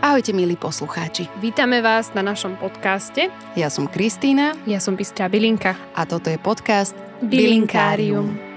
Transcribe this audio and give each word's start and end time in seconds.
Ahojte 0.00 0.32
milí 0.32 0.56
poslucháči. 0.56 1.28
Vítame 1.44 1.84
vás 1.84 2.08
na 2.16 2.24
našom 2.24 2.56
podcaste. 2.56 3.28
Ja 3.52 3.68
som 3.68 3.84
Kristýna. 3.84 4.56
Ja 4.64 4.80
som 4.80 4.96
Bystrá 4.96 5.28
Bilinka. 5.28 5.76
A 5.92 6.08
toto 6.08 6.32
je 6.32 6.40
podcast 6.40 6.96
Bilinkárium. 7.20 8.32
Bilinkárium. 8.32 8.49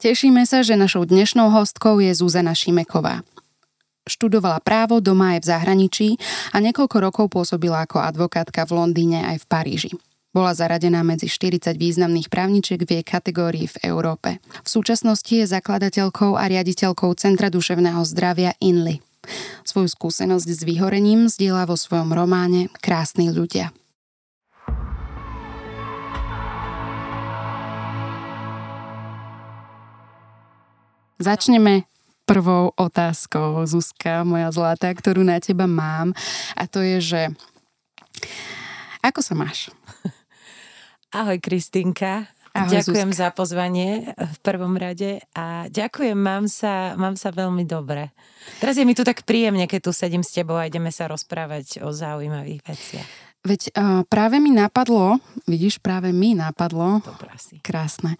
Tešíme 0.00 0.48
sa, 0.48 0.64
že 0.64 0.80
našou 0.80 1.04
dnešnou 1.04 1.52
hostkou 1.52 2.00
je 2.00 2.08
Zuzana 2.16 2.56
Šimeková. 2.56 3.20
Študovala 4.08 4.64
právo 4.64 4.96
doma 4.96 5.36
aj 5.36 5.44
v 5.44 5.48
zahraničí 5.52 6.08
a 6.50 6.64
niekoľko 6.64 6.96
rokov 7.04 7.26
pôsobila 7.28 7.84
ako 7.84 8.00
advokátka 8.00 8.64
v 8.64 8.80
Londýne 8.80 9.20
aj 9.28 9.44
v 9.44 9.48
Paríži. 9.52 9.92
Bola 10.32 10.56
zaradená 10.56 11.04
medzi 11.04 11.28
40 11.28 11.76
významných 11.76 12.32
právničiek 12.32 12.80
v 12.80 12.96
jej 12.96 13.04
kategórii 13.04 13.68
v 13.68 13.76
Európe. 13.92 14.40
V 14.64 14.68
súčasnosti 14.72 15.36
je 15.36 15.44
zakladateľkou 15.44 16.32
a 16.32 16.48
riaditeľkou 16.48 17.12
Centra 17.20 17.52
duševného 17.52 18.00
zdravia 18.08 18.56
INLY. 18.56 19.04
Svoju 19.68 19.92
skúsenosť 19.92 20.48
s 20.48 20.64
vyhorením 20.64 21.28
zdieľa 21.28 21.68
vo 21.68 21.76
svojom 21.76 22.16
románe 22.16 22.72
Krásni 22.80 23.28
ľudia. 23.28 23.68
Začneme 31.20 31.84
prvou 32.24 32.72
otázkou, 32.80 33.60
Zuzka, 33.68 34.24
moja 34.24 34.48
zlatá, 34.56 34.88
ktorú 34.88 35.20
na 35.20 35.36
teba 35.36 35.68
mám. 35.68 36.16
A 36.56 36.64
to 36.64 36.80
je, 36.80 36.96
že 36.96 37.22
ako 39.04 39.20
sa 39.20 39.36
máš? 39.36 39.68
Ahoj 41.20 41.36
Kristinka. 41.44 42.24
Ahoj, 42.56 42.72
ďakujem 42.72 43.12
Zuzka. 43.12 43.20
za 43.20 43.28
pozvanie 43.36 44.16
v 44.16 44.38
prvom 44.40 44.80
rade 44.80 45.20
a 45.36 45.68
ďakujem, 45.68 46.16
mám 46.16 46.48
sa, 46.48 46.96
mám 46.96 47.20
sa 47.20 47.28
veľmi 47.36 47.68
dobre. 47.68 48.16
Teraz 48.56 48.80
je 48.80 48.88
mi 48.88 48.96
tu 48.96 49.04
tak 49.04 49.28
príjemne, 49.28 49.68
keď 49.68 49.80
tu 49.86 49.92
sedím 49.92 50.24
s 50.24 50.32
tebou 50.32 50.56
a 50.56 50.72
ideme 50.72 50.88
sa 50.88 51.04
rozprávať 51.04 51.84
o 51.84 51.92
zaujímavých 51.92 52.64
veciach. 52.64 53.08
Veď 53.44 53.60
uh, 53.76 54.08
práve 54.08 54.40
mi 54.40 54.56
napadlo, 54.56 55.20
vidíš, 55.44 55.84
práve 55.84 56.16
mi 56.16 56.32
napadlo, 56.32 57.04
Dobrá 57.04 57.36
si. 57.36 57.60
krásne, 57.60 58.16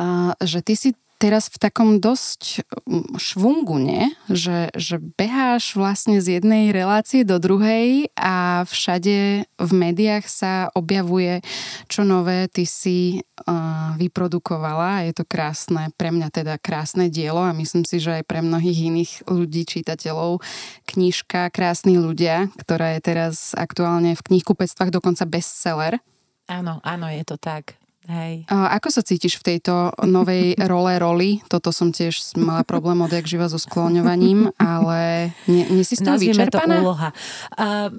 uh, 0.00 0.32
že 0.40 0.64
ty 0.64 0.80
si 0.80 0.90
teraz 1.22 1.46
v 1.46 1.62
takom 1.62 2.02
dosť 2.02 2.66
mm, 2.66 3.14
švungu, 3.22 3.78
nie? 3.78 4.10
Že, 4.26 4.74
že 4.74 4.98
beháš 4.98 5.78
vlastne 5.78 6.18
z 6.18 6.42
jednej 6.42 6.74
relácie 6.74 7.22
do 7.22 7.38
druhej 7.38 8.10
a 8.18 8.66
všade 8.66 9.46
v 9.46 9.70
médiách 9.70 10.26
sa 10.26 10.66
objavuje 10.74 11.38
čo 11.86 12.08
nové 12.08 12.48
ty 12.48 12.64
si 12.64 13.20
uh, 13.20 13.94
vyprodukovala. 14.00 15.04
Je 15.04 15.12
to 15.12 15.24
krásne, 15.28 15.92
pre 15.94 16.08
mňa 16.08 16.28
teda 16.32 16.54
krásne 16.56 17.12
dielo 17.12 17.44
a 17.44 17.52
myslím 17.52 17.84
si, 17.84 18.00
že 18.00 18.22
aj 18.22 18.24
pre 18.24 18.40
mnohých 18.40 18.78
iných 18.88 19.12
ľudí, 19.28 19.68
čitateľov, 19.68 20.40
knižka 20.88 21.52
Krásni 21.52 22.00
ľudia, 22.00 22.48
ktorá 22.56 22.96
je 22.96 23.00
teraz 23.04 23.52
aktuálne 23.52 24.16
v 24.16 24.24
knihkupectvách 24.24 24.90
dokonca 24.90 25.28
bestseller. 25.28 26.00
Áno, 26.48 26.80
áno, 26.82 27.06
je 27.12 27.22
to 27.22 27.36
tak. 27.36 27.81
Hej. 28.02 28.50
A 28.50 28.74
Ako 28.82 28.90
sa 28.90 29.06
cítiš 29.06 29.38
v 29.38 29.54
tejto 29.54 29.94
novej 30.02 30.58
role 30.72 30.98
roli? 30.98 31.38
Toto 31.46 31.70
som 31.70 31.94
tiež 31.94 32.34
mala 32.34 32.66
problém 32.66 32.98
odjak 32.98 33.30
živa 33.30 33.46
so 33.46 33.62
skloňovaním, 33.62 34.50
ale 34.58 35.30
nie, 35.46 35.70
nie 35.70 35.84
si 35.86 35.94
z 35.94 36.02
toho 36.02 36.18
Nazvime 36.18 36.50
to 36.50 36.58
vyčerpaná? 36.58 36.74
úloha. 36.82 37.08
A, 37.54 37.94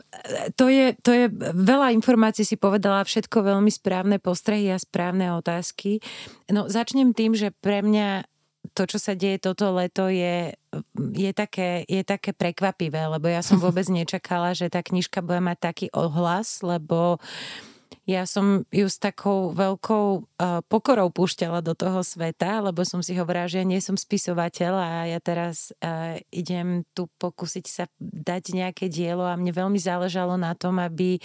to, 0.60 0.68
je, 0.68 0.92
to 1.00 1.12
je 1.16 1.26
veľa 1.56 1.96
informácií 1.96 2.44
si 2.44 2.60
povedala, 2.60 3.08
všetko 3.08 3.56
veľmi 3.56 3.72
správne 3.72 4.20
postrehy 4.20 4.76
a 4.76 4.78
správne 4.82 5.32
otázky. 5.40 6.04
No 6.52 6.68
začnem 6.68 7.16
tým, 7.16 7.32
že 7.32 7.56
pre 7.56 7.80
mňa 7.80 8.28
to, 8.72 8.88
čo 8.88 8.96
sa 8.96 9.12
deje 9.14 9.44
toto 9.44 9.76
leto, 9.76 10.08
je, 10.08 10.56
je, 10.96 11.32
také, 11.36 11.84
je 11.84 12.00
také 12.08 12.32
prekvapivé, 12.32 13.12
lebo 13.12 13.28
ja 13.28 13.44
som 13.44 13.60
vôbec 13.64 13.84
nečakala, 13.92 14.56
že 14.56 14.72
tá 14.72 14.80
knižka 14.80 15.20
bude 15.20 15.44
mať 15.44 15.58
taký 15.60 15.88
ohlas, 15.92 16.64
lebo 16.64 17.20
ja 18.04 18.28
som 18.28 18.68
ju 18.68 18.88
s 18.92 19.00
takou 19.00 19.56
veľkou 19.56 20.08
uh, 20.20 20.60
pokorou 20.68 21.08
púšťala 21.08 21.64
do 21.64 21.72
toho 21.72 22.04
sveta, 22.04 22.60
lebo 22.60 22.84
som 22.84 23.00
si 23.00 23.16
hovorila, 23.16 23.48
že 23.48 23.64
ja 23.64 23.66
nie 23.66 23.80
som 23.80 23.96
spisovateľ 23.96 24.74
a 24.76 24.90
ja 25.08 25.20
teraz 25.24 25.72
uh, 25.80 26.20
idem 26.28 26.84
tu 26.92 27.08
pokúsiť 27.16 27.66
sa 27.66 27.88
dať 28.04 28.60
nejaké 28.60 28.92
dielo 28.92 29.24
a 29.24 29.40
mne 29.40 29.56
veľmi 29.56 29.80
záležalo 29.80 30.36
na 30.36 30.52
tom, 30.52 30.84
aby 30.84 31.24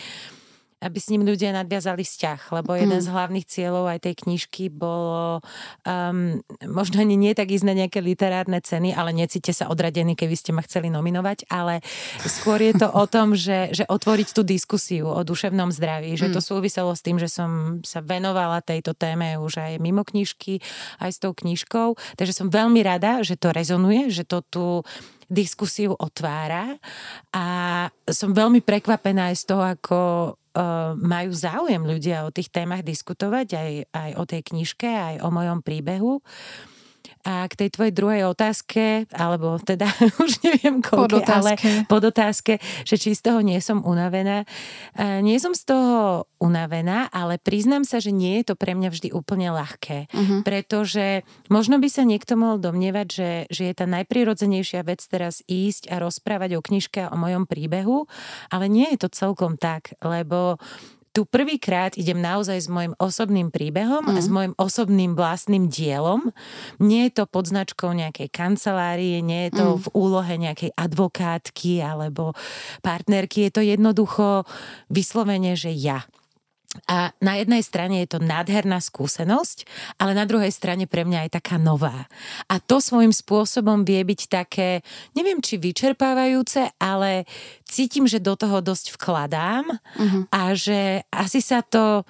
aby 0.79 0.99
s 1.03 1.11
ním 1.11 1.27
ľudia 1.27 1.51
nadviazali 1.51 2.07
vzťah, 2.07 2.55
lebo 2.55 2.79
jeden 2.79 3.03
z 3.03 3.11
hlavných 3.11 3.47
cieľov 3.51 3.91
aj 3.91 4.07
tej 4.07 4.15
knižky 4.23 4.71
bolo 4.71 5.43
um, 5.83 6.39
možno 6.63 7.03
ani 7.03 7.19
nie 7.19 7.35
tak 7.35 7.51
ísť 7.51 7.67
na 7.67 7.75
nejaké 7.75 7.99
literárne 7.99 8.63
ceny, 8.63 8.95
ale 8.95 9.11
necíte 9.11 9.51
sa 9.51 9.67
odradení, 9.67 10.15
keby 10.15 10.39
ste 10.39 10.55
ma 10.55 10.63
chceli 10.63 10.87
nominovať, 10.87 11.51
ale 11.51 11.83
skôr 12.23 12.63
je 12.63 12.79
to 12.79 12.87
o 12.87 13.05
tom, 13.15 13.35
že, 13.35 13.75
že 13.75 13.85
otvoriť 13.91 14.29
tú 14.31 14.47
diskusiu 14.47 15.11
o 15.11 15.21
duševnom 15.27 15.75
zdraví, 15.75 16.15
že 16.15 16.31
to 16.31 16.39
súviselo 16.39 16.95
s 16.95 17.03
tým, 17.03 17.19
že 17.19 17.27
som 17.27 17.83
sa 17.83 17.99
venovala 17.99 18.63
tejto 18.63 18.95
téme 18.95 19.35
už 19.43 19.59
aj 19.59 19.73
mimo 19.83 20.07
knižky, 20.07 20.63
aj 21.03 21.11
s 21.11 21.19
tou 21.19 21.35
knižkou, 21.35 21.99
takže 22.15 22.39
som 22.39 22.55
veľmi 22.55 22.79
rada, 22.87 23.27
že 23.27 23.35
to 23.35 23.51
rezonuje, 23.51 24.15
že 24.15 24.23
to 24.23 24.47
tu 24.47 24.67
diskusiu 25.29 25.93
otvára. 25.93 26.81
A 27.37 27.45
som 28.09 28.33
veľmi 28.33 28.65
prekvapená 28.65 29.31
aj 29.31 29.37
z 29.37 29.45
toho, 29.45 29.63
ako 29.63 29.99
majú 30.99 31.31
záujem 31.31 31.83
ľudia 31.83 32.27
o 32.27 32.35
tých 32.35 32.51
témach 32.51 32.83
diskutovať, 32.83 33.47
aj, 33.55 33.71
aj 33.95 34.11
o 34.19 34.25
tej 34.27 34.43
knižke, 34.43 34.89
aj 34.89 35.17
o 35.23 35.29
mojom 35.31 35.63
príbehu. 35.63 36.19
A 37.29 37.45
k 37.45 37.61
tej 37.61 37.69
tvojej 37.77 37.93
druhej 37.93 38.25
otázke, 38.25 39.05
alebo 39.13 39.61
teda 39.61 39.85
už 40.25 40.41
neviem 40.41 40.81
koľko, 40.81 41.21
ale 41.29 41.61
Podotázke. 41.85 42.57
že 42.89 42.97
či 42.97 43.13
z 43.13 43.21
toho 43.21 43.45
nie 43.45 43.61
som 43.61 43.85
unavená. 43.85 44.49
E, 44.97 45.21
Nie 45.21 45.37
som 45.37 45.53
z 45.53 45.69
toho 45.69 46.25
unavená, 46.41 47.13
ale 47.13 47.37
priznám 47.37 47.85
sa, 47.85 48.01
že 48.01 48.17
nie 48.17 48.41
je 48.41 48.49
to 48.49 48.55
pre 48.57 48.73
mňa 48.73 48.89
vždy 48.89 49.09
úplne 49.13 49.53
ľahké. 49.53 50.09
Mhm. 50.09 50.37
Pretože 50.49 51.29
možno 51.53 51.77
by 51.77 51.89
sa 51.93 52.09
niekto 52.09 52.41
mohol 52.41 52.57
domnievať, 52.57 53.07
že, 53.13 53.31
že 53.53 53.63
je 53.69 53.75
tá 53.77 53.85
najprirodzenejšia 53.85 54.81
vec 54.89 55.05
teraz 55.05 55.45
ísť 55.45 55.93
a 55.93 56.01
rozprávať 56.01 56.57
o 56.57 56.65
knižke 56.65 57.05
a 57.05 57.13
o 57.13 57.21
mojom 57.21 57.45
príbehu, 57.45 58.09
ale 58.49 58.73
nie 58.73 58.89
je 58.97 59.05
to 59.05 59.09
celkom 59.13 59.61
tak, 59.61 59.93
lebo 60.01 60.57
tu 61.19 61.27
prvýkrát 61.27 61.99
idem 61.99 62.23
naozaj 62.23 62.63
s 62.63 62.69
môjim 62.71 62.95
osobným 62.95 63.51
príbehom 63.51 64.07
mm. 64.07 64.15
a 64.15 64.19
s 64.23 64.31
môjim 64.31 64.55
osobným 64.55 65.19
vlastným 65.19 65.67
dielom. 65.67 66.31
Nie 66.79 67.11
je 67.11 67.19
to 67.19 67.25
pod 67.27 67.51
značkou 67.51 67.91
nejakej 67.91 68.31
kancelárie, 68.31 69.19
nie 69.19 69.51
je 69.51 69.59
to 69.59 69.67
mm. 69.75 69.79
v 69.83 69.87
úlohe 69.99 70.35
nejakej 70.39 70.71
advokátky 70.79 71.83
alebo 71.83 72.39
partnerky. 72.87 73.51
Je 73.51 73.53
to 73.59 73.63
jednoducho 73.67 74.47
vyslovene, 74.95 75.59
že 75.59 75.75
ja. 75.75 76.07
A 76.85 77.17
na 77.25 77.41
jednej 77.41 77.65
strane 77.65 78.05
je 78.05 78.13
to 78.13 78.21
nádherná 78.21 78.77
skúsenosť, 78.77 79.65
ale 79.97 80.13
na 80.13 80.29
druhej 80.29 80.53
strane 80.53 80.85
pre 80.85 81.09
mňa 81.09 81.27
je 81.27 81.41
taká 81.41 81.57
nová. 81.57 82.05
A 82.45 82.61
to 82.61 82.77
svojím 82.77 83.09
spôsobom 83.09 83.89
vie 83.89 84.05
byť 84.05 84.21
také, 84.29 84.85
neviem 85.17 85.41
či 85.41 85.57
vyčerpávajúce, 85.57 86.77
ale 86.77 87.25
cítim, 87.65 88.05
že 88.05 88.21
do 88.21 88.37
toho 88.37 88.61
dosť 88.61 89.01
vkladám 89.01 89.65
uh-huh. 89.81 90.23
a 90.29 90.53
že 90.53 91.09
asi 91.09 91.41
sa 91.41 91.65
to 91.65 92.05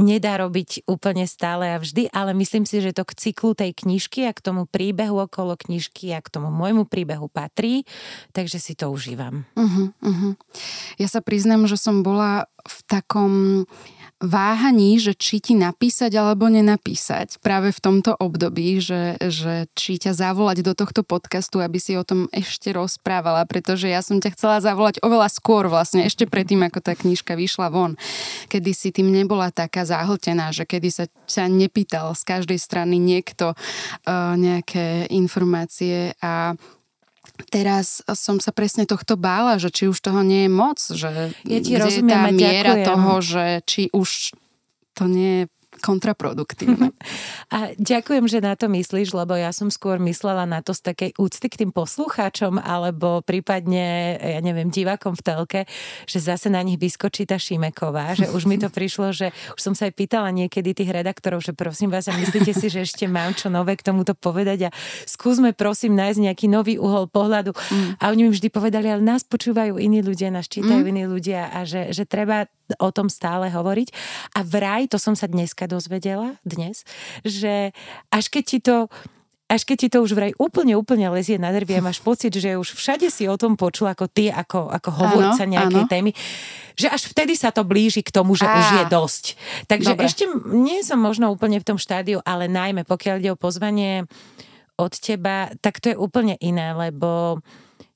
nedá 0.00 0.40
robiť 0.40 0.88
úplne 0.88 1.24
stále 1.28 1.72
a 1.72 1.80
vždy, 1.80 2.08
ale 2.12 2.32
myslím 2.36 2.64
si, 2.64 2.80
že 2.80 2.96
to 2.96 3.04
k 3.04 3.16
cyklu 3.16 3.52
tej 3.52 3.76
knižky 3.76 4.24
a 4.28 4.32
k 4.32 4.44
tomu 4.44 4.64
príbehu 4.64 5.20
okolo 5.20 5.56
knižky 5.56 6.12
a 6.12 6.20
k 6.20 6.28
tomu 6.32 6.48
môjmu 6.48 6.88
príbehu 6.88 7.28
patrí, 7.28 7.84
takže 8.32 8.58
si 8.60 8.72
to 8.76 8.88
užívam. 8.92 9.44
Uh-huh, 9.56 9.92
uh-huh. 10.00 10.32
Ja 10.96 11.08
sa 11.08 11.20
priznám, 11.20 11.64
že 11.68 11.76
som 11.76 12.00
bola 12.00 12.50
v 12.64 12.76
takom 12.88 13.32
váhaní, 14.22 15.02
že 15.02 15.18
či 15.18 15.42
ti 15.42 15.58
napísať 15.58 16.14
alebo 16.14 16.46
nenapísať. 16.46 17.42
Práve 17.42 17.74
v 17.74 17.82
tomto 17.82 18.14
období, 18.14 18.78
že, 18.78 19.18
že 19.18 19.66
či 19.74 19.98
ťa 19.98 20.14
zavolať 20.14 20.62
do 20.62 20.72
tohto 20.78 21.02
podcastu, 21.02 21.58
aby 21.58 21.82
si 21.82 21.98
o 21.98 22.06
tom 22.06 22.30
ešte 22.30 22.70
rozprávala, 22.70 23.42
pretože 23.50 23.90
ja 23.90 23.98
som 23.98 24.22
ťa 24.22 24.38
chcela 24.38 24.62
zavolať 24.62 25.02
oveľa 25.02 25.26
skôr 25.26 25.66
vlastne, 25.66 26.06
ešte 26.06 26.30
predtým, 26.30 26.62
ako 26.62 26.78
tá 26.78 26.94
knižka 26.94 27.34
vyšla 27.34 27.74
von, 27.74 27.98
kedy 28.46 28.70
si 28.70 28.94
tým 28.94 29.10
nebola 29.10 29.50
taká 29.50 29.82
záhltená, 29.82 30.54
že 30.54 30.70
kedy 30.70 30.88
sa 30.88 31.04
ťa 31.26 31.50
nepýtal 31.50 32.14
z 32.14 32.22
každej 32.22 32.58
strany 32.62 33.02
niekto 33.02 33.58
uh, 33.58 34.38
nejaké 34.38 35.10
informácie 35.10 36.14
a 36.22 36.54
teraz 37.48 38.04
som 38.14 38.38
sa 38.38 38.50
presne 38.54 38.86
tohto 38.86 39.18
bála, 39.18 39.58
že 39.58 39.70
či 39.72 39.88
už 39.90 39.98
toho 39.98 40.22
nie 40.22 40.46
je 40.46 40.52
moc, 40.52 40.78
že 40.78 41.34
Ja 41.46 41.58
ti 41.58 41.72
kde 41.72 41.78
je 41.78 41.82
rozumiem 41.82 42.14
tá 42.14 42.30
miera 42.30 42.74
ďakujem. 42.78 42.88
toho, 42.88 43.12
že 43.20 43.44
či 43.66 43.82
už 43.92 44.10
to 44.92 45.04
nie 45.08 45.32
je 45.32 45.44
kontraproduktívne. 45.82 46.94
A 47.56 47.74
ďakujem, 47.74 48.30
že 48.30 48.38
na 48.38 48.54
to 48.54 48.70
myslíš, 48.70 49.12
lebo 49.12 49.34
ja 49.34 49.50
som 49.50 49.68
skôr 49.68 49.98
myslela 49.98 50.46
na 50.46 50.62
to 50.62 50.70
z 50.70 50.94
takej 50.94 51.10
úcty 51.18 51.50
k 51.50 51.66
tým 51.66 51.70
poslucháčom 51.74 52.62
alebo 52.62 53.20
prípadne, 53.26 54.16
ja 54.16 54.40
neviem, 54.40 54.70
divákom 54.70 55.18
v 55.18 55.22
telke, 55.26 55.60
že 56.06 56.22
zase 56.22 56.48
na 56.48 56.62
nich 56.62 56.78
vyskočí 56.78 57.26
tá 57.26 57.36
Šimeková, 57.36 58.14
že 58.14 58.30
už 58.30 58.46
mi 58.46 58.56
to 58.56 58.70
prišlo, 58.78 59.10
že 59.10 59.34
už 59.58 59.60
som 59.60 59.74
sa 59.74 59.90
aj 59.90 59.98
pýtala 59.98 60.30
niekedy 60.30 60.72
tých 60.72 60.94
redaktorov, 60.94 61.42
že 61.42 61.52
prosím 61.52 61.90
vás, 61.90 62.06
a 62.06 62.14
myslíte 62.14 62.54
si, 62.54 62.70
že 62.70 62.86
ešte 62.86 63.04
mám 63.10 63.34
čo 63.34 63.50
nové 63.50 63.74
k 63.74 63.82
tomuto 63.82 64.14
povedať 64.14 64.70
a 64.70 64.74
skúsme 65.04 65.50
prosím 65.52 65.98
nájsť 65.98 66.18
nejaký 66.22 66.46
nový 66.46 66.78
uhol 66.78 67.10
pohľadu. 67.10 67.52
Mm. 67.52 67.90
A 67.98 68.04
oni 68.14 68.20
mi 68.28 68.30
vždy 68.30 68.48
povedali, 68.48 68.86
ale 68.86 69.02
nás 69.02 69.26
počúvajú 69.26 69.76
iní 69.82 70.00
ľudia, 70.00 70.30
nás 70.30 70.46
čítajú 70.46 70.86
mm. 70.86 70.90
iní 70.94 71.04
ľudia 71.10 71.50
a 71.50 71.66
že, 71.66 71.90
že 71.90 72.06
treba 72.06 72.46
o 72.78 72.88
tom 72.94 73.12
stále 73.12 73.50
hovoriť. 73.52 73.88
A 74.36 74.44
vraj, 74.46 74.88
to 74.88 74.96
som 74.96 75.12
sa 75.12 75.28
dneska 75.28 75.68
dozvedela, 75.68 76.36
dnes, 76.46 76.86
že 77.26 77.72
až 78.08 78.24
keď 78.32 78.44
ti 78.44 78.58
to 78.60 78.76
až 79.52 79.68
keď 79.68 79.76
ti 79.76 79.88
to 79.92 79.98
už 80.00 80.16
vraj 80.16 80.32
úplne, 80.40 80.72
úplne 80.80 81.12
lezie 81.12 81.36
na 81.36 81.52
nervy 81.52 81.76
a 81.76 81.84
máš 81.84 82.00
pocit, 82.08 82.32
že 82.32 82.56
už 82.56 82.72
všade 82.72 83.12
si 83.12 83.28
o 83.28 83.36
tom 83.36 83.60
počul 83.60 83.92
ako 83.92 84.08
ty, 84.08 84.32
ako, 84.32 84.72
ako 84.72 84.88
hovorca 84.88 85.44
nejakej 85.44 85.84
áno. 85.84 85.92
témy, 85.92 86.10
že 86.72 86.88
až 86.88 87.12
vtedy 87.12 87.36
sa 87.36 87.52
to 87.52 87.60
blíži 87.60 88.00
k 88.00 88.08
tomu, 88.08 88.32
že 88.32 88.48
Á, 88.48 88.56
už 88.56 88.68
je 88.80 88.84
dosť. 88.88 89.24
Takže 89.68 89.92
dobre. 89.92 90.08
ešte 90.08 90.24
nie 90.48 90.80
som 90.80 90.96
možno 90.96 91.28
úplne 91.28 91.60
v 91.60 91.68
tom 91.68 91.76
štádiu, 91.76 92.24
ale 92.24 92.48
najmä 92.48 92.88
pokiaľ 92.88 93.20
ide 93.20 93.30
o 93.36 93.36
pozvanie 93.36 94.08
od 94.80 94.92
teba, 94.96 95.52
tak 95.60 95.84
to 95.84 95.92
je 95.92 95.96
úplne 96.00 96.40
iné, 96.40 96.72
lebo 96.72 97.38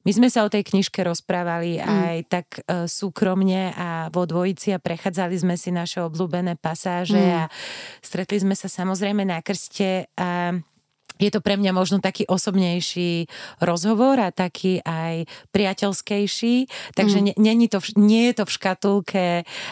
my 0.06 0.12
sme 0.14 0.28
sa 0.30 0.46
o 0.46 0.52
tej 0.52 0.62
knižke 0.62 1.02
rozprávali 1.02 1.82
mm. 1.82 1.82
aj 1.82 2.16
tak 2.30 2.46
uh, 2.62 2.86
súkromne 2.86 3.74
a 3.74 4.06
vo 4.14 4.22
dvojici 4.22 4.70
a 4.70 4.78
prechádzali 4.78 5.34
sme 5.34 5.58
si 5.58 5.74
naše 5.74 5.98
obľúbené 6.06 6.54
pasáže 6.54 7.18
mm. 7.18 7.34
a 7.34 7.44
stretli 7.98 8.38
sme 8.38 8.54
sa 8.54 8.70
samozrejme 8.70 9.26
na 9.26 9.42
krste 9.42 10.06
a 10.14 10.54
je 11.16 11.30
to 11.32 11.40
pre 11.40 11.56
mňa 11.56 11.72
možno 11.72 11.98
taký 11.98 12.28
osobnejší 12.28 13.28
rozhovor 13.60 14.20
a 14.20 14.30
taký 14.32 14.80
aj 14.84 15.24
priateľskejší, 15.50 16.54
takže 16.92 17.18
mm. 17.20 17.40
nie, 17.40 17.68
to, 17.68 17.80
nie 17.96 18.32
je 18.32 18.34
to 18.42 18.44
v 18.44 18.52
škatulke 18.52 19.26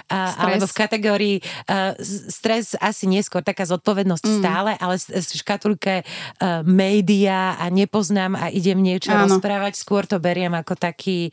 a, 0.08 0.19
alebo 0.41 0.64
v 0.64 0.75
kategórii 0.76 1.37
uh, 1.41 1.93
stres 2.29 2.76
asi 2.81 3.05
neskôr, 3.06 3.44
taká 3.44 3.69
zodpovednosť 3.69 4.25
mm. 4.25 4.37
stále, 4.41 4.70
ale 4.81 4.96
v 4.99 5.32
škatulke 5.37 5.94
uh, 6.02 6.64
média 6.64 7.56
a 7.61 7.69
nepoznám 7.69 8.37
a 8.37 8.49
idem 8.49 8.81
niečo 8.81 9.12
Áno. 9.12 9.29
rozprávať, 9.29 9.76
skôr 9.76 10.08
to 10.08 10.17
beriem 10.17 10.52
ako 10.56 10.75
taký 10.76 11.29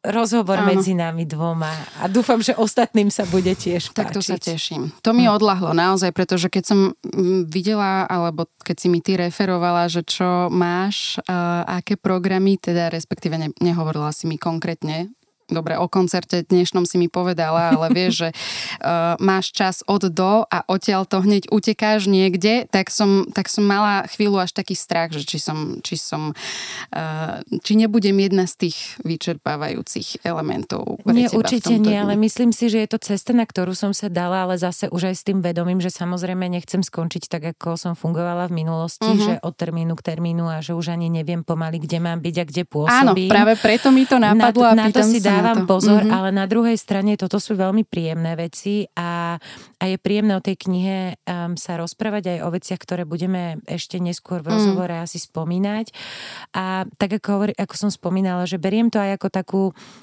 rozhovor 0.00 0.64
Áno. 0.64 0.72
medzi 0.72 0.96
nami 0.96 1.28
dvoma 1.28 1.68
a 2.00 2.08
dúfam, 2.08 2.40
že 2.40 2.56
ostatným 2.56 3.12
sa 3.12 3.28
bude 3.28 3.52
tiež 3.52 3.92
páčiť. 3.92 3.96
Tak 3.96 4.16
to 4.16 4.20
sa 4.24 4.40
teším. 4.40 4.96
To 5.04 5.12
mi 5.12 5.28
hm. 5.28 5.36
odlahlo 5.36 5.76
naozaj, 5.76 6.16
pretože 6.16 6.48
keď 6.48 6.64
som 6.64 6.78
mm, 7.04 7.52
videla, 7.52 8.08
alebo 8.08 8.48
keď 8.64 8.76
si 8.80 8.88
mi 8.88 9.04
ty 9.04 9.20
referovala, 9.20 9.92
že 9.92 10.00
čo 10.00 10.48
máš, 10.48 11.20
uh, 11.28 11.68
aké 11.68 12.00
programy, 12.00 12.56
teda 12.56 12.88
respektíve 12.88 13.36
ne, 13.36 13.48
nehovorila 13.60 14.08
si 14.16 14.24
mi 14.24 14.40
konkrétne, 14.40 15.12
dobre, 15.50 15.76
o 15.76 15.86
koncerte 15.90 16.46
dnešnom 16.46 16.86
si 16.86 16.96
mi 16.96 17.10
povedala, 17.10 17.74
ale 17.76 17.90
vieš, 17.96 18.26
že 18.26 18.28
uh, 18.30 19.18
máš 19.20 19.50
čas 19.50 19.82
od 19.86 20.06
do 20.10 20.46
a 20.48 20.64
odtiaľ 20.66 21.04
to 21.06 21.22
hneď 21.22 21.50
utekáš 21.50 22.06
niekde, 22.06 22.66
tak 22.70 22.88
som, 22.88 23.28
tak 23.30 23.50
som 23.50 23.66
mala 23.66 24.06
chvíľu 24.08 24.40
až 24.40 24.56
taký 24.56 24.74
strach, 24.74 25.12
že 25.12 25.26
či 25.26 25.38
som, 25.38 25.78
či 25.84 25.98
som, 25.98 26.32
uh, 26.32 27.36
či 27.62 27.72
nebudem 27.76 28.16
jedna 28.16 28.46
z 28.46 28.68
tých 28.68 28.78
vyčerpávajúcich 29.04 30.24
elementov. 30.24 31.02
Nie, 31.06 31.28
určite 31.30 31.76
nie, 31.76 31.94
dni. 31.94 31.94
ale 32.00 32.12
myslím 32.18 32.54
si, 32.54 32.70
že 32.70 32.86
je 32.86 32.88
to 32.90 32.98
cesta, 33.02 33.34
na 33.34 33.44
ktorú 33.44 33.74
som 33.74 33.90
sa 33.90 34.08
dala, 34.08 34.48
ale 34.48 34.56
zase 34.56 34.88
už 34.88 35.12
aj 35.12 35.14
s 35.14 35.22
tým 35.26 35.38
vedomím, 35.42 35.82
že 35.82 35.90
samozrejme 35.90 36.46
nechcem 36.46 36.80
skončiť 36.80 37.26
tak, 37.26 37.42
ako 37.56 37.76
som 37.76 37.92
fungovala 37.98 38.48
v 38.48 38.62
minulosti, 38.64 39.06
uh-huh. 39.06 39.26
že 39.26 39.34
od 39.42 39.54
termínu 39.54 39.92
k 39.98 40.02
termínu 40.14 40.46
a 40.46 40.62
že 40.62 40.72
už 40.76 40.94
ani 40.94 41.10
neviem 41.10 41.42
pomaly, 41.42 41.82
kde 41.82 41.98
mám 41.98 42.22
byť 42.22 42.36
a 42.40 42.44
kde 42.46 42.62
pôsobím. 42.64 43.28
Áno, 43.28 43.32
práve 43.32 43.54
preto 43.58 43.88
mi 43.90 44.04
to 44.06 44.16
napadlo 44.20 44.70
na, 44.70 44.72
a 44.72 44.74
na 44.76 44.86
to 44.92 45.00
si 45.02 45.18
dá 45.18 45.39
dávam 45.40 45.64
pozor, 45.64 46.04
mm-hmm. 46.04 46.16
ale 46.16 46.28
na 46.30 46.44
druhej 46.44 46.76
strane 46.76 47.16
toto 47.16 47.40
sú 47.40 47.56
veľmi 47.56 47.88
príjemné 47.88 48.36
veci 48.36 48.84
a, 48.94 49.40
a 49.80 49.84
je 49.88 49.96
príjemné 49.96 50.36
o 50.36 50.44
tej 50.44 50.60
knihe 50.68 51.16
um, 51.24 51.56
sa 51.56 51.80
rozprávať 51.80 52.36
aj 52.36 52.38
o 52.44 52.48
veciach, 52.52 52.80
ktoré 52.80 53.02
budeme 53.08 53.58
ešte 53.64 53.96
neskôr 53.96 54.44
v 54.44 54.52
mm. 54.52 54.54
rozhovore 54.54 54.94
mm. 54.94 55.02
asi 55.02 55.18
spomínať. 55.18 55.86
A 56.52 56.84
tak 57.00 57.18
ako, 57.18 57.28
hovorí, 57.34 57.52
ako 57.56 57.74
som 57.74 57.90
spomínala, 57.90 58.44
že 58.44 58.60
beriem 58.60 58.92
to 58.92 59.00
aj 59.00 59.16
ako 59.16 59.28
takú 59.32 59.62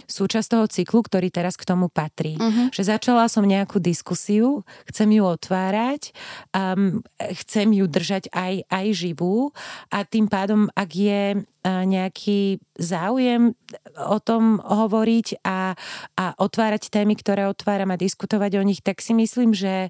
súčasť 0.09 0.47
toho 0.57 0.65
cyklu, 0.65 0.99
ktorý 1.05 1.29
teraz 1.29 1.55
k 1.55 1.67
tomu 1.69 1.87
patrí. 1.87 2.35
Mm-hmm. 2.35 2.73
Že 2.73 2.83
začala 2.97 3.29
som 3.29 3.45
nejakú 3.45 3.77
diskusiu, 3.77 4.65
chcem 4.89 5.13
ju 5.13 5.23
otvárať, 5.23 6.11
um, 6.51 6.99
chcem 7.45 7.71
ju 7.71 7.85
držať 7.85 8.33
aj, 8.33 8.65
aj 8.67 8.85
živú 8.91 9.53
a 9.93 10.01
tým 10.03 10.25
pádom, 10.27 10.67
ak 10.73 10.89
je 10.91 11.23
nejaký 11.67 12.63
záujem 12.77 13.57
o 13.97 14.17
tom 14.21 14.61
hovoriť 14.61 15.41
a, 15.43 15.73
a 16.15 16.25
otvárať 16.37 16.93
témy, 16.93 17.17
ktoré 17.17 17.49
otváram 17.49 17.91
a 17.91 17.99
diskutovať 17.99 18.61
o 18.61 18.63
nich, 18.63 18.79
tak 18.85 19.01
si 19.01 19.17
myslím, 19.17 19.51
že, 19.51 19.89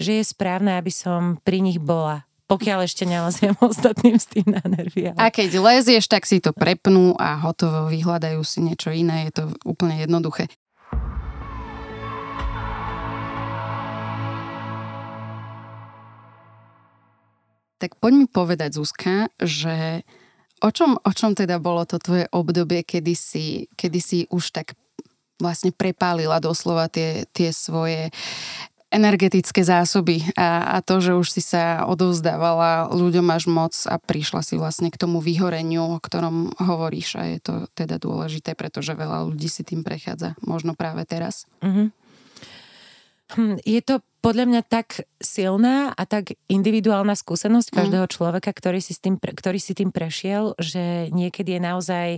že 0.00 0.20
je 0.20 0.24
správne, 0.24 0.74
aby 0.80 0.90
som 0.90 1.38
pri 1.44 1.60
nich 1.62 1.78
bola 1.78 2.26
pokiaľ 2.52 2.84
ešte 2.84 3.08
neleziem 3.08 3.56
ostatným 3.64 4.20
s 4.20 4.28
tým 4.28 4.44
na 4.44 4.60
nervy. 4.68 5.08
Ale... 5.08 5.16
A 5.16 5.32
keď 5.32 5.56
lezieš, 5.56 6.04
tak 6.04 6.28
si 6.28 6.36
to 6.36 6.52
prepnú 6.52 7.16
a 7.16 7.40
hotovo 7.40 7.88
vyhľadajú 7.88 8.44
si 8.44 8.60
niečo 8.60 8.92
iné. 8.92 9.32
Je 9.32 9.40
to 9.40 9.44
úplne 9.64 9.96
jednoduché. 9.96 10.52
Tak 17.80 17.98
poď 17.98 18.12
mi 18.14 18.26
povedať, 18.28 18.78
Zuzka, 18.78 19.32
že 19.42 20.06
O 20.62 20.70
čom, 20.70 20.94
o 20.94 21.10
čom 21.10 21.34
teda 21.34 21.58
bolo 21.58 21.82
to 21.82 21.98
tvoje 21.98 22.30
obdobie, 22.30 22.86
kedy 22.86 23.14
si, 23.18 23.66
kedy 23.74 23.98
si 23.98 24.18
už 24.30 24.54
tak 24.54 24.78
vlastne 25.42 25.74
prepálila 25.74 26.38
doslova 26.38 26.86
tie, 26.86 27.26
tie 27.34 27.50
svoje 27.50 28.14
energetické 28.92 29.64
zásoby 29.64 30.20
a, 30.36 30.76
a 30.76 30.84
to, 30.84 31.00
že 31.00 31.16
už 31.16 31.28
si 31.32 31.40
sa 31.40 31.88
odovzdávala 31.88 32.92
ľuďom 32.92 33.24
až 33.32 33.48
moc 33.48 33.72
a 33.88 33.96
prišla 33.96 34.44
si 34.44 34.60
vlastne 34.60 34.92
k 34.92 35.00
tomu 35.00 35.18
vyhoreniu, 35.24 35.96
o 35.96 35.98
ktorom 35.98 36.52
hovoríš 36.60 37.16
a 37.16 37.24
je 37.32 37.40
to 37.40 37.54
teda 37.72 37.96
dôležité, 37.96 38.52
pretože 38.52 38.92
veľa 38.92 39.32
ľudí 39.32 39.48
si 39.48 39.64
tým 39.64 39.80
prechádza, 39.80 40.36
možno 40.44 40.76
práve 40.76 41.08
teraz. 41.08 41.48
Mm-hmm. 41.64 41.88
Je 43.64 43.80
to 43.80 44.04
podľa 44.22 44.44
mňa 44.46 44.62
tak 44.64 45.04
silná 45.18 45.90
a 45.90 46.02
tak 46.06 46.38
individuálna 46.46 47.18
skúsenosť 47.18 47.68
mm. 47.68 47.76
každého 47.76 48.06
človeka, 48.06 48.50
ktorý 48.54 48.78
si, 48.78 48.94
s 48.94 49.02
tým, 49.02 49.18
ktorý 49.18 49.58
si 49.58 49.74
tým 49.74 49.90
prešiel, 49.90 50.54
že 50.62 51.10
niekedy 51.10 51.58
je 51.58 51.60
naozaj 51.60 52.08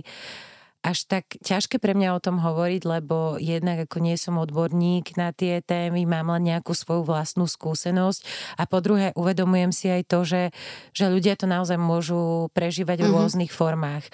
až 0.85 1.09
tak 1.09 1.25
ťažké 1.41 1.81
pre 1.81 1.97
mňa 1.97 2.13
o 2.13 2.21
tom 2.21 2.37
hovoriť, 2.37 2.85
lebo 2.85 3.41
jednak 3.41 3.89
ako 3.89 3.97
nie 4.05 4.13
som 4.21 4.37
odborník 4.37 5.17
na 5.17 5.33
tie 5.33 5.65
témy, 5.65 6.05
mám 6.05 6.29
len 6.37 6.53
nejakú 6.53 6.77
svoju 6.77 7.01
vlastnú 7.01 7.49
skúsenosť 7.49 8.21
a 8.61 8.69
po 8.69 8.85
druhé 8.85 9.09
uvedomujem 9.17 9.73
si 9.73 9.89
aj 9.89 10.05
to, 10.05 10.21
že, 10.21 10.53
že 10.93 11.09
ľudia 11.09 11.33
to 11.41 11.49
naozaj 11.49 11.81
môžu 11.81 12.53
prežívať 12.53 13.01
v 13.01 13.09
mm-hmm. 13.09 13.17
rôznych 13.17 13.49
formách. 13.49 14.05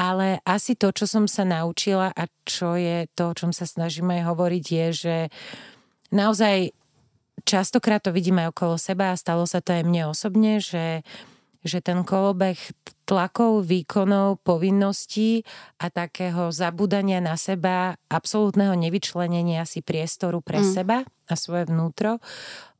Ale 0.00 0.40
asi 0.48 0.72
to, 0.80 0.96
čo 0.96 1.04
som 1.04 1.28
sa 1.28 1.44
naučila 1.44 2.08
a 2.08 2.24
čo 2.48 2.72
je 2.80 3.04
to, 3.12 3.28
o 3.28 3.36
čom 3.36 3.52
sa 3.52 3.68
snažíme 3.68 4.24
hovoriť, 4.24 4.64
je, 4.64 4.86
že 4.96 5.16
naozaj 6.08 6.72
častokrát 7.42 7.98
to 7.98 8.14
vidíme 8.14 8.46
okolo 8.46 8.78
seba 8.78 9.10
a 9.10 9.18
stalo 9.18 9.42
sa 9.50 9.58
to 9.58 9.74
aj 9.74 9.82
mne 9.82 10.14
osobne, 10.14 10.62
že, 10.62 11.02
že 11.66 11.82
ten 11.82 12.06
kolobeh 12.06 12.56
tlakov, 13.04 13.66
výkonov, 13.68 14.40
povinností 14.46 15.44
a 15.82 15.92
takého 15.92 16.48
zabúdania 16.54 17.20
na 17.20 17.36
seba, 17.36 17.98
absolútneho 18.08 18.72
nevyčlenenia 18.78 19.66
si 19.68 19.84
priestoru 19.84 20.40
pre 20.40 20.64
mm. 20.64 20.68
seba 20.72 20.98
a 21.28 21.34
svoje 21.36 21.68
vnútro, 21.68 22.20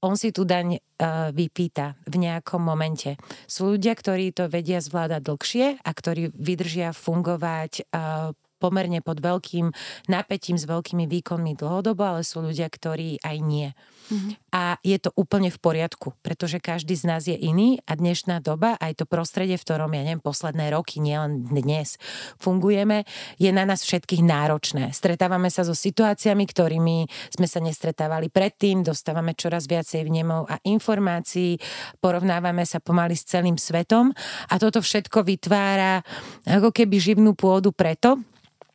on 0.04 0.20
si 0.20 0.37
tu 0.37 0.44
daň 0.44 0.76
uh, 0.76 1.32
vypýta 1.32 1.96
v 2.04 2.28
nejakom 2.28 2.61
momente. 2.61 3.16
Sú 3.49 3.73
ľudia, 3.73 3.96
ktorí 3.96 4.37
to 4.37 4.52
vedia 4.52 4.84
zvládať 4.84 5.20
dlhšie 5.25 5.66
a 5.80 5.90
ktorí 5.96 6.28
vydržia 6.37 6.92
fungovať 6.92 7.88
uh, 7.88 8.37
pomerne 8.64 9.04
pod 9.04 9.21
veľkým 9.21 9.68
napätím 10.09 10.56
s 10.56 10.64
veľkými 10.64 11.04
výkonmi 11.04 11.52
dlhodobo, 11.52 12.00
ale 12.00 12.25
sú 12.25 12.40
ľudia, 12.40 12.73
ktorí 12.73 13.21
aj 13.21 13.37
nie. 13.44 13.68
Mm-hmm. 14.04 14.33
A 14.52 14.76
je 14.85 15.00
to 15.00 15.11
úplne 15.16 15.49
v 15.49 15.59
poriadku, 15.61 16.12
pretože 16.21 16.61
každý 16.61 16.92
z 16.92 17.04
nás 17.09 17.23
je 17.25 17.37
iný 17.37 17.80
a 17.88 17.97
dnešná 17.97 18.44
doba, 18.44 18.76
aj 18.76 19.00
to 19.00 19.04
prostredie, 19.09 19.56
v 19.56 19.64
ktorom, 19.64 19.97
ja 19.97 20.04
neviem, 20.04 20.21
posledné 20.21 20.76
roky, 20.76 21.00
nielen 21.00 21.49
dnes, 21.49 21.97
fungujeme, 22.37 23.09
je 23.40 23.49
na 23.49 23.64
nás 23.64 23.80
všetkých 23.80 24.21
náročné. 24.21 24.92
Stretávame 24.92 25.49
sa 25.49 25.64
so 25.64 25.73
situáciami, 25.73 26.44
ktorými 26.44 27.09
sme 27.33 27.49
sa 27.49 27.64
nestretávali 27.64 28.28
predtým, 28.28 28.85
dostávame 28.85 29.33
čoraz 29.33 29.64
viacej 29.64 30.04
vnemov 30.04 30.52
a 30.52 30.61
informácií, 30.68 31.56
porovnávame 32.04 32.68
sa 32.68 32.85
pomaly 32.85 33.16
s 33.16 33.25
celým 33.25 33.56
svetom 33.56 34.12
a 34.52 34.54
toto 34.61 34.85
všetko 34.85 35.25
vytvára 35.25 36.04
ako 36.44 36.76
keby 36.76 36.97
živnú 37.00 37.33
pôdu 37.33 37.73
preto, 37.73 38.21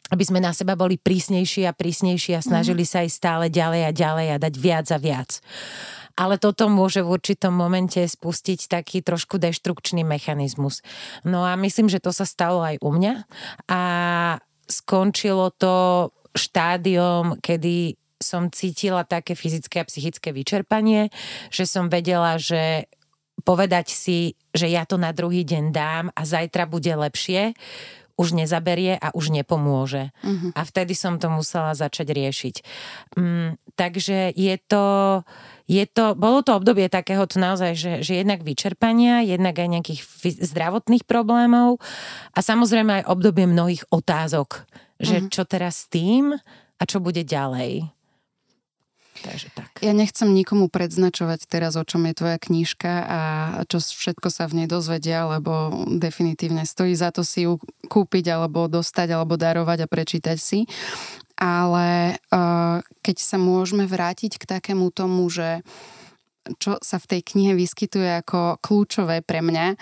aby 0.09 0.23
sme 0.25 0.41
na 0.41 0.53
seba 0.53 0.73
boli 0.73 0.97
prísnejší 0.97 1.69
a 1.69 1.73
prísnejší 1.73 2.37
a 2.37 2.45
snažili 2.45 2.83
mm. 2.85 2.89
sa 2.89 2.99
ísť 3.05 3.15
stále 3.15 3.45
ďalej 3.49 3.81
a 3.87 3.91
ďalej 3.93 4.27
a 4.33 4.37
dať 4.41 4.53
viac 4.57 4.87
a 4.89 4.97
viac. 4.97 5.29
ale 6.19 6.35
toto 6.35 6.67
môže 6.67 6.99
v 6.99 7.15
určitom 7.15 7.55
momente 7.55 8.03
spustiť 8.03 8.67
taký 8.67 8.99
trošku 8.99 9.39
deštrukčný 9.39 10.03
mechanizmus. 10.03 10.83
No 11.23 11.47
a 11.47 11.55
myslím, 11.55 11.87
že 11.87 12.03
to 12.03 12.11
sa 12.11 12.27
stalo 12.27 12.59
aj 12.59 12.75
u 12.83 12.91
mňa 12.91 13.13
a 13.71 13.81
skončilo 14.67 15.55
to 15.55 16.09
štádiom, 16.35 17.39
kedy 17.39 17.95
som 18.19 18.51
cítila 18.51 19.07
také 19.07 19.33
fyzické 19.33 19.79
a 19.79 19.87
psychické 19.87 20.35
vyčerpanie, 20.35 21.07
že 21.49 21.63
som 21.63 21.87
vedela, 21.87 22.35
že 22.35 22.91
povedať 23.47 23.87
si, 23.95 24.35
že 24.51 24.67
ja 24.67 24.83
to 24.83 24.99
na 24.99 25.15
druhý 25.15 25.47
deň 25.47 25.71
dám 25.71 26.05
a 26.11 26.21
zajtra 26.27 26.67
bude 26.67 26.91
lepšie, 26.91 27.55
už 28.19 28.35
nezaberie 28.35 28.99
a 28.99 29.15
už 29.15 29.31
nepomôže. 29.31 30.11
Uh-huh. 30.19 30.51
A 30.51 30.67
vtedy 30.67 30.91
som 30.91 31.15
to 31.15 31.31
musela 31.31 31.71
začať 31.71 32.11
riešiť. 32.11 32.55
Mm, 33.15 33.55
takže 33.79 34.35
je 34.35 34.55
to, 34.59 34.85
je 35.71 35.87
to, 35.87 36.19
bolo 36.19 36.43
to 36.43 36.59
obdobie 36.59 36.91
takého 36.91 37.23
naozaj, 37.39 37.79
že, 37.79 37.93
že 38.03 38.19
jednak 38.19 38.43
vyčerpania, 38.43 39.23
jednak 39.23 39.55
aj 39.55 39.71
nejakých 39.71 40.01
zdravotných 40.43 41.07
problémov 41.07 41.79
a 42.35 42.43
samozrejme 42.43 42.99
aj 42.99 43.07
obdobie 43.07 43.47
mnohých 43.47 43.87
otázok, 43.87 44.67
že 44.99 45.23
uh-huh. 45.23 45.31
čo 45.31 45.47
teraz 45.47 45.87
s 45.87 45.89
tým 45.89 46.35
a 46.75 46.83
čo 46.83 46.99
bude 46.99 47.23
ďalej. 47.23 47.98
Takže 49.19 49.47
tak. 49.51 49.69
Ja 49.83 49.91
nechcem 49.91 50.31
nikomu 50.31 50.71
predznačovať 50.71 51.45
teraz, 51.45 51.75
o 51.75 51.83
čom 51.83 52.07
je 52.07 52.13
tvoja 52.15 52.37
knižka 52.39 52.93
a 53.03 53.19
čo 53.67 53.83
všetko 53.83 54.27
sa 54.31 54.47
v 54.47 54.63
nej 54.63 54.67
dozvedia, 54.71 55.27
lebo 55.27 55.83
definitívne 55.99 56.63
stojí 56.63 56.95
za 56.95 57.11
to 57.11 57.27
si 57.27 57.43
ju 57.43 57.59
kúpiť 57.91 58.31
alebo 58.31 58.71
dostať 58.71 59.07
alebo 59.11 59.35
darovať 59.35 59.83
a 59.83 59.91
prečítať 59.91 60.37
si. 60.39 60.63
Ale 61.39 62.19
uh, 62.35 62.83
keď 62.99 63.17
sa 63.19 63.39
môžeme 63.39 63.87
vrátiť 63.87 64.39
k 64.39 64.43
takému 64.59 64.91
tomu, 64.91 65.27
že 65.31 65.63
čo 66.57 66.81
sa 66.81 66.97
v 66.97 67.05
tej 67.17 67.21
knihe 67.21 67.53
vyskytuje 67.53 68.25
ako 68.25 68.57
kľúčové 68.63 69.21
pre 69.21 69.45
mňa, 69.45 69.77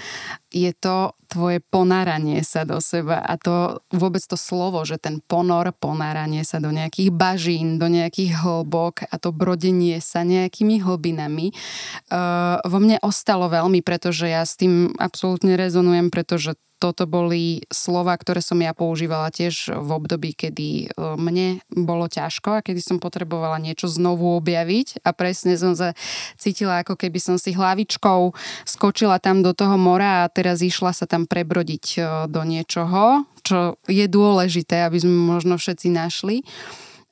je 0.52 0.72
to 0.76 1.16
tvoje 1.28 1.60
ponáranie 1.60 2.40
sa 2.42 2.64
do 2.64 2.80
seba. 2.80 3.20
A 3.20 3.36
to 3.36 3.84
vôbec 3.92 4.24
to 4.24 4.40
slovo, 4.40 4.80
že 4.88 4.96
ten 4.96 5.20
ponor, 5.20 5.76
ponáranie 5.76 6.48
sa 6.48 6.64
do 6.64 6.72
nejakých 6.72 7.12
bažín, 7.12 7.78
do 7.78 7.92
nejakých 7.92 8.40
hlbok 8.42 9.04
a 9.12 9.16
to 9.20 9.36
brodenie 9.36 10.00
sa 10.00 10.24
nejakými 10.24 10.80
hlbinami 10.80 11.52
uh, 11.52 12.64
vo 12.64 12.80
mne 12.80 12.98
ostalo 13.04 13.52
veľmi, 13.52 13.84
pretože 13.84 14.32
ja 14.32 14.48
s 14.48 14.56
tým 14.56 14.96
absolútne 14.96 15.60
rezonujem, 15.60 16.08
pretože 16.08 16.56
toto 16.78 17.10
boli 17.10 17.66
slova, 17.74 18.14
ktoré 18.14 18.40
som 18.40 18.62
ja 18.62 18.72
používala 18.72 19.34
tiež 19.34 19.74
v 19.74 19.90
období, 19.90 20.38
kedy 20.38 20.70
e, 20.70 20.88
mne 21.18 21.62
bolo 21.74 22.06
ťažko 22.06 22.62
a 22.62 22.64
kedy 22.64 22.80
som 22.80 22.98
potrebovala 23.02 23.58
niečo 23.58 23.90
znovu 23.90 24.38
objaviť 24.38 25.02
a 25.02 25.10
presne 25.12 25.58
som 25.58 25.74
sa 25.74 25.98
cítila, 26.38 26.86
ako 26.86 26.94
keby 26.94 27.18
som 27.18 27.36
si 27.42 27.58
hlavičkou 27.58 28.32
skočila 28.70 29.18
tam 29.18 29.42
do 29.42 29.52
toho 29.58 29.76
mora 29.76 30.24
a 30.24 30.32
teraz 30.32 30.62
išla 30.62 30.94
sa 30.94 31.10
tam 31.10 31.26
prebrodiť 31.26 31.86
e, 31.98 32.00
do 32.30 32.42
niečoho, 32.46 33.26
čo 33.42 33.82
je 33.90 34.06
dôležité, 34.06 34.86
aby 34.86 35.02
sme 35.02 35.18
možno 35.38 35.58
všetci 35.58 35.88
našli. 35.90 36.46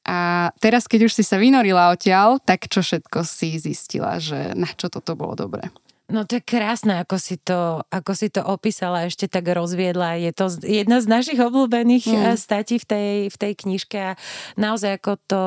A 0.06 0.54
teraz, 0.62 0.86
keď 0.86 1.10
už 1.10 1.18
si 1.18 1.24
sa 1.26 1.42
vynorila 1.42 1.90
odtiaľ, 1.90 2.38
tak 2.38 2.70
čo 2.70 2.86
všetko 2.86 3.26
si 3.26 3.58
zistila, 3.58 4.22
že 4.22 4.54
na 4.54 4.70
čo 4.70 4.94
toto 4.94 5.18
bolo 5.18 5.34
dobré? 5.34 5.74
No 6.06 6.22
to 6.22 6.38
je 6.38 6.44
krásne, 6.46 7.02
ako 7.02 7.18
si 7.18 7.42
to, 7.42 7.82
ako 7.90 8.14
si 8.14 8.30
to 8.30 8.46
opísala, 8.46 9.10
ešte 9.10 9.26
tak 9.26 9.50
rozviedla. 9.50 10.22
Je 10.22 10.30
to 10.38 10.54
jedna 10.62 11.02
z 11.02 11.10
našich 11.10 11.42
obľúbených 11.42 12.06
mm. 12.06 12.38
statí 12.38 12.78
v 12.78 12.86
tej, 12.86 13.12
v 13.34 13.38
tej 13.42 13.54
knižke 13.58 13.98
a 13.98 14.12
naozaj 14.54 15.02
ako 15.02 15.12
to, 15.26 15.42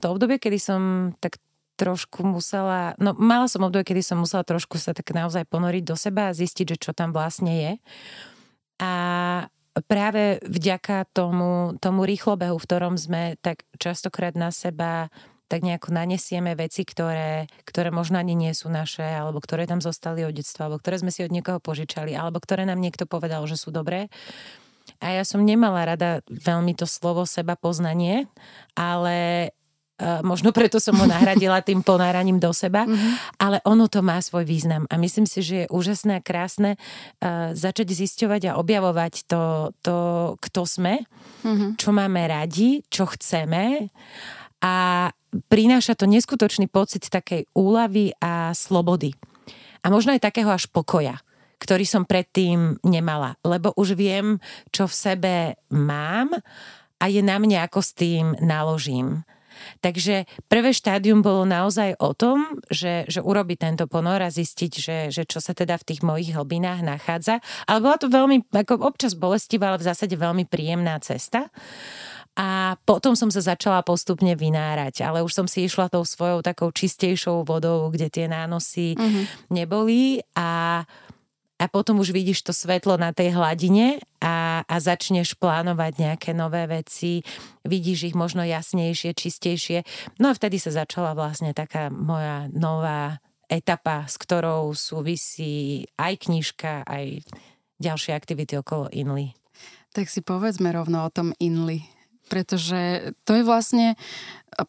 to 0.00 0.06
obdobie, 0.08 0.40
kedy 0.40 0.56
som 0.56 1.12
tak 1.20 1.36
trošku 1.78 2.24
musela, 2.24 2.96
no 2.96 3.12
mala 3.14 3.46
som 3.46 3.62
obdobie, 3.62 3.86
kedy 3.86 4.02
som 4.02 4.18
musela 4.18 4.42
trošku 4.42 4.80
sa 4.80 4.96
tak 4.96 5.12
naozaj 5.12 5.44
ponoriť 5.46 5.84
do 5.84 5.94
seba 6.00 6.32
a 6.32 6.36
zistiť, 6.36 6.74
že 6.74 6.80
čo 6.88 6.90
tam 6.96 7.12
vlastne 7.12 7.52
je. 7.52 7.72
A 8.82 8.92
práve 9.86 10.42
vďaka 10.42 11.06
tomu, 11.14 11.78
tomu 11.78 12.02
rýchlobehu, 12.02 12.58
v 12.58 12.66
ktorom 12.66 12.98
sme 12.98 13.38
tak 13.38 13.62
častokrát 13.78 14.34
na 14.34 14.50
seba 14.50 15.12
tak 15.48 15.64
nejako 15.64 15.96
nanesieme 15.96 16.52
veci, 16.52 16.84
ktoré, 16.84 17.48
ktoré 17.64 17.88
možno 17.88 18.20
ani 18.20 18.36
nie 18.36 18.52
sú 18.52 18.68
naše, 18.68 19.02
alebo 19.02 19.40
ktoré 19.40 19.64
tam 19.64 19.80
zostali 19.80 20.22
od 20.28 20.36
detstva, 20.36 20.68
alebo 20.68 20.78
ktoré 20.78 21.00
sme 21.00 21.08
si 21.08 21.24
od 21.24 21.32
niekoho 21.32 21.58
požičali, 21.58 22.12
alebo 22.12 22.38
ktoré 22.38 22.68
nám 22.68 22.78
niekto 22.78 23.08
povedal, 23.08 23.42
že 23.48 23.56
sú 23.56 23.72
dobré. 23.72 24.12
A 25.00 25.16
ja 25.16 25.24
som 25.24 25.40
nemala 25.40 25.88
rada 25.88 26.20
veľmi 26.28 26.76
to 26.76 26.84
slovo 26.84 27.24
seba 27.24 27.56
poznanie, 27.56 28.28
ale 28.76 29.50
Uh, 29.98 30.22
možno 30.22 30.54
preto 30.54 30.78
som 30.78 30.94
ho 30.94 31.10
nahradila 31.10 31.58
tým 31.66 31.82
ponáraním 31.82 32.38
do 32.38 32.54
seba, 32.54 32.86
mm-hmm. 32.86 33.34
ale 33.42 33.58
ono 33.66 33.90
to 33.90 33.98
má 33.98 34.22
svoj 34.22 34.46
význam 34.46 34.86
a 34.86 34.94
myslím 34.94 35.26
si, 35.26 35.42
že 35.42 35.66
je 35.66 35.72
úžasné 35.74 36.22
a 36.22 36.22
krásne 36.22 36.78
uh, 36.78 37.50
začať 37.50 38.06
zisťovať 38.06 38.46
a 38.46 38.56
objavovať 38.62 39.26
to, 39.26 39.74
to 39.82 39.96
kto 40.38 40.62
sme, 40.70 41.02
mm-hmm. 41.42 41.82
čo 41.82 41.90
máme 41.90 42.30
radi, 42.30 42.86
čo 42.86 43.10
chceme 43.10 43.90
a 44.62 45.10
prináša 45.48 45.94
to 45.98 46.08
neskutočný 46.08 46.68
pocit 46.68 47.06
takej 47.06 47.48
úlavy 47.52 48.16
a 48.18 48.52
slobody. 48.56 49.12
A 49.84 49.92
možno 49.92 50.12
aj 50.16 50.24
takého 50.24 50.50
až 50.50 50.66
pokoja, 50.68 51.20
ktorý 51.62 51.84
som 51.86 52.08
predtým 52.08 52.80
nemala. 52.82 53.38
Lebo 53.46 53.74
už 53.74 53.94
viem, 53.94 54.42
čo 54.74 54.90
v 54.90 54.94
sebe 54.94 55.34
mám 55.70 56.34
a 56.98 57.04
je 57.06 57.22
na 57.22 57.38
mne, 57.38 57.62
ako 57.62 57.80
s 57.82 57.94
tým 57.94 58.34
naložím. 58.42 59.22
Takže 59.82 60.26
prvé 60.46 60.70
štádium 60.70 61.18
bolo 61.22 61.42
naozaj 61.42 61.98
o 61.98 62.14
tom, 62.14 62.62
že, 62.70 63.06
že 63.10 63.18
urobiť 63.18 63.58
tento 63.58 63.84
ponor 63.90 64.22
a 64.22 64.30
zistiť, 64.30 64.72
že, 64.72 64.98
že 65.10 65.22
čo 65.26 65.42
sa 65.42 65.54
teda 65.54 65.78
v 65.78 65.86
tých 65.94 66.00
mojich 66.06 66.30
hlbinách 66.34 66.80
nachádza. 66.82 67.42
Ale 67.66 67.82
bola 67.82 67.98
to 67.98 68.06
veľmi, 68.06 68.46
ako 68.54 68.78
občas 68.82 69.18
bolestivá, 69.18 69.74
ale 69.74 69.82
v 69.82 69.88
zásade 69.90 70.14
veľmi 70.14 70.46
príjemná 70.46 70.98
cesta. 71.02 71.50
A 72.38 72.78
potom 72.86 73.18
som 73.18 73.34
sa 73.34 73.42
začala 73.42 73.82
postupne 73.82 74.38
vynárať, 74.38 75.02
ale 75.02 75.26
už 75.26 75.34
som 75.34 75.46
si 75.50 75.66
išla 75.66 75.90
tou 75.90 76.06
svojou 76.06 76.38
takou 76.38 76.70
čistejšou 76.70 77.42
vodou, 77.42 77.90
kde 77.90 78.06
tie 78.06 78.30
nánosy 78.30 78.94
mm-hmm. 78.94 79.24
neboli 79.50 80.22
a 80.38 80.82
a 81.58 81.66
potom 81.66 81.98
už 81.98 82.14
vidíš 82.14 82.46
to 82.46 82.54
svetlo 82.54 82.94
na 82.94 83.10
tej 83.10 83.34
hladine 83.34 83.98
a, 84.22 84.62
a 84.62 84.74
začneš 84.78 85.34
plánovať 85.34 85.98
nejaké 85.98 86.30
nové 86.30 86.62
veci, 86.70 87.26
vidíš 87.66 88.14
ich 88.14 88.14
možno 88.14 88.46
jasnejšie, 88.46 89.10
čistejšie. 89.10 89.82
No 90.22 90.30
a 90.30 90.36
vtedy 90.38 90.62
sa 90.62 90.70
začala 90.70 91.18
vlastne 91.18 91.50
taká 91.50 91.90
moja 91.90 92.46
nová 92.54 93.18
etapa, 93.50 94.06
s 94.06 94.14
ktorou 94.22 94.70
súvisí 94.70 95.82
aj 95.98 96.30
knižka, 96.30 96.86
aj 96.86 97.26
ďalšie 97.82 98.14
aktivity 98.14 98.54
okolo 98.54 98.86
Inly. 98.94 99.34
Tak 99.98 100.06
si 100.06 100.22
povedzme 100.22 100.70
rovno 100.70 101.02
o 101.02 101.10
tom 101.10 101.34
Inly 101.42 101.97
pretože 102.28 103.12
to 103.24 103.40
je 103.40 103.42
vlastne 103.42 103.96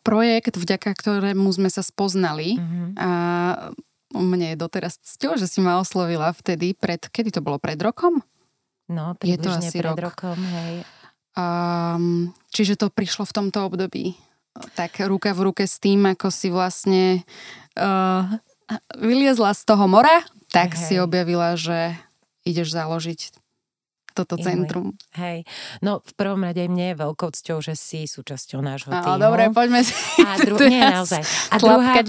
projekt, 0.01 0.55
vďaka 0.55 0.95
ktorému 0.95 1.51
sme 1.51 1.67
sa 1.67 1.83
spoznali 1.83 2.57
mm-hmm. 2.57 2.89
a 2.97 3.11
mne 4.15 4.55
je 4.55 4.57
doteraz 4.57 4.97
cťou, 4.97 5.37
že 5.37 5.45
si 5.45 5.61
ma 5.61 5.77
oslovila 5.77 6.33
vtedy 6.33 6.73
pred, 6.73 6.97
kedy 6.97 7.29
to 7.29 7.41
bolo, 7.45 7.61
pred 7.61 7.77
rokom? 7.77 8.25
No, 8.89 9.13
je 9.21 9.37
to 9.37 9.53
asi 9.53 9.77
pred 9.77 9.93
rok. 9.93 10.17
rokom, 10.17 10.39
hej. 10.41 10.81
Um, 11.37 12.33
čiže 12.49 12.73
to 12.73 12.89
prišlo 12.89 13.29
v 13.29 13.35
tomto 13.37 13.69
období. 13.69 14.17
Tak 14.73 14.97
ruka 15.05 15.31
v 15.37 15.53
ruke 15.53 15.69
s 15.69 15.77
tým, 15.77 16.09
ako 16.09 16.33
si 16.33 16.49
vlastne 16.49 17.21
uh, 17.77 18.25
vyliezla 18.97 19.53
z 19.53 19.61
toho 19.61 19.85
mora, 19.85 20.25
tak 20.49 20.73
hej. 20.73 20.81
si 20.81 20.95
objavila, 20.97 21.53
že 21.53 21.93
ideš 22.49 22.73
založiť 22.73 23.29
toto 24.19 24.35
Inli. 24.35 24.47
centrum. 24.47 24.91
Hej. 25.15 25.47
No 25.79 26.03
v 26.03 26.13
prvom 26.19 26.43
rade 26.43 26.67
mne 26.67 26.91
je 26.91 26.95
veľkou 26.99 27.29
cťou, 27.31 27.63
že 27.63 27.73
si 27.79 28.03
súčasťou 28.03 28.59
nášho 28.59 28.91
týmu. 28.91 29.15
dobre, 29.15 29.47
poďme 29.55 29.88
si 29.88 29.95
a 30.19 30.35
dru- 30.47 30.59
nie, 30.67 30.83
naozaj. 30.83 31.23
A 31.51 31.55
druhá 31.55 31.95
vec, 31.95 32.07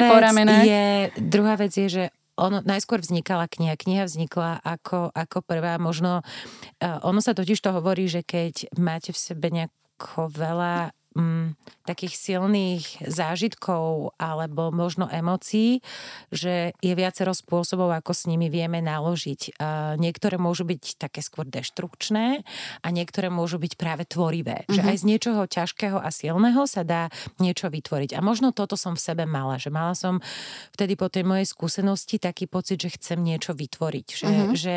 je, 0.67 0.87
druhá 1.23 1.55
vec 1.55 1.73
je, 1.73 1.89
že 1.89 2.05
ono, 2.41 2.65
najskôr 2.65 3.05
vznikala 3.05 3.45
kniha. 3.47 3.77
Kniha 3.77 4.09
vznikla 4.09 4.65
ako, 4.65 5.13
ako 5.13 5.39
prvá. 5.45 5.77
Možno, 5.77 6.25
uh, 6.25 6.99
ono 7.05 7.21
sa 7.21 7.37
totiž 7.37 7.61
to 7.61 7.71
hovorí, 7.77 8.09
že 8.09 8.25
keď 8.25 8.73
máte 8.81 9.13
v 9.13 9.19
sebe 9.21 9.53
nejako 9.53 10.33
veľa 10.33 10.97
mm, 11.15 11.59
takých 11.87 12.15
silných 12.15 13.03
zážitkov 13.03 14.15
alebo 14.15 14.71
možno 14.71 15.11
emócií, 15.11 15.83
že 16.31 16.77
je 16.79 16.95
viacero 16.95 17.35
spôsobov, 17.35 17.91
ako 17.91 18.15
s 18.15 18.31
nimi 18.31 18.47
vieme 18.47 18.79
naložiť. 18.79 19.59
Uh, 19.59 19.99
niektoré 19.99 20.39
môžu 20.39 20.63
byť 20.67 21.01
také 21.03 21.21
skôr 21.25 21.47
deštrukčné 21.49 22.47
a 22.85 22.89
niektoré 22.95 23.27
môžu 23.33 23.59
byť 23.59 23.73
práve 23.75 24.07
tvorivé. 24.07 24.67
Mm-hmm. 24.67 24.75
Že 24.77 24.83
mhm. 24.83 24.91
aj 24.91 24.97
z 24.97 25.05
niečoho 25.07 25.43
ťažkého 25.51 25.99
a 25.99 26.09
silného 26.15 26.63
sa 26.71 26.87
dá 26.87 27.11
niečo 27.43 27.67
vytvoriť. 27.67 28.15
A 28.15 28.21
možno 28.23 28.55
toto 28.55 28.79
som 28.79 28.95
v 28.95 29.03
sebe 29.03 29.25
mala, 29.27 29.59
že 29.59 29.73
mala 29.73 29.99
som 29.99 30.23
vtedy 30.75 30.95
po 30.95 31.11
tej 31.11 31.27
mojej 31.27 31.47
skúsenosti 31.49 32.23
taký 32.23 32.47
pocit, 32.47 32.79
že 32.79 32.95
chcem 32.95 33.19
niečo 33.19 33.57
vytvoriť. 33.57 34.07
Že, 34.07 34.29
mm-hmm. 34.31 34.55
že 34.55 34.75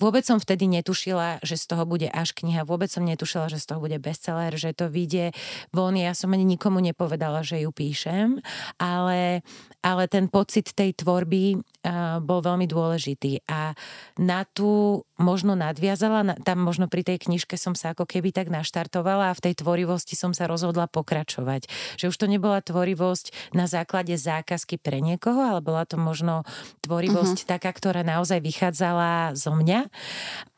vôbec 0.00 0.24
som 0.24 0.40
vtedy 0.40 0.64
netušila, 0.70 1.44
že 1.44 1.60
z 1.60 1.64
toho 1.68 1.84
bude 1.84 2.08
až 2.08 2.32
kniha, 2.32 2.64
vôbec 2.64 2.88
som 2.88 3.04
netušila, 3.04 3.52
že 3.52 3.60
z 3.60 3.66
toho 3.74 3.80
bude 3.84 3.98
bestseller, 4.00 4.54
že 4.56 4.72
to 4.72 4.88
vyjde 4.88 5.36
von. 5.74 5.98
Ja 5.98 6.14
som 6.14 6.30
ani 6.30 6.46
nikomu 6.46 6.78
nepovedala, 6.78 7.42
že 7.42 7.66
ju 7.66 7.74
píšem, 7.74 8.38
ale, 8.78 9.42
ale 9.82 10.02
ten 10.06 10.30
pocit 10.30 10.70
tej 10.70 10.94
tvorby 10.94 11.58
uh, 11.58 12.22
bol 12.22 12.38
veľmi 12.40 12.70
dôležitý 12.70 13.42
a 13.50 13.74
na 14.16 14.46
tú 14.46 15.02
možno 15.18 15.54
nadviazala, 15.58 16.22
na, 16.22 16.34
tam 16.38 16.62
možno 16.62 16.86
pri 16.86 17.02
tej 17.02 17.26
knižke 17.26 17.58
som 17.58 17.74
sa 17.74 17.94
ako 17.94 18.06
keby 18.06 18.30
tak 18.30 18.50
naštartovala 18.50 19.30
a 19.30 19.36
v 19.36 19.50
tej 19.50 19.54
tvorivosti 19.62 20.14
som 20.14 20.30
sa 20.30 20.46
rozhodla 20.46 20.86
pokračovať. 20.86 21.66
Že 21.98 22.08
už 22.10 22.16
to 22.16 22.26
nebola 22.30 22.62
tvorivosť 22.62 23.54
na 23.54 23.66
základe 23.66 24.14
zákazky 24.14 24.78
pre 24.78 25.02
niekoho, 25.02 25.38
ale 25.42 25.60
bola 25.62 25.86
to 25.86 25.98
možno 25.98 26.46
tvorivosť 26.86 27.38
uh-huh. 27.42 27.50
taká, 27.58 27.70
ktorá 27.74 28.06
naozaj 28.06 28.38
vychádzala 28.42 29.34
zo 29.34 29.54
mňa. 29.54 29.90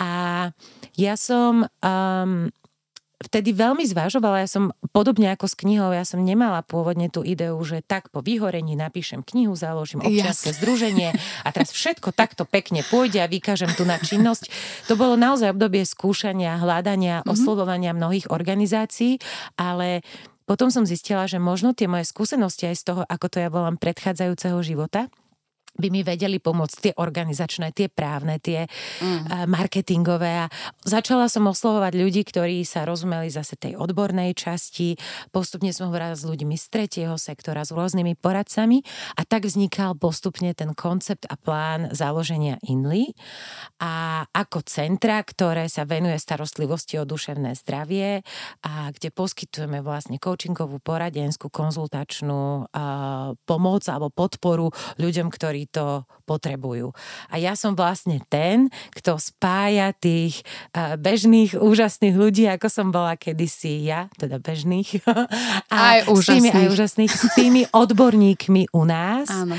A 0.01 0.13
ja 0.97 1.15
som 1.17 1.69
um, 1.69 2.49
vtedy 3.27 3.51
veľmi 3.51 3.83
zvažovala, 3.83 4.47
ja 4.47 4.49
som 4.49 4.71
podobne 4.95 5.35
ako 5.35 5.51
s 5.51 5.59
knihou, 5.59 5.91
ja 5.91 6.07
som 6.07 6.23
nemala 6.23 6.63
pôvodne 6.63 7.11
tú 7.11 7.27
ideu, 7.27 7.59
že 7.67 7.83
tak 7.83 8.09
po 8.15 8.23
vyhorení 8.23 8.79
napíšem 8.79 9.27
knihu, 9.27 9.59
založím 9.59 10.07
občianske 10.07 10.55
yes. 10.55 10.59
združenie 10.63 11.11
a 11.43 11.49
teraz 11.51 11.75
všetko 11.75 12.15
takto 12.15 12.47
pekne 12.47 12.87
pôjde 12.87 13.21
a 13.21 13.29
vykážem 13.29 13.75
tu 13.75 13.83
na 13.83 13.99
činnosť. 13.99 14.49
To 14.87 14.95
bolo 14.95 15.19
naozaj 15.19 15.53
obdobie 15.53 15.83
skúšania, 15.83 16.63
hľadania, 16.63 17.21
mm-hmm. 17.21 17.33
oslovovania 17.35 17.93
mnohých 17.93 18.31
organizácií, 18.31 19.19
ale 19.59 20.07
potom 20.47 20.71
som 20.71 20.87
zistila, 20.87 21.27
že 21.27 21.43
možno 21.43 21.75
tie 21.75 21.91
moje 21.91 22.07
skúsenosti 22.07 22.71
aj 22.71 22.77
z 22.79 22.85
toho, 22.87 23.03
ako 23.03 23.27
to 23.27 23.43
ja 23.43 23.51
volám 23.51 23.75
predchádzajúceho 23.83 24.63
života, 24.63 25.11
by 25.77 25.89
mi 25.93 26.01
vedeli 26.03 26.41
pomôcť 26.41 26.77
tie 26.81 26.93
organizačné, 26.97 27.73
tie 27.77 27.89
právne, 27.93 28.41
tie 28.41 28.67
mm. 28.67 29.47
marketingové. 29.47 30.45
A 30.45 30.51
začala 30.83 31.29
som 31.29 31.47
oslovovať 31.47 31.93
ľudí, 31.95 32.23
ktorí 32.27 32.65
sa 32.65 32.89
rozumeli 32.89 33.29
zase 33.29 33.55
tej 33.57 33.77
odbornej 33.77 34.33
časti. 34.37 34.97
Postupne 35.31 35.71
som 35.71 35.93
hovorila 35.93 36.17
s 36.17 36.25
ľuďmi 36.25 36.57
z 36.57 36.67
tretieho 36.73 37.17
sektora, 37.21 37.63
s 37.63 37.73
rôznymi 37.73 38.17
poradcami 38.19 38.83
a 39.15 39.23
tak 39.23 39.45
vznikal 39.47 39.95
postupne 39.95 40.53
ten 40.57 40.73
koncept 40.73 41.29
a 41.29 41.37
plán 41.37 41.93
založenia 41.93 42.57
INLI 42.65 43.13
a 43.83 44.25
ako 44.33 44.65
centra, 44.65 45.21
ktoré 45.23 45.69
sa 45.69 45.85
venuje 45.85 46.17
starostlivosti 46.17 46.97
o 46.97 47.05
duševné 47.05 47.55
zdravie 47.61 48.25
a 48.65 48.91
kde 48.91 49.13
poskytujeme 49.13 49.85
vlastne 49.85 50.17
coachingovú, 50.17 50.81
poradenskú, 50.81 51.53
konzultačnú 51.53 52.67
uh, 52.67 53.37
pomoc 53.45 53.83
alebo 53.87 54.09
podporu 54.09 54.73
ľuďom, 54.97 55.29
ktorí 55.29 55.66
to 55.71 56.07
potrebujú. 56.27 56.91
A 57.31 57.39
ja 57.39 57.55
som 57.55 57.79
vlastne 57.79 58.19
ten, 58.27 58.73
kto 58.95 59.19
spája 59.21 59.95
tých 59.95 60.43
bežných, 60.75 61.55
úžasných 61.55 62.17
ľudí, 62.19 62.45
ako 62.51 62.67
som 62.67 62.91
bola 62.91 63.15
kedysi 63.15 63.87
ja, 63.87 64.11
teda 64.19 64.43
bežných. 64.43 65.07
A 65.73 65.77
aj 65.77 65.99
úžasných. 66.11 66.23
S 66.23 66.27
tými, 66.27 66.49
aj 66.51 66.67
úžasných, 66.75 67.13
s 67.13 67.25
tými 67.35 67.63
odborníkmi 67.85 68.63
u 68.75 68.83
nás, 68.83 69.29
Áno. 69.31 69.57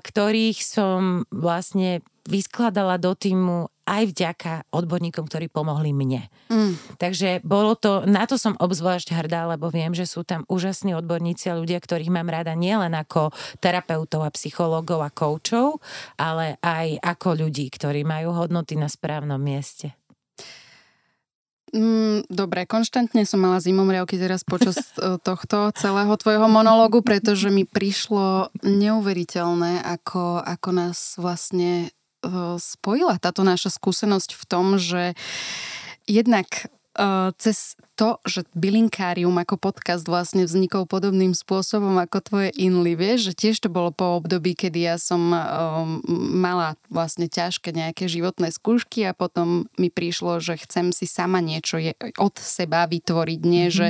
ktorých 0.00 0.58
som 0.60 1.24
vlastne 1.28 2.00
vyskladala 2.28 3.00
do 3.00 3.16
týmu 3.16 3.72
aj 3.90 4.02
vďaka 4.14 4.52
odborníkom, 4.70 5.26
ktorí 5.26 5.50
pomohli 5.50 5.90
mne. 5.90 6.30
Mm. 6.46 6.78
Takže 7.02 7.42
bolo 7.42 7.74
to, 7.74 8.06
na 8.06 8.22
to 8.30 8.38
som 8.38 8.54
obzvlášť 8.54 9.10
hrdá, 9.10 9.50
lebo 9.50 9.66
viem, 9.66 9.90
že 9.90 10.06
sú 10.06 10.22
tam 10.22 10.46
úžasní 10.46 10.94
odborníci 10.94 11.50
a 11.50 11.58
ľudia, 11.58 11.82
ktorých 11.82 12.14
mám 12.14 12.30
rada 12.30 12.54
nielen 12.54 12.94
ako 12.94 13.34
terapeutov 13.58 14.22
a 14.22 14.30
psychológov 14.30 15.02
a 15.02 15.10
koučov, 15.10 15.82
ale 16.14 16.54
aj 16.62 17.02
ako 17.02 17.42
ľudí, 17.46 17.66
ktorí 17.66 18.06
majú 18.06 18.30
hodnoty 18.30 18.78
na 18.78 18.86
správnom 18.86 19.42
mieste. 19.42 19.98
Mm, 21.70 22.26
dobre, 22.26 22.66
konštantne 22.66 23.22
som 23.22 23.38
mala 23.38 23.62
zimomriavky 23.62 24.18
teraz 24.18 24.42
počas 24.42 24.90
e, 24.98 25.22
tohto 25.22 25.70
celého 25.78 26.10
tvojho 26.18 26.50
monológu, 26.50 26.98
pretože 26.98 27.46
mi 27.46 27.62
prišlo 27.62 28.50
neuveriteľné, 28.66 29.78
ako, 29.78 30.42
ako 30.42 30.68
nás 30.74 31.14
vlastne 31.14 31.94
spojila 32.60 33.16
táto 33.16 33.42
naša 33.42 33.72
skúsenosť 33.72 34.36
v 34.36 34.44
tom, 34.44 34.66
že 34.76 35.16
jednak 36.04 36.68
cez 37.38 37.78
to, 37.94 38.18
že 38.26 38.42
Bilinkárium 38.56 39.32
ako 39.38 39.60
podcast 39.60 40.02
vlastne 40.08 40.42
vznikol 40.42 40.90
podobným 40.90 41.36
spôsobom 41.38 41.94
ako 42.02 42.18
tvoje 42.18 42.50
Inly, 42.58 42.98
vieš, 42.98 43.30
že 43.30 43.34
tiež 43.36 43.56
to 43.62 43.68
bolo 43.70 43.94
po 43.94 44.18
období, 44.18 44.58
kedy 44.58 44.90
ja 44.90 44.96
som 44.98 45.30
um, 45.30 46.02
mala 46.34 46.74
vlastne 46.90 47.30
ťažké 47.30 47.70
nejaké 47.70 48.10
životné 48.10 48.50
skúšky 48.50 49.06
a 49.06 49.14
potom 49.14 49.70
mi 49.78 49.86
prišlo, 49.92 50.42
že 50.42 50.58
chcem 50.58 50.90
si 50.90 51.06
sama 51.06 51.38
niečo 51.38 51.78
je, 51.78 51.94
od 52.18 52.34
seba 52.40 52.88
vytvoriť, 52.90 53.40
nie, 53.46 53.70
mm-hmm. 53.70 53.78
že 53.78 53.86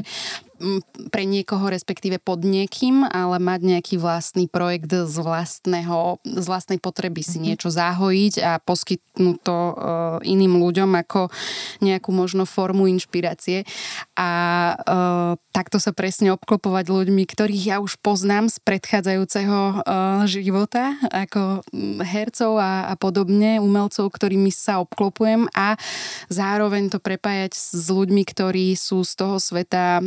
pre 1.08 1.24
niekoho, 1.24 1.72
respektíve 1.72 2.20
pod 2.20 2.44
niekým, 2.44 3.08
ale 3.08 3.40
mať 3.40 3.60
nejaký 3.64 3.96
vlastný 3.96 4.44
projekt 4.46 4.92
z, 4.92 5.16
vlastného, 5.16 6.20
z 6.22 6.46
vlastnej 6.46 6.76
potreby 6.76 7.24
si 7.24 7.40
mm-hmm. 7.40 7.46
niečo 7.48 7.68
zahojiť 7.72 8.34
a 8.44 8.52
poskytnúť 8.60 9.36
to 9.40 9.56
uh, 9.56 9.72
iným 10.20 10.60
ľuďom 10.60 10.92
ako 11.00 11.32
nejakú 11.80 12.10
možno 12.12 12.44
formu 12.44 12.84
inšpirácie 12.92 13.64
a 14.20 14.30
uh, 14.76 15.32
takto 15.56 15.80
sa 15.80 15.96
presne 15.96 16.36
obklopovať 16.36 16.92
ľuďmi, 16.92 17.24
ktorých 17.24 17.62
ja 17.64 17.76
už 17.80 17.96
poznám 18.04 18.52
z 18.52 18.60
predchádzajúceho 18.60 19.58
uh, 19.80 20.28
života, 20.28 20.94
ako 21.08 21.64
hercov 22.04 22.60
a, 22.60 22.92
a 22.92 22.94
podobne, 23.00 23.58
umelcov, 23.64 24.12
ktorými 24.12 24.52
sa 24.52 24.84
obklopujem 24.84 25.48
a 25.56 25.80
zároveň 26.28 26.92
to 26.92 27.00
prepájať 27.00 27.56
s 27.56 27.88
ľuďmi, 27.88 28.22
ktorí 28.28 28.76
sú 28.76 29.02
z 29.02 29.12
toho 29.16 29.36
sveta, 29.40 30.04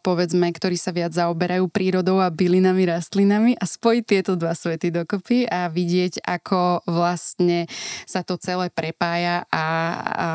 povedzme, 0.00 0.48
ktorí 0.52 0.76
sa 0.76 0.94
viac 0.94 1.12
zaoberajú 1.14 1.68
prírodou 1.68 2.18
a 2.20 2.32
bylinami, 2.32 2.88
rastlinami 2.88 3.52
a 3.56 3.64
spojiť 3.64 4.04
tieto 4.04 4.32
dva 4.36 4.52
svety 4.52 4.92
dokopy 4.92 5.48
a 5.48 5.66
vidieť, 5.66 6.22
ako 6.22 6.86
vlastne 6.86 7.66
sa 8.06 8.22
to 8.22 8.38
celé 8.38 8.70
prepája 8.70 9.44
a, 9.48 9.66
a 10.04 10.28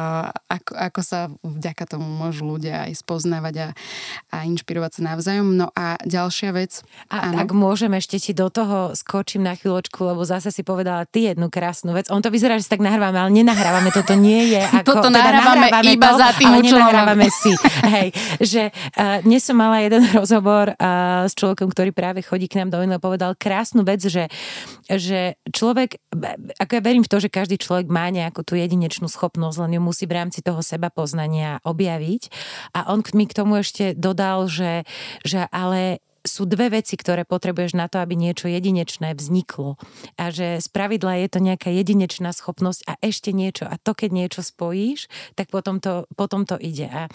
ako, 0.52 0.72
ako 0.76 1.02
sa 1.02 1.20
vďaka 1.42 1.84
tomu 1.88 2.08
môžu 2.08 2.44
ľudia 2.44 2.88
aj 2.90 3.00
spoznávať 3.00 3.56
a, 3.58 3.68
a 4.34 4.38
inšpirovať 4.46 5.00
sa 5.00 5.02
navzájom. 5.16 5.48
No 5.56 5.72
a 5.74 5.96
ďalšia 6.04 6.52
vec. 6.52 6.84
A 7.08 7.32
áno. 7.32 7.44
ak 7.44 7.50
môžem, 7.56 7.92
ešte 7.96 8.20
ti 8.20 8.32
do 8.36 8.52
toho 8.52 8.92
skočím 8.94 9.48
na 9.48 9.56
chvíľočku, 9.56 9.98
lebo 10.04 10.28
zase 10.28 10.52
si 10.52 10.62
povedala 10.68 11.08
ty 11.08 11.32
jednu 11.32 11.48
krásnu 11.48 11.96
vec. 11.96 12.12
On 12.12 12.20
to 12.20 12.28
vyzerá, 12.28 12.60
že 12.60 12.68
si 12.68 12.72
tak 12.72 12.84
nahrávame, 12.84 13.18
ale 13.18 13.32
nenahrávame. 13.32 13.90
Toto 13.96 14.14
nie 14.20 14.52
je 14.52 14.62
ako... 14.84 15.00
Toto 15.00 15.08
teda 15.08 15.20
nahrávame, 15.24 15.68
nahrávame 15.72 15.92
iba 15.96 16.10
to, 16.12 16.20
za 16.20 16.30
tým 16.36 16.52
ale 16.52 16.64
nenahrávame 16.68 17.28
si. 17.32 17.54
Hej, 17.96 18.08
že 18.44 18.64
uh, 18.70 19.07
dnes 19.24 19.44
som 19.44 19.58
mala 19.58 19.84
jeden 19.84 20.04
rozhovor 20.20 20.74
uh, 20.74 21.26
s 21.28 21.34
človekom, 21.36 21.72
ktorý 21.72 21.92
práve 21.92 22.24
chodí 22.24 22.48
k 22.50 22.64
nám 22.64 22.74
do 22.74 22.80
a 22.80 23.00
povedal 23.02 23.36
krásnu 23.38 23.84
vec, 23.84 24.04
že, 24.04 24.32
že 24.88 25.36
človek, 25.52 26.00
ako 26.62 26.72
ja 26.72 26.82
verím 26.82 27.04
v 27.04 27.12
to, 27.12 27.18
že 27.20 27.34
každý 27.34 27.60
človek 27.60 27.92
má 27.92 28.08
nejakú 28.10 28.42
tú 28.42 28.56
jedinečnú 28.56 29.12
schopnosť, 29.12 29.58
len 29.68 29.78
ju 29.78 29.82
musí 29.82 30.06
v 30.08 30.18
rámci 30.18 30.40
toho 30.40 30.60
seba 30.64 30.88
poznania 30.88 31.60
objaviť. 31.68 32.32
A 32.78 32.92
on 32.94 33.04
mi 33.14 33.26
k 33.28 33.38
tomu 33.38 33.60
ešte 33.60 33.94
dodal, 33.98 34.48
že, 34.48 34.88
že 35.26 35.46
ale 35.52 36.00
sú 36.28 36.44
dve 36.44 36.70
veci, 36.70 37.00
ktoré 37.00 37.24
potrebuješ 37.24 37.74
na 37.74 37.88
to, 37.88 38.04
aby 38.04 38.20
niečo 38.20 38.52
jedinečné 38.52 39.16
vzniklo. 39.16 39.80
A 40.20 40.30
že 40.30 40.60
z 40.60 40.68
pravidla 40.70 41.24
je 41.24 41.28
to 41.32 41.40
nejaká 41.40 41.72
jedinečná 41.72 42.36
schopnosť 42.36 42.84
a 42.86 42.94
ešte 43.00 43.32
niečo. 43.32 43.66
A 43.66 43.80
to, 43.80 43.96
keď 43.96 44.10
niečo 44.12 44.42
spojíš, 44.44 45.08
tak 45.34 45.50
potom 45.50 45.80
to, 45.80 46.06
potom 46.20 46.44
to 46.44 46.60
ide. 46.60 46.92
A, 46.92 47.08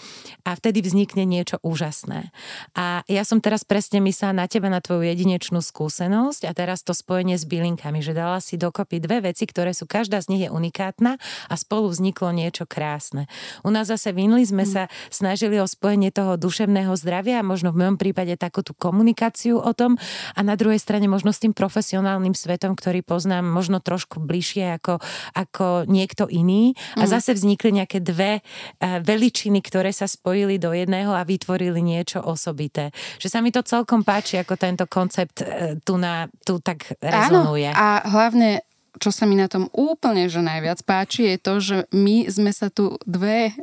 a 0.43 0.49
vtedy 0.57 0.81
vznikne 0.81 1.23
niečo 1.23 1.61
úžasné. 1.61 2.33
A 2.73 3.05
ja 3.05 3.23
som 3.23 3.39
teraz 3.39 3.61
presne 3.63 4.01
myslela 4.01 4.43
na 4.43 4.45
teba, 4.49 4.73
na 4.73 4.81
tvoju 4.81 5.05
jedinečnú 5.05 5.61
skúsenosť 5.61 6.49
a 6.49 6.51
teraz 6.57 6.81
to 6.81 6.97
spojenie 6.97 7.37
s 7.37 7.45
bylinkami, 7.45 8.01
že 8.01 8.17
dala 8.17 8.41
si 8.41 8.57
dokopy 8.57 8.97
dve 8.97 9.29
veci, 9.29 9.45
ktoré 9.45 9.77
sú, 9.77 9.85
každá 9.85 10.19
z 10.23 10.33
nich 10.33 10.41
je 10.47 10.49
unikátna 10.49 11.21
a 11.47 11.53
spolu 11.53 11.93
vzniklo 11.93 12.33
niečo 12.33 12.65
krásne. 12.65 13.29
U 13.61 13.69
nás 13.69 13.91
zase 13.91 14.15
v 14.15 14.25
Inli 14.25 14.47
sme 14.47 14.65
mm. 14.65 14.71
sa 14.71 14.83
snažili 15.13 15.61
o 15.61 15.67
spojenie 15.69 16.09
toho 16.09 16.39
duševného 16.39 16.95
zdravia 16.97 17.43
a 17.43 17.45
možno 17.45 17.69
v 17.75 17.85
mojom 17.85 17.97
prípade 17.99 18.33
takú 18.39 18.63
tú 18.63 18.71
komunikáciu 18.73 19.02
komunikáciu 19.03 19.59
o 19.59 19.75
tom 19.75 19.99
a 20.31 20.39
na 20.47 20.55
druhej 20.55 20.79
strane 20.79 21.11
možno 21.11 21.35
s 21.35 21.43
tým 21.43 21.51
profesionálnym 21.51 22.31
svetom, 22.31 22.71
ktorý 22.71 23.03
poznám 23.03 23.43
možno 23.43 23.83
trošku 23.83 24.23
bližšie 24.23 24.79
ako, 24.79 25.03
ako 25.35 25.83
niekto 25.91 26.31
iný 26.31 26.71
a 26.95 27.03
mm. 27.03 27.11
zase 27.11 27.35
vznikli 27.35 27.83
nejaké 27.83 27.99
dve 27.99 28.39
uh, 28.39 29.03
veličiny, 29.03 29.59
ktoré 29.59 29.91
sa 29.91 30.07
spojili 30.07 30.55
do 30.55 30.71
jedného 30.71 31.11
a 31.11 31.27
vytvorili 31.27 31.83
niečo 31.83 32.23
osobité. 32.23 32.95
Že 33.19 33.27
sa 33.27 33.39
mi 33.43 33.51
to 33.51 33.59
celkom 33.59 34.07
páči, 34.07 34.39
ako 34.39 34.55
tento 34.55 34.87
koncept 34.87 35.43
uh, 35.43 35.75
tu, 35.83 35.99
na, 35.99 36.31
tu 36.47 36.63
tak 36.63 36.95
rezonuje. 37.03 37.75
Áno, 37.75 37.83
a 37.83 38.07
hlavne 38.07 38.63
čo 39.01 39.09
sa 39.09 39.25
mi 39.25 39.33
na 39.33 39.49
tom 39.49 39.69
úplne 39.73 40.29
že 40.29 40.41
najviac 40.43 40.85
páči, 40.85 41.33
je 41.33 41.37
to, 41.41 41.53
že 41.59 41.77
my 41.89 42.29
sme 42.29 42.51
sa 42.53 42.69
tu 42.69 42.97
dve 43.09 43.53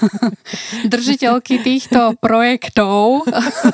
držiteľky 0.92 1.62
týchto 1.62 2.18
projektov 2.18 3.26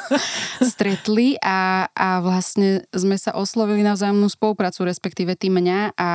stretli 0.75 1.41
a, 1.41 1.89
a 1.93 2.21
vlastne 2.21 2.85
sme 2.93 3.17
sa 3.17 3.33
oslovili 3.33 3.81
na 3.81 3.97
vzájomnú 3.97 4.29
spoluprácu, 4.29 4.85
respektíve 4.89 5.37
ty 5.37 5.49
mňa 5.49 5.97
a 5.97 6.11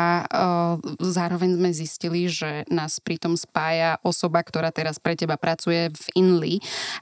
zároveň 1.01 1.58
sme 1.58 1.69
zistili, 1.73 2.29
že 2.29 2.65
nás 2.69 3.01
pritom 3.01 3.34
spája 3.36 3.97
osoba, 4.05 4.45
ktorá 4.45 4.69
teraz 4.69 5.01
pre 5.01 5.17
teba 5.17 5.36
pracuje 5.39 5.89
v 5.89 6.05
Inli 6.17 6.55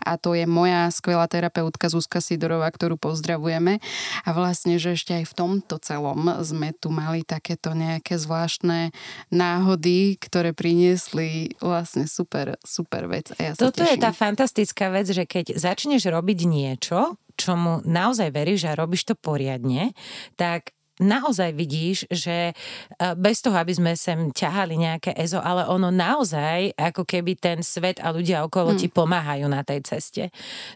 a 0.03 0.15
to 0.15 0.33
je 0.33 0.47
moja 0.47 0.87
skvelá 0.93 1.27
terapeutka 1.27 1.91
Zuzka 1.91 2.23
Sidorová, 2.23 2.69
ktorú 2.71 2.95
pozdravujeme. 2.95 3.79
A 4.23 4.29
vlastne, 4.31 4.79
že 4.79 4.95
ešte 4.95 5.13
aj 5.17 5.25
v 5.29 5.37
tomto 5.37 5.75
celom 5.81 6.27
sme 6.43 6.71
tu 6.75 6.89
mali 6.93 7.23
takéto 7.57 7.73
nejaké 7.73 8.21
zvláštne 8.21 8.93
náhody, 9.33 10.21
ktoré 10.21 10.53
priniesli 10.53 11.57
vlastne 11.57 12.05
super, 12.05 12.53
super 12.61 13.09
vec. 13.09 13.33
A 13.41 13.49
ja 13.49 13.51
Toto 13.57 13.81
teším. 13.81 13.97
je 13.97 14.05
tá 14.05 14.11
fantastická 14.13 14.93
vec, 14.93 15.09
že 15.09 15.25
keď 15.25 15.57
začneš 15.57 16.05
robiť 16.05 16.39
niečo, 16.45 17.17
čomu 17.33 17.81
naozaj 17.81 18.29
veríš 18.29 18.69
a 18.69 18.77
robíš 18.77 19.09
to 19.09 19.15
poriadne, 19.17 19.97
tak 20.37 20.76
naozaj 20.97 21.53
vidíš, 21.53 22.09
že 22.09 22.51
e, 22.51 22.53
bez 23.17 23.41
toho, 23.41 23.57
aby 23.57 23.73
sme 23.73 23.93
sem 23.93 24.29
ťahali 24.33 24.77
nejaké 24.77 25.13
EZO, 25.13 25.41
ale 25.41 25.65
ono 25.69 25.93
naozaj, 25.93 26.73
ako 26.77 27.05
keby 27.05 27.37
ten 27.37 27.61
svet 27.61 28.01
a 28.01 28.09
ľudia 28.13 28.45
okolo 28.45 28.73
hmm. 28.73 28.79
ti 28.81 28.87
pomáhajú 28.89 29.45
na 29.49 29.61
tej 29.61 29.85
ceste. 29.85 30.23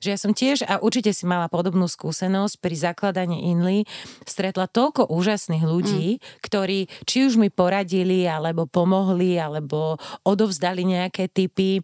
Že 0.01 0.07
ja 0.07 0.17
som 0.17 0.31
tiež, 0.31 0.63
a 0.65 0.79
určite 0.81 1.11
si 1.11 1.25
mala 1.25 1.49
podobnú 1.49 1.89
skúsenosť, 1.89 2.61
pri 2.61 2.75
zakladaní 2.77 3.49
Inly 3.51 3.83
stretla 4.23 4.69
toľko 4.69 5.09
úžasných 5.09 5.65
ľudí, 5.65 6.07
hmm. 6.17 6.21
ktorí 6.45 6.79
či 7.09 7.25
už 7.25 7.41
mi 7.41 7.49
poradili, 7.49 8.29
alebo 8.29 8.69
pomohli, 8.69 9.41
alebo 9.41 9.97
odovzdali 10.23 10.85
nejaké 10.85 11.27
typy, 11.27 11.81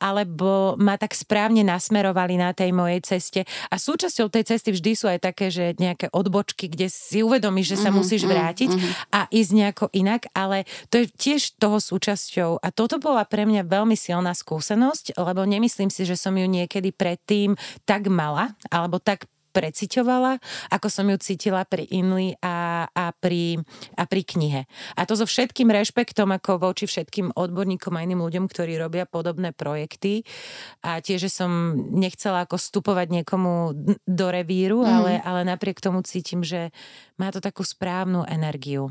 alebo 0.00 0.74
ma 0.80 0.96
tak 0.96 1.12
správne 1.12 1.62
nasmerovali 1.62 2.40
na 2.40 2.56
tej 2.56 2.72
mojej 2.72 3.00
ceste. 3.04 3.40
A 3.68 3.76
súčasťou 3.76 4.32
tej 4.32 4.48
cesty 4.48 4.72
vždy 4.72 4.92
sú 4.96 5.06
aj 5.06 5.20
také, 5.22 5.52
že 5.52 5.76
nejaké 5.76 6.08
odbočky, 6.10 6.66
kde 6.72 6.88
si 6.88 7.20
uvedomíš, 7.20 7.41
uvedomíš, 7.42 7.74
že 7.74 7.82
sa 7.82 7.90
mm-hmm, 7.90 7.98
musíš 7.98 8.22
vrátiť 8.22 8.70
mm-hmm. 8.70 9.10
a 9.10 9.26
ísť 9.26 9.50
nejako 9.50 9.86
inak, 9.90 10.30
ale 10.30 10.62
to 10.86 11.02
je 11.02 11.10
tiež 11.10 11.58
toho 11.58 11.82
súčasťou. 11.82 12.62
A 12.62 12.70
toto 12.70 13.02
bola 13.02 13.26
pre 13.26 13.42
mňa 13.42 13.66
veľmi 13.66 13.98
silná 13.98 14.30
skúsenosť, 14.30 15.18
lebo 15.18 15.42
nemyslím 15.42 15.90
si, 15.90 16.06
že 16.06 16.14
som 16.14 16.38
ju 16.38 16.46
niekedy 16.46 16.94
predtým 16.94 17.58
tak 17.82 18.06
mala, 18.06 18.54
alebo 18.70 19.02
tak 19.02 19.26
preciťovala, 19.52 20.40
ako 20.72 20.88
som 20.88 21.06
ju 21.12 21.16
cítila 21.20 21.62
pri 21.68 21.84
Inli 21.92 22.34
a, 22.40 22.88
a, 22.88 23.12
pri, 23.12 23.60
a 23.94 24.02
pri 24.08 24.22
knihe. 24.24 24.64
A 24.96 25.04
to 25.04 25.14
so 25.14 25.28
všetkým 25.28 25.68
rešpektom 25.68 26.32
ako 26.32 26.58
voči 26.58 26.88
všetkým 26.88 27.36
odborníkom 27.36 27.92
a 27.94 28.04
iným 28.04 28.24
ľuďom, 28.24 28.48
ktorí 28.48 28.80
robia 28.80 29.04
podobné 29.04 29.52
projekty. 29.52 30.24
A 30.80 31.04
tiež, 31.04 31.28
že 31.28 31.30
som 31.30 31.76
nechcela 31.92 32.48
ako 32.48 32.56
vstupovať 32.56 33.22
niekomu 33.22 33.76
do 34.08 34.26
revíru, 34.32 34.82
mm. 34.82 34.88
ale, 34.88 35.12
ale 35.20 35.40
napriek 35.44 35.84
tomu 35.84 36.00
cítim, 36.02 36.40
že 36.40 36.72
má 37.20 37.28
to 37.28 37.44
takú 37.44 37.60
správnu 37.60 38.24
energiu. 38.24 38.90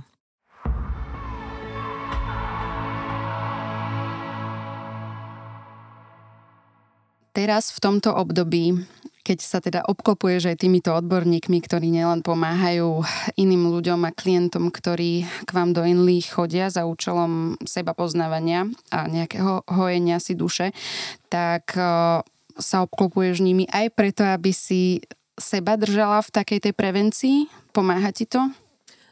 Teraz 7.31 7.71
v 7.71 7.79
tomto 7.79 8.11
období 8.11 8.75
keď 9.31 9.39
sa 9.39 9.63
teda 9.63 9.87
obklopuješ 9.87 10.51
aj 10.51 10.59
týmito 10.59 10.91
odborníkmi, 10.91 11.63
ktorí 11.63 11.87
nielen 11.87 12.19
pomáhajú 12.19 12.99
iným 13.39 13.71
ľuďom 13.71 14.03
a 14.03 14.11
klientom, 14.11 14.67
ktorí 14.67 15.23
k 15.23 15.49
vám 15.55 15.71
do 15.71 15.87
Inly 15.87 16.19
chodia 16.19 16.67
za 16.67 16.83
účelom 16.83 17.55
seba 17.63 17.95
poznávania 17.95 18.67
a 18.91 19.07
nejakého 19.07 19.63
hojenia 19.71 20.19
si 20.19 20.35
duše, 20.35 20.75
tak 21.31 21.79
e, 21.79 22.19
sa 22.59 22.77
obklopuješ 22.83 23.39
nimi 23.39 23.63
aj 23.71 23.95
preto, 23.95 24.27
aby 24.27 24.51
si 24.51 24.99
seba 25.39 25.79
držala 25.79 26.19
v 26.27 26.33
takej 26.35 26.59
tej 26.67 26.73
prevencii? 26.75 27.37
Pomáha 27.71 28.11
ti 28.11 28.27
to? 28.27 28.51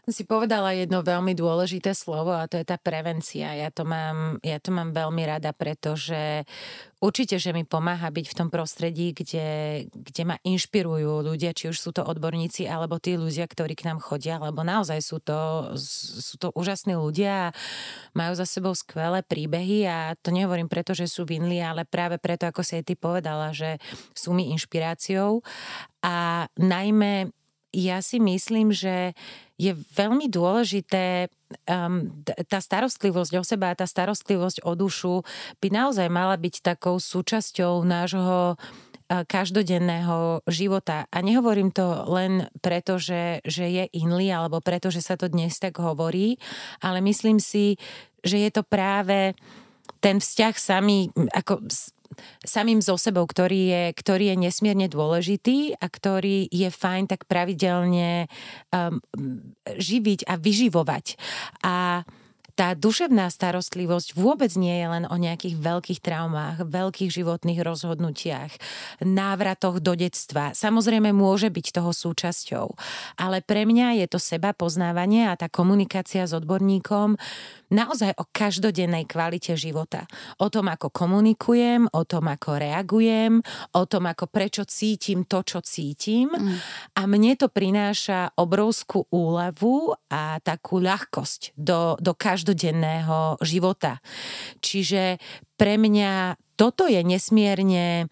Si 0.10 0.26
povedala 0.26 0.74
jedno 0.74 1.06
veľmi 1.06 1.38
dôležité 1.38 1.93
slovo 1.93 2.34
a 2.34 2.50
to 2.50 2.58
je 2.58 2.65
tá 2.65 2.82
prevencia. 2.82 3.54
Ja 3.54 3.69
to 3.69 3.86
mám, 3.86 4.41
ja 4.41 4.58
to 4.58 4.74
mám 4.74 4.89
veľmi 4.89 5.22
rada, 5.22 5.54
pretože 5.54 6.50
určite, 6.98 7.38
že 7.38 7.54
mi 7.54 7.62
pomáha 7.62 8.10
byť 8.10 8.26
v 8.26 8.38
tom 8.38 8.50
prostredí, 8.50 9.13
kde, 9.13 9.86
kde 9.93 10.24
ma 10.26 10.41
inšpirujú 10.41 11.22
ľudia, 11.22 11.54
či 11.54 11.69
už 11.69 11.78
sú 11.78 11.93
to 11.93 12.02
odborníci 12.02 12.65
alebo 12.65 12.98
tí 12.98 13.22
ľudia, 13.22 13.45
ktorí 13.45 13.78
k 13.78 13.86
nám 13.86 14.02
chodia, 14.02 14.41
lebo 14.41 14.65
naozaj 14.65 14.98
sú 14.98 15.22
to, 15.22 15.72
sú 15.78 16.41
to 16.41 16.50
úžasní 16.58 16.98
ľudia 16.98 17.54
a 17.54 17.54
majú 18.17 18.34
za 18.34 18.50
sebou 18.50 18.74
skvelé 18.74 19.22
príbehy 19.22 19.86
a 19.86 20.17
to 20.17 20.34
nehovorím 20.34 20.65
preto, 20.65 20.98
že 20.98 21.06
sú 21.06 21.22
vinli, 21.22 21.62
ale 21.62 21.86
práve 21.86 22.17
preto, 22.17 22.50
ako 22.50 22.65
si 22.65 22.82
aj 22.82 22.84
ty 22.89 22.98
povedala, 22.98 23.54
že 23.54 23.78
sú 24.17 24.34
mi 24.34 24.50
inšpiráciou 24.58 25.45
a 26.02 26.50
najmä 26.58 27.30
ja 27.69 28.02
si 28.02 28.17
myslím, 28.17 28.74
že 28.74 29.13
je 29.60 29.76
veľmi 29.76 30.32
dôležité 30.32 31.28
um, 31.67 32.08
tá 32.48 32.63
starostlivosť 32.63 33.34
o 33.36 33.43
seba 33.43 33.76
a 33.76 33.78
tá 33.78 33.84
starostlivosť 33.84 34.63
o 34.63 34.72
dušu 34.72 35.28
by 35.60 35.67
naozaj 35.67 36.08
mala 36.08 36.39
byť 36.39 36.63
takou 36.63 36.95
súčasťou 36.95 37.84
nášho 37.84 38.56
uh, 38.56 39.24
každodenného 39.28 40.48
života. 40.48 41.12
A 41.12 41.19
nehovorím 41.19 41.76
to 41.76 42.08
len 42.08 42.48
preto, 42.63 42.95
že, 42.95 43.43
že 43.43 43.67
je 43.67 43.84
inly, 44.00 44.32
alebo 44.32 44.63
preto, 44.63 44.88
že 44.88 45.04
sa 45.04 45.19
to 45.19 45.28
dnes 45.28 45.60
tak 45.60 45.76
hovorí, 45.84 46.39
ale 46.80 47.04
myslím 47.04 47.43
si, 47.43 47.76
že 48.24 48.39
je 48.39 48.50
to 48.56 48.63
práve 48.63 49.36
ten 50.00 50.24
vzťah 50.24 50.56
sami, 50.56 51.12
ako 51.36 51.67
samým 52.43 52.82
so 52.84 52.98
sebou, 52.98 53.26
ktorý 53.26 53.62
je, 53.69 53.84
ktorý 53.95 54.34
je 54.34 54.38
nesmierne 54.50 54.88
dôležitý 54.89 55.78
a 55.78 55.86
ktorý 55.88 56.50
je 56.50 56.69
fajn 56.69 57.04
tak 57.10 57.30
pravidelne 57.30 58.28
um, 58.74 59.00
živiť 59.65 60.26
a 60.28 60.34
vyživovať. 60.36 61.06
A 61.63 62.04
tá 62.60 62.76
duševná 62.76 63.32
starostlivosť 63.32 64.19
vôbec 64.19 64.52
nie 64.60 64.84
je 64.84 64.88
len 64.91 65.08
o 65.08 65.15
nejakých 65.15 65.56
veľkých 65.56 66.04
traumách, 66.04 66.67
veľkých 66.67 67.08
životných 67.08 67.63
rozhodnutiach, 67.63 68.52
návratoch 69.00 69.80
do 69.80 69.95
detstva. 69.95 70.52
Samozrejme 70.52 71.15
môže 71.15 71.48
byť 71.48 71.72
toho 71.72 71.95
súčasťou, 71.95 72.67
ale 73.15 73.39
pre 73.39 73.63
mňa 73.63 74.04
je 74.04 74.12
to 74.12 74.19
seba 74.19 74.52
poznávanie 74.52 75.32
a 75.32 75.39
tá 75.39 75.48
komunikácia 75.48 76.28
s 76.28 76.36
odborníkom 76.36 77.15
naozaj 77.69 78.17
o 78.17 78.26
každodennej 78.28 79.06
kvalite 79.06 79.54
života. 79.54 80.10
O 80.41 80.50
tom, 80.50 80.67
ako 80.67 80.89
komunikujem, 80.89 81.86
o 81.93 82.04
tom, 82.04 82.28
ako 82.28 82.60
reagujem, 82.60 83.39
o 83.78 83.84
tom, 83.86 84.10
ako 84.10 84.26
prečo 84.28 84.65
cítim 84.65 85.24
to, 85.30 85.45
čo 85.45 85.62
cítim. 85.62 86.34
Mm. 86.34 86.58
A 86.98 87.02
mne 87.06 87.38
to 87.38 87.48
prináša 87.48 88.34
obrovskú 88.36 89.06
úlevu 89.13 89.93
a 90.10 90.41
takú 90.41 90.82
ľahkosť 90.82 91.54
do, 91.56 91.95
do 92.02 92.12
každodenného 92.49 93.38
života. 93.45 94.01
Čiže 94.57 95.21
pre 95.53 95.77
mňa 95.77 96.33
toto 96.57 96.89
je 96.89 97.05
nesmierne 97.05 98.09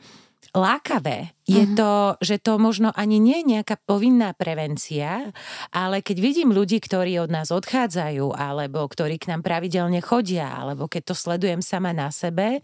lákavé 0.53 1.33
je 1.47 1.63
uh-huh. 1.63 1.79
to, 1.79 1.93
že 2.19 2.43
to 2.43 2.59
možno 2.59 2.91
ani 2.91 3.23
nie 3.23 3.39
je 3.39 3.57
nejaká 3.57 3.79
povinná 3.87 4.35
prevencia, 4.35 5.31
ale 5.71 6.03
keď 6.03 6.17
vidím 6.19 6.51
ľudí, 6.51 6.83
ktorí 6.83 7.23
od 7.23 7.31
nás 7.31 7.55
odchádzajú, 7.55 8.35
alebo 8.35 8.83
ktorí 8.83 9.15
k 9.15 9.31
nám 9.31 9.47
pravidelne 9.47 10.03
chodia, 10.03 10.51
alebo 10.51 10.91
keď 10.91 11.11
to 11.11 11.15
sledujem 11.15 11.63
sama 11.63 11.95
na 11.95 12.11
sebe, 12.11 12.59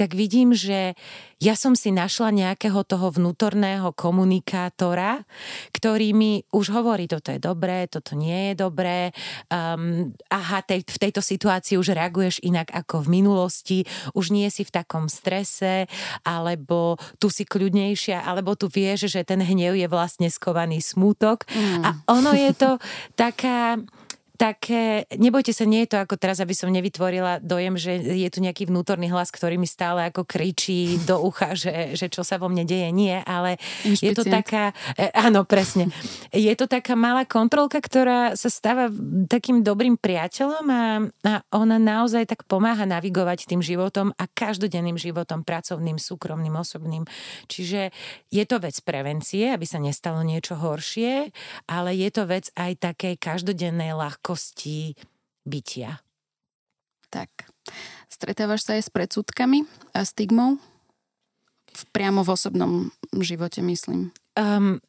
tak 0.00 0.16
vidím, 0.16 0.56
že 0.56 0.96
ja 1.44 1.52
som 1.58 1.76
si 1.76 1.92
našla 1.92 2.32
nejakého 2.32 2.80
toho 2.88 3.12
vnútorného 3.12 3.92
komunikátora, 3.92 5.28
ktorý 5.76 6.16
mi 6.16 6.40
už 6.48 6.72
hovorí, 6.72 7.04
toto 7.04 7.28
je 7.28 7.36
dobré, 7.36 7.84
toto 7.92 8.16
nie 8.16 8.52
je 8.52 8.54
dobré, 8.56 9.12
um, 9.52 10.08
aha, 10.32 10.64
tej, 10.64 10.86
v 10.88 10.98
tejto 10.98 11.20
situácii 11.20 11.76
už 11.76 11.92
reaguješ 11.92 12.40
inak 12.40 12.72
ako 12.72 13.04
v 13.04 13.20
minulosti, 13.20 13.78
už 14.16 14.32
nie 14.32 14.48
si 14.48 14.64
v 14.64 14.72
takom 14.72 15.12
strese, 15.12 15.84
alebo 16.24 16.96
tu 17.20 17.28
si 17.28 17.44
kľudnejšia 17.44 18.13
emócia, 18.14 18.30
alebo 18.30 18.54
tu 18.54 18.70
vieš, 18.70 19.10
že 19.10 19.26
ten 19.26 19.42
hnev 19.42 19.74
je 19.74 19.88
vlastne 19.90 20.30
skovaný 20.30 20.78
smútok. 20.78 21.46
Mm. 21.50 21.82
A 21.82 21.88
ono 22.06 22.30
je 22.34 22.50
to 22.54 22.70
taká 23.18 23.78
také, 24.34 25.06
nebojte 25.14 25.54
sa, 25.54 25.62
nie 25.62 25.86
je 25.86 25.94
to 25.94 25.98
ako 26.02 26.18
teraz, 26.18 26.42
aby 26.42 26.58
som 26.58 26.66
nevytvorila 26.74 27.38
dojem, 27.38 27.78
že 27.78 27.94
je 27.94 28.26
tu 28.34 28.42
nejaký 28.42 28.66
vnútorný 28.66 29.06
hlas, 29.14 29.30
ktorý 29.30 29.54
mi 29.62 29.70
stále 29.70 30.10
ako 30.10 30.26
kričí 30.26 30.98
do 31.06 31.22
ucha, 31.22 31.54
že, 31.54 31.94
že 31.94 32.10
čo 32.10 32.26
sa 32.26 32.42
vo 32.42 32.50
mne 32.50 32.66
deje. 32.66 32.90
Nie, 32.90 33.22
ale 33.22 33.62
Inšpicient. 33.86 34.02
je 34.02 34.10
to 34.18 34.24
taká, 34.26 34.74
e, 34.98 35.06
áno, 35.14 35.46
presne. 35.46 35.94
Je 36.34 36.50
to 36.58 36.66
taká 36.66 36.98
malá 36.98 37.22
kontrolka, 37.22 37.78
ktorá 37.78 38.34
sa 38.34 38.50
stáva 38.50 38.90
takým 39.30 39.62
dobrým 39.62 39.94
priateľom 39.94 40.66
a, 40.66 40.84
a 41.22 41.32
ona 41.54 41.78
naozaj 41.78 42.26
tak 42.26 42.42
pomáha 42.50 42.90
navigovať 42.90 43.46
tým 43.46 43.62
životom 43.62 44.10
a 44.18 44.26
každodenným 44.26 44.98
životom, 44.98 45.46
pracovným, 45.46 46.02
súkromným, 46.02 46.58
osobným. 46.58 47.06
Čiže 47.46 47.94
je 48.34 48.44
to 48.50 48.58
vec 48.58 48.74
prevencie, 48.82 49.54
aby 49.54 49.62
sa 49.62 49.78
nestalo 49.78 50.26
niečo 50.26 50.58
horšie, 50.58 51.30
ale 51.70 51.94
je 51.94 52.10
to 52.10 52.26
vec 52.26 52.50
aj 52.58 52.82
takej 52.82 53.14
každodennej 53.22 53.94
ľahkosti 53.94 54.23
ľahkosti 54.24 54.96
bytia. 55.44 56.00
Tak. 57.12 57.28
Stretávaš 58.08 58.64
sa 58.64 58.80
aj 58.80 58.88
s 58.88 58.90
predsudkami 58.90 59.68
a 59.92 60.08
stigmou? 60.08 60.56
V, 61.76 61.82
priamo 61.92 62.24
v 62.24 62.32
osobnom 62.32 62.72
živote, 63.12 63.60
myslím. 63.60 64.16
Um, 64.32 64.80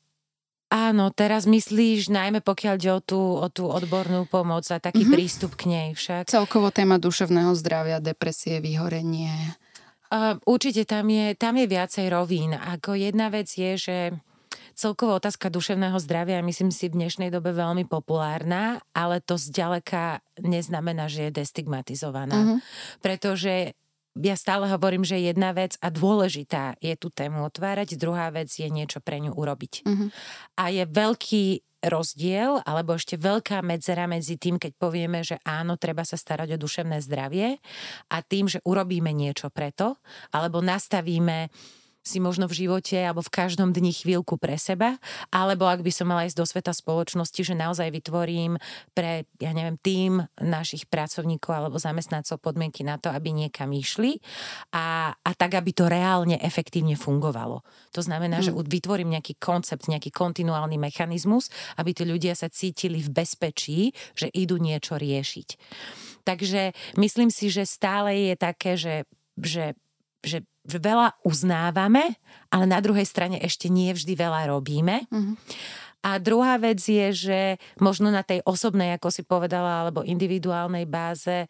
áno, 0.71 1.11
teraz 1.11 1.43
myslíš 1.43 2.07
najmä 2.07 2.39
pokiaľ 2.39 2.75
ide 2.79 2.91
o 2.95 3.01
tú, 3.03 3.19
o 3.19 3.47
tú 3.51 3.67
odbornú 3.67 4.23
pomoc 4.31 4.63
a 4.71 4.79
taký 4.79 5.03
mm-hmm. 5.03 5.15
prístup 5.19 5.51
k 5.59 5.67
nej 5.67 5.87
však. 5.91 6.31
Celkovo 6.31 6.71
téma 6.71 6.95
duševného 6.95 7.51
zdravia, 7.59 7.99
depresie, 7.99 8.63
vyhorenie. 8.63 9.35
Uh, 10.07 10.39
určite 10.47 10.87
tam 10.87 11.11
je, 11.11 11.35
tam 11.35 11.59
je 11.59 11.67
viacej 11.67 12.07
rovín. 12.07 12.55
Ako 12.55 12.95
jedna 12.95 13.27
vec 13.27 13.51
je, 13.51 13.75
že 13.75 13.97
celková 14.75 15.17
otázka 15.17 15.47
duševného 15.47 15.95
zdravia 16.03 16.43
je 16.43 16.47
myslím 16.51 16.71
si 16.71 16.91
v 16.91 16.99
dnešnej 17.01 17.31
dobe 17.31 17.55
veľmi 17.55 17.87
populárna, 17.87 18.83
ale 18.91 19.23
to 19.23 19.39
zďaleka 19.39 20.19
neznamená, 20.43 21.07
že 21.07 21.31
je 21.31 21.41
destigmatizovaná. 21.41 22.35
Mm-hmm. 22.35 22.59
Pretože 22.99 23.73
ja 24.15 24.35
stále 24.39 24.71
hovorím, 24.71 25.03
že 25.03 25.19
jedna 25.19 25.51
vec 25.51 25.75
a 25.83 25.91
dôležitá 25.91 26.79
je 26.79 26.95
tú 26.95 27.11
tému 27.11 27.43
otvárať, 27.51 27.99
druhá 27.99 28.31
vec 28.31 28.47
je 28.47 28.67
niečo 28.67 29.03
pre 29.03 29.19
ňu 29.19 29.35
urobiť. 29.35 29.83
Mm-hmm. 29.83 30.09
A 30.55 30.63
je 30.71 30.83
veľký 30.87 31.45
rozdiel, 31.85 32.63
alebo 32.65 32.97
ešte 32.97 33.19
veľká 33.19 33.61
medzera 33.61 34.09
medzi 34.09 34.39
tým, 34.41 34.57
keď 34.57 34.71
povieme, 34.79 35.21
že 35.21 35.37
áno, 35.45 35.77
treba 35.77 36.01
sa 36.01 36.17
starať 36.17 36.57
o 36.57 36.61
duševné 36.61 36.97
zdravie 37.03 37.61
a 38.09 38.17
tým, 38.25 38.49
že 38.49 38.63
urobíme 38.65 39.13
niečo 39.13 39.53
preto, 39.53 39.99
alebo 40.33 40.63
nastavíme 40.63 41.51
si 42.05 42.21
možno 42.21 42.45
v 42.45 42.65
živote 42.65 43.01
alebo 43.01 43.25
v 43.25 43.33
každom 43.33 43.73
dni 43.73 43.89
chvíľku 43.89 44.37
pre 44.37 44.61
seba, 44.61 45.01
alebo 45.33 45.65
ak 45.65 45.81
by 45.81 45.89
som 45.89 46.05
mala 46.05 46.29
ísť 46.29 46.37
do 46.37 46.45
sveta 46.45 46.69
spoločnosti, 46.69 47.41
že 47.41 47.57
naozaj 47.57 47.89
vytvorím 47.89 48.61
pre, 48.93 49.25
ja 49.41 49.51
neviem, 49.57 49.81
tým 49.81 50.21
našich 50.37 50.85
pracovníkov 50.85 51.49
alebo 51.49 51.81
zamestnancov 51.81 52.37
podmienky 52.37 52.85
na 52.85 53.01
to, 53.01 53.09
aby 53.09 53.33
niekam 53.33 53.73
išli 53.73 54.21
a, 54.69 55.17
a 55.17 55.31
tak, 55.33 55.57
aby 55.57 55.73
to 55.73 55.89
reálne 55.89 56.37
efektívne 56.37 56.93
fungovalo. 56.93 57.65
To 57.97 58.01
znamená, 58.05 58.39
hmm. 58.39 58.45
že 58.45 58.51
vytvorím 58.53 59.17
nejaký 59.17 59.41
koncept, 59.41 59.89
nejaký 59.89 60.13
kontinuálny 60.13 60.77
mechanizmus, 60.77 61.49
aby 61.81 61.97
tí 61.97 62.05
ľudia 62.05 62.37
sa 62.37 62.53
cítili 62.53 63.01
v 63.01 63.09
bezpečí, 63.09 63.89
že 64.13 64.29
idú 64.29 64.61
niečo 64.61 65.01
riešiť. 65.01 65.49
Takže 66.25 66.73
myslím 67.01 67.33
si, 67.33 67.49
že 67.49 67.65
stále 67.65 68.33
je 68.33 68.35
také, 68.37 68.77
že, 68.77 69.05
že, 69.37 69.77
že 70.25 70.43
veľa 70.65 71.21
uznávame, 71.21 72.17
ale 72.49 72.65
na 72.65 72.81
druhej 72.81 73.05
strane 73.05 73.37
ešte 73.37 73.69
nie 73.69 73.93
vždy 73.93 74.17
veľa 74.17 74.49
robíme. 74.49 75.05
Mm-hmm. 75.07 75.35
A 76.05 76.21
druhá 76.21 76.61
vec 76.61 76.81
je, 76.81 77.09
že 77.13 77.39
možno 77.81 78.13
na 78.13 78.21
tej 78.21 78.41
osobnej, 78.45 78.93
ako 78.93 79.09
si 79.09 79.25
povedala, 79.25 79.85
alebo 79.85 80.05
individuálnej 80.05 80.85
báze, 80.85 81.49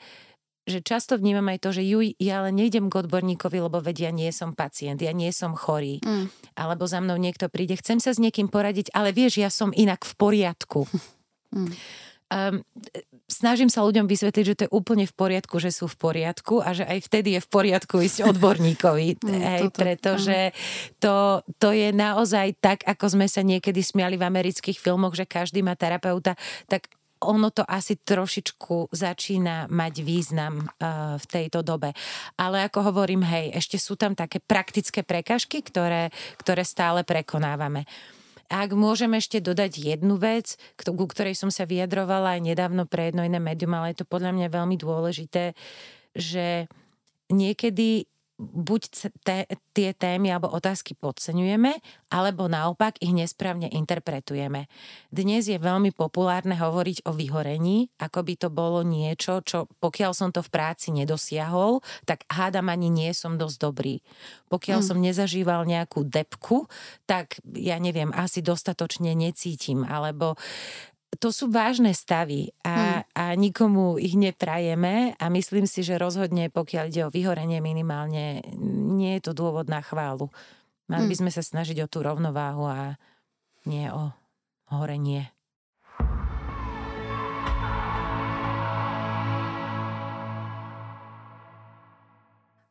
že 0.65 0.79
často 0.81 1.19
vnímam 1.19 1.45
aj 1.51 1.59
to, 1.61 1.69
že 1.75 1.83
ju, 1.85 1.99
ja 2.17 2.41
ale 2.41 2.55
nejdem 2.55 2.89
k 2.89 3.05
odborníkovi, 3.05 3.57
lebo 3.61 3.83
vedia, 3.83 4.09
ja 4.09 4.15
nie 4.15 4.31
som 4.31 4.55
pacient, 4.57 4.97
ja 4.97 5.13
nie 5.13 5.29
som 5.29 5.53
chorý. 5.53 6.01
Mm. 6.01 6.31
Alebo 6.57 6.89
za 6.89 7.03
mnou 7.03 7.19
niekto 7.19 7.51
príde, 7.51 7.77
chcem 7.77 8.01
sa 8.01 8.15
s 8.15 8.19
niekým 8.19 8.49
poradiť, 8.49 8.89
ale 8.95 9.13
vieš, 9.13 9.43
ja 9.43 9.51
som 9.51 9.75
inak 9.75 10.03
v 10.03 10.13
poriadku. 10.19 10.83
Mm 11.55 11.71
um, 12.31 12.61
snažím 13.25 13.69
sa 13.69 13.85
ľuďom 13.85 14.05
vysvetliť, 14.05 14.45
že 14.45 14.57
to 14.57 14.63
je 14.65 14.73
úplne 14.73 15.05
v 15.05 15.13
poriadku, 15.13 15.57
že 15.57 15.73
sú 15.73 15.89
v 15.89 15.97
poriadku 15.97 16.61
a 16.61 16.73
že 16.73 16.85
aj 16.85 16.99
vtedy 17.05 17.37
je 17.37 17.41
v 17.41 17.49
poriadku 17.49 18.01
ísť 18.01 18.29
odborníkovi. 18.29 19.07
Mm, 19.21 19.41
hej, 19.53 19.63
pretože 19.73 20.53
to, 21.01 21.41
to 21.57 21.69
je 21.73 21.89
naozaj 21.93 22.57
tak, 22.61 22.85
ako 22.85 23.17
sme 23.17 23.27
sa 23.29 23.41
niekedy 23.41 23.81
smiali 23.81 24.17
v 24.17 24.27
amerických 24.27 24.77
filmoch, 24.77 25.17
že 25.17 25.29
každý 25.29 25.65
má 25.65 25.73
terapeuta, 25.77 26.37
tak 26.69 26.89
ono 27.25 27.49
to 27.49 27.65
asi 27.65 27.97
trošičku 27.97 28.93
začína 28.93 29.71
mať 29.71 29.93
význam 30.05 30.61
uh, 30.61 31.15
v 31.17 31.25
tejto 31.25 31.65
dobe. 31.65 31.95
Ale 32.37 32.67
ako 32.67 32.91
hovorím, 32.93 33.25
hej, 33.25 33.55
ešte 33.55 33.81
sú 33.81 33.97
tam 33.97 34.13
také 34.13 34.37
praktické 34.43 35.01
prekažky, 35.01 35.65
ktoré, 35.65 36.13
ktoré 36.37 36.61
stále 36.61 37.01
prekonávame. 37.01 37.87
Ak 38.45 38.77
môžem 38.77 39.09
ešte 39.17 39.41
dodať 39.41 39.81
jednu 39.81 40.21
vec, 40.21 40.53
ku 40.77 41.05
ktorej 41.09 41.33
som 41.33 41.49
sa 41.49 41.65
vyjadrovala 41.65 42.37
aj 42.37 42.41
nedávno 42.45 42.85
pre 42.85 43.09
jedno 43.09 43.25
iné 43.25 43.41
médium, 43.41 43.73
ale 43.73 43.93
je 43.93 44.05
to 44.05 44.09
podľa 44.09 44.37
mňa 44.37 44.47
veľmi 44.53 44.77
dôležité, 44.77 45.57
že 46.13 46.69
niekedy 47.33 48.05
buď 48.35 48.81
te, 49.23 49.47
tie 49.71 49.89
témy 49.95 50.35
alebo 50.35 50.51
otázky 50.51 50.91
podceňujeme, 50.99 51.79
alebo 52.11 52.51
naopak 52.51 52.99
ich 52.99 53.15
nesprávne 53.15 53.71
interpretujeme. 53.71 54.67
Dnes 55.07 55.47
je 55.47 55.55
veľmi 55.55 55.95
populárne 55.95 56.59
hovoriť 56.59 57.07
o 57.07 57.15
vyhorení, 57.15 57.87
ako 57.95 58.19
by 58.27 58.33
to 58.35 58.49
bolo 58.51 58.83
niečo, 58.83 59.39
čo 59.39 59.71
pokiaľ 59.79 60.11
som 60.11 60.29
to 60.35 60.43
v 60.43 60.51
práci 60.51 60.91
nedosiahol, 60.91 61.79
tak 62.03 62.27
hádam 62.27 62.67
ani 62.67 62.91
nie 62.91 63.11
som 63.15 63.39
dosť 63.39 63.57
dobrý. 63.59 64.03
Pokiaľ 64.51 64.79
mm. 64.83 64.87
som 64.87 64.97
nezažíval 64.99 65.63
nejakú 65.63 66.03
depku, 66.03 66.67
tak 67.07 67.39
ja 67.55 67.79
neviem, 67.79 68.11
asi 68.11 68.43
dostatočne 68.43 69.15
necítim, 69.15 69.87
alebo 69.87 70.35
to 71.19 71.29
sú 71.29 71.51
vážne 71.51 71.93
stavy 71.93 72.51
a, 72.65 73.01
hmm. 73.01 73.01
a 73.13 73.23
nikomu 73.35 73.97
ich 74.01 74.17
neprajeme 74.17 75.13
a 75.15 75.25
myslím 75.29 75.67
si, 75.69 75.81
že 75.85 76.01
rozhodne, 76.01 76.49
pokiaľ 76.49 76.85
ide 76.89 77.01
o 77.05 77.13
vyhorenie 77.13 77.59
minimálne, 77.61 78.41
nie 78.95 79.17
je 79.19 79.31
to 79.31 79.33
dôvod 79.37 79.69
na 79.69 79.79
chválu. 79.81 80.29
Mali 80.85 81.05
hmm. 81.05 81.11
by 81.11 81.15
sme 81.21 81.31
sa 81.33 81.41
snažiť 81.41 81.77
o 81.85 81.91
tú 81.91 82.05
rovnováhu 82.05 82.65
a 82.69 82.97
nie 83.65 83.89
o 83.89 84.13
horenie. 84.69 85.33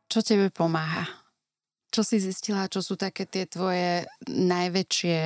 Čo 0.07 0.23
tebe 0.23 0.47
pomáha? 0.47 1.03
Čo 1.91 2.07
si 2.07 2.23
zistila, 2.23 2.71
čo 2.71 2.79
sú 2.79 2.95
také 2.95 3.27
tie 3.27 3.43
tvoje 3.47 4.07
najväčšie 4.31 5.19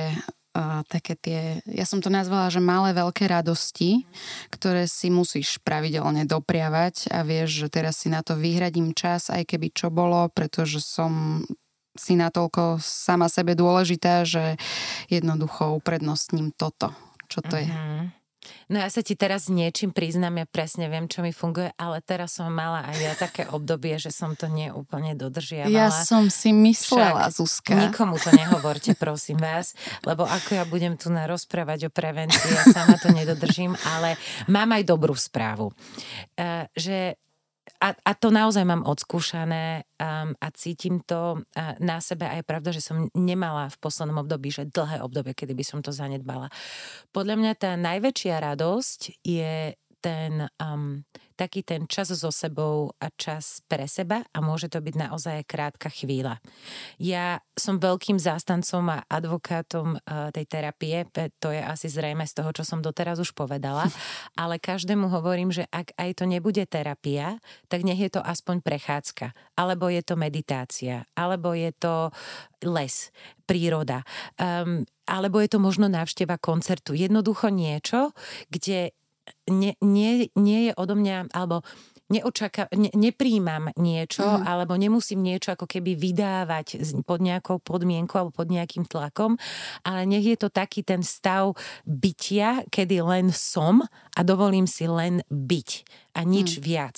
také 0.86 1.16
tie, 1.16 1.40
ja 1.64 1.88
som 1.88 1.98
to 1.98 2.12
nazvala, 2.12 2.52
že 2.52 2.62
malé 2.62 2.92
veľké 2.92 3.26
radosti, 3.26 4.04
ktoré 4.52 4.84
si 4.84 5.08
musíš 5.08 5.58
pravidelne 5.60 6.28
dopriavať 6.28 7.10
a 7.10 7.24
vieš, 7.24 7.66
že 7.66 7.68
teraz 7.72 8.04
si 8.04 8.12
na 8.12 8.20
to 8.20 8.36
vyhradím 8.36 8.92
čas, 8.92 9.32
aj 9.32 9.48
keby 9.48 9.72
čo 9.72 9.88
bolo, 9.88 10.28
pretože 10.30 10.84
som 10.84 11.42
si 11.98 12.14
natoľko 12.14 12.78
sama 12.78 13.26
sebe 13.26 13.58
dôležitá, 13.58 14.22
že 14.22 14.54
jednoducho 15.10 15.74
uprednostním 15.74 16.54
toto. 16.54 16.94
Čo 17.26 17.40
to 17.46 17.56
je? 17.58 17.66
No 18.72 18.80
ja 18.80 18.88
sa 18.88 19.04
ti 19.04 19.18
teraz 19.18 19.52
niečím 19.52 19.92
priznám, 19.92 20.40
ja 20.40 20.46
presne 20.48 20.88
viem, 20.88 21.10
čo 21.10 21.20
mi 21.20 21.34
funguje, 21.34 21.76
ale 21.76 22.00
teraz 22.00 22.40
som 22.40 22.48
mala 22.48 22.88
aj 22.88 22.96
ja 22.96 23.14
také 23.18 23.44
obdobie, 23.50 24.00
že 24.00 24.08
som 24.08 24.32
to 24.32 24.48
neúplne 24.48 25.12
dodržiavala. 25.12 25.68
Ja 25.68 25.92
som 25.92 26.32
si 26.32 26.54
myslela, 26.54 27.28
Však 27.28 27.36
Zuzka. 27.36 27.74
Nikomu 27.76 28.16
to 28.16 28.32
nehovorte, 28.32 28.96
prosím 28.96 29.44
vás, 29.44 29.76
lebo 30.08 30.24
ako 30.24 30.56
ja 30.56 30.64
budem 30.64 30.96
tu 30.96 31.12
na 31.12 31.28
rozprávať 31.28 31.88
o 31.88 31.90
prevencii, 31.92 32.50
ja 32.56 32.64
sama 32.72 32.96
to 32.96 33.12
nedodržím, 33.12 33.76
ale 33.84 34.16
mám 34.48 34.72
aj 34.72 34.82
dobrú 34.88 35.12
správu. 35.12 35.72
Uh, 36.38 36.64
že 36.72 37.20
a, 37.80 37.96
a 37.96 38.12
to 38.12 38.28
naozaj 38.28 38.60
mám 38.68 38.84
odskúšané 38.84 39.88
um, 39.96 40.36
a 40.36 40.46
cítim 40.52 41.00
to 41.00 41.40
uh, 41.40 41.74
na 41.80 41.96
sebe 42.04 42.28
a 42.28 42.36
je 42.36 42.44
pravda, 42.44 42.76
že 42.76 42.84
som 42.84 43.08
nemala 43.16 43.72
v 43.72 43.80
poslednom 43.80 44.20
období, 44.20 44.52
že 44.52 44.68
dlhé 44.68 45.00
obdobie, 45.00 45.32
kedy 45.32 45.56
by 45.56 45.64
som 45.64 45.80
to 45.80 45.88
zanedbala. 45.88 46.52
Podľa 47.10 47.34
mňa 47.40 47.52
tá 47.56 47.72
najväčšia 47.80 48.36
radosť 48.52 49.24
je 49.24 49.72
ten 50.00 50.48
um, 50.60 51.04
taký 51.40 51.64
ten 51.64 51.88
čas 51.88 52.12
so 52.12 52.28
sebou 52.28 52.92
a 53.00 53.08
čas 53.16 53.64
pre 53.64 53.88
seba 53.88 54.20
a 54.36 54.44
môže 54.44 54.68
to 54.68 54.76
byť 54.84 54.94
naozaj 55.08 55.48
krátka 55.48 55.88
chvíľa. 55.88 56.36
Ja 57.00 57.40
som 57.56 57.80
veľkým 57.80 58.20
zástancom 58.20 58.84
a 58.92 59.08
advokátom 59.08 59.96
uh, 59.96 60.28
tej 60.36 60.44
terapie, 60.44 61.08
to 61.40 61.48
je 61.48 61.64
asi 61.64 61.88
zrejme 61.88 62.28
z 62.28 62.36
toho, 62.36 62.52
čo 62.52 62.68
som 62.68 62.84
doteraz 62.84 63.16
už 63.16 63.32
povedala, 63.32 63.88
ale 64.42 64.60
každému 64.60 65.08
hovorím, 65.08 65.48
že 65.48 65.64
ak 65.72 65.96
aj 65.96 66.20
to 66.20 66.28
nebude 66.28 66.60
terapia, 66.68 67.40
tak 67.72 67.88
nech 67.88 67.96
je 67.96 68.12
to 68.12 68.20
aspoň 68.20 68.60
prechádzka, 68.60 69.32
alebo 69.56 69.88
je 69.88 70.04
to 70.04 70.20
meditácia, 70.20 71.08
alebo 71.16 71.56
je 71.56 71.72
to 71.72 72.12
les, 72.68 73.08
príroda, 73.48 74.04
um, 74.36 74.84
alebo 75.08 75.40
je 75.40 75.48
to 75.48 75.58
možno 75.58 75.88
návšteva 75.88 76.36
koncertu. 76.36 76.92
Jednoducho 76.92 77.48
niečo, 77.48 78.12
kde 78.52 78.92
nie, 79.50 79.74
nie, 79.82 80.30
nie 80.38 80.70
je 80.70 80.72
odo 80.78 80.94
mňa, 80.94 81.34
alebo 81.34 81.66
neočaká, 82.10 82.66
ne, 82.74 82.90
nepríjmam 82.92 83.70
niečo, 83.78 84.26
mm. 84.26 84.42
alebo 84.42 84.74
nemusím 84.74 85.22
niečo 85.22 85.54
ako 85.54 85.70
keby 85.70 85.94
vydávať 85.94 86.82
pod 87.06 87.22
nejakou 87.22 87.62
podmienkou 87.62 88.18
alebo 88.18 88.34
pod 88.34 88.50
nejakým 88.50 88.84
tlakom, 88.84 89.38
ale 89.86 90.04
nech 90.10 90.26
je 90.26 90.36
to 90.36 90.50
taký 90.50 90.82
ten 90.82 91.06
stav 91.06 91.54
bytia, 91.86 92.66
kedy 92.68 92.98
len 93.00 93.30
som 93.30 93.80
a 94.18 94.20
dovolím 94.26 94.66
si 94.66 94.90
len 94.90 95.22
byť. 95.30 95.70
A 96.12 96.20
nič 96.26 96.58
hmm. 96.58 96.62
viac. 96.62 96.96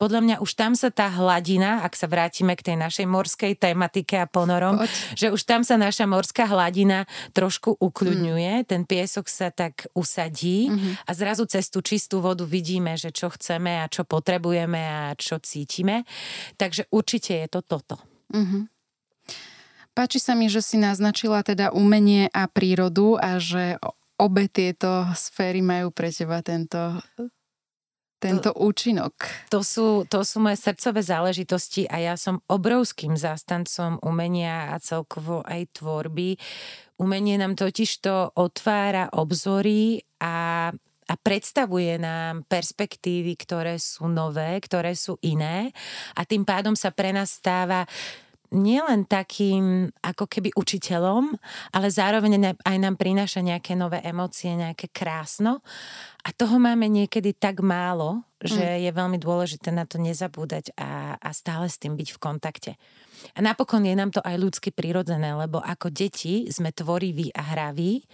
Podľa 0.00 0.20
mňa 0.24 0.36
už 0.40 0.50
tam 0.56 0.72
sa 0.74 0.88
tá 0.88 1.08
hladina, 1.08 1.84
ak 1.84 1.94
sa 1.94 2.08
vrátime 2.08 2.56
k 2.56 2.72
tej 2.72 2.76
našej 2.80 3.06
morskej 3.08 3.52
tematike 3.56 4.20
a 4.20 4.26
ponorom, 4.26 4.80
Poď. 4.80 4.90
že 5.14 5.26
už 5.30 5.42
tam 5.44 5.62
sa 5.62 5.76
naša 5.76 6.08
morská 6.08 6.48
hladina 6.48 7.04
trošku 7.36 7.76
ukľudňuje, 7.78 8.52
hmm. 8.62 8.66
ten 8.68 8.82
piesok 8.88 9.28
sa 9.28 9.52
tak 9.52 9.88
usadí 9.92 10.72
hmm. 10.72 11.06
a 11.06 11.10
zrazu 11.12 11.44
cez 11.48 11.68
tú 11.68 11.84
čistú 11.84 12.24
vodu 12.24 12.44
vidíme, 12.44 12.96
že 12.96 13.12
čo 13.12 13.32
chceme 13.32 13.84
a 13.84 13.90
čo 13.90 14.08
potrebujeme 14.08 14.80
a 14.80 15.02
čo 15.14 15.40
cítime. 15.40 16.08
Takže 16.56 16.88
určite 16.92 17.44
je 17.44 17.48
to 17.48 17.60
toto. 17.60 17.96
Hmm. 18.32 18.68
Páči 19.94 20.18
sa 20.18 20.34
mi, 20.34 20.50
že 20.50 20.58
si 20.58 20.74
naznačila 20.74 21.46
teda 21.46 21.70
umenie 21.70 22.26
a 22.34 22.50
prírodu 22.50 23.14
a 23.14 23.38
že 23.38 23.78
obe 24.18 24.50
tieto 24.50 25.06
sféry 25.14 25.62
majú 25.62 25.94
pre 25.94 26.10
teba 26.10 26.42
tento 26.42 26.98
tento 28.24 28.50
to, 28.56 28.58
účinok. 28.64 29.12
To 29.52 29.60
sú, 29.60 30.08
to 30.08 30.24
sú 30.24 30.40
moje 30.40 30.56
srdcové 30.56 31.04
záležitosti 31.04 31.84
a 31.84 32.00
ja 32.00 32.14
som 32.16 32.40
obrovským 32.48 33.12
zástancom 33.20 34.00
umenia 34.00 34.72
a 34.72 34.80
celkovo 34.80 35.44
aj 35.44 35.76
tvorby. 35.76 36.40
Umenie 36.96 37.36
nám 37.36 37.52
totiž 37.60 38.00
to 38.00 38.32
otvára 38.32 39.12
obzory 39.12 40.00
a 40.24 40.72
a 41.04 41.20
predstavuje 41.20 42.00
nám 42.00 42.48
perspektívy, 42.48 43.36
ktoré 43.36 43.76
sú 43.76 44.08
nové, 44.08 44.56
ktoré 44.56 44.96
sú 44.96 45.20
iné 45.20 45.68
a 46.16 46.24
tým 46.24 46.48
pádom 46.48 46.72
sa 46.72 46.88
pre 46.96 47.12
nás 47.12 47.36
stáva 47.36 47.84
nielen 48.54 49.10
takým 49.10 49.90
ako 50.00 50.30
keby 50.30 50.54
učiteľom, 50.54 51.34
ale 51.74 51.86
zároveň 51.90 52.54
aj 52.62 52.76
nám 52.78 52.94
prináša 52.94 53.42
nejaké 53.42 53.74
nové 53.74 53.98
emócie, 54.06 54.54
nejaké 54.54 54.88
krásno. 54.94 55.60
A 56.24 56.32
toho 56.32 56.56
máme 56.56 56.88
niekedy 56.88 57.36
tak 57.36 57.60
málo, 57.60 58.24
že 58.40 58.62
mm. 58.62 58.80
je 58.88 58.90
veľmi 58.94 59.18
dôležité 59.20 59.68
na 59.74 59.84
to 59.84 60.00
nezabúdať 60.00 60.72
a, 60.78 61.18
a 61.20 61.30
stále 61.34 61.68
s 61.68 61.76
tým 61.76 61.98
byť 61.98 62.08
v 62.16 62.22
kontakte. 62.22 62.72
A 63.36 63.44
napokon 63.44 63.84
je 63.84 63.92
nám 63.92 64.14
to 64.14 64.24
aj 64.24 64.36
ľudsky 64.38 64.70
prirodzené, 64.72 65.34
lebo 65.36 65.60
ako 65.60 65.92
deti 65.92 66.48
sme 66.48 66.72
tvoriví 66.72 67.34
a 67.34 67.42
hraví 67.52 68.06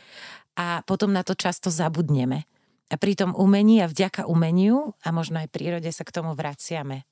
a 0.59 0.83
potom 0.83 1.13
na 1.15 1.23
to 1.23 1.39
často 1.39 1.71
zabudneme. 1.71 2.49
A 2.91 2.99
pri 2.99 3.15
tom 3.15 3.31
umení 3.39 3.79
a 3.83 3.87
vďaka 3.87 4.27
umeniu 4.27 4.99
a 5.07 5.15
možno 5.15 5.39
aj 5.39 5.53
prírode 5.55 5.91
sa 5.95 6.03
k 6.03 6.11
tomu 6.11 6.35
vraciame. 6.35 7.07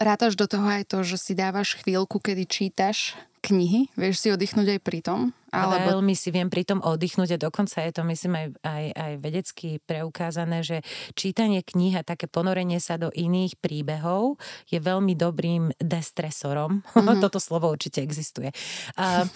Rátaš 0.00 0.32
do 0.32 0.48
toho 0.48 0.64
aj 0.64 0.88
to, 0.88 1.04
že 1.04 1.20
si 1.20 1.32
dávaš 1.36 1.76
chvíľku, 1.76 2.24
kedy 2.24 2.48
čítaš 2.48 3.20
knihy? 3.44 3.92
Vieš 4.00 4.16
si 4.16 4.28
oddychnúť 4.32 4.76
aj 4.76 4.80
pri 4.80 5.04
tom? 5.04 5.20
Alebo... 5.50 5.98
Veľmi 5.98 6.14
si 6.14 6.30
viem 6.30 6.46
pri 6.46 6.62
tom 6.62 6.78
oddychnúť 6.82 7.36
a 7.36 7.42
dokonca 7.42 7.82
je 7.82 7.92
to 7.92 8.02
myslím 8.06 8.32
aj, 8.38 8.46
aj, 8.62 8.84
aj 8.94 9.12
vedecky 9.18 9.68
preukázané, 9.82 10.62
že 10.62 10.76
čítanie 11.18 11.66
kníh 11.66 11.98
a 11.98 12.06
také 12.06 12.30
ponorenie 12.30 12.78
sa 12.78 12.96
do 12.96 13.10
iných 13.10 13.58
príbehov 13.58 14.38
je 14.70 14.78
veľmi 14.78 15.18
dobrým 15.18 15.74
destresorom. 15.82 16.86
Mm-hmm. 16.86 17.20
Toto 17.24 17.42
slovo 17.42 17.66
určite 17.70 18.00
existuje. 18.00 18.54
Uh, 18.94 19.26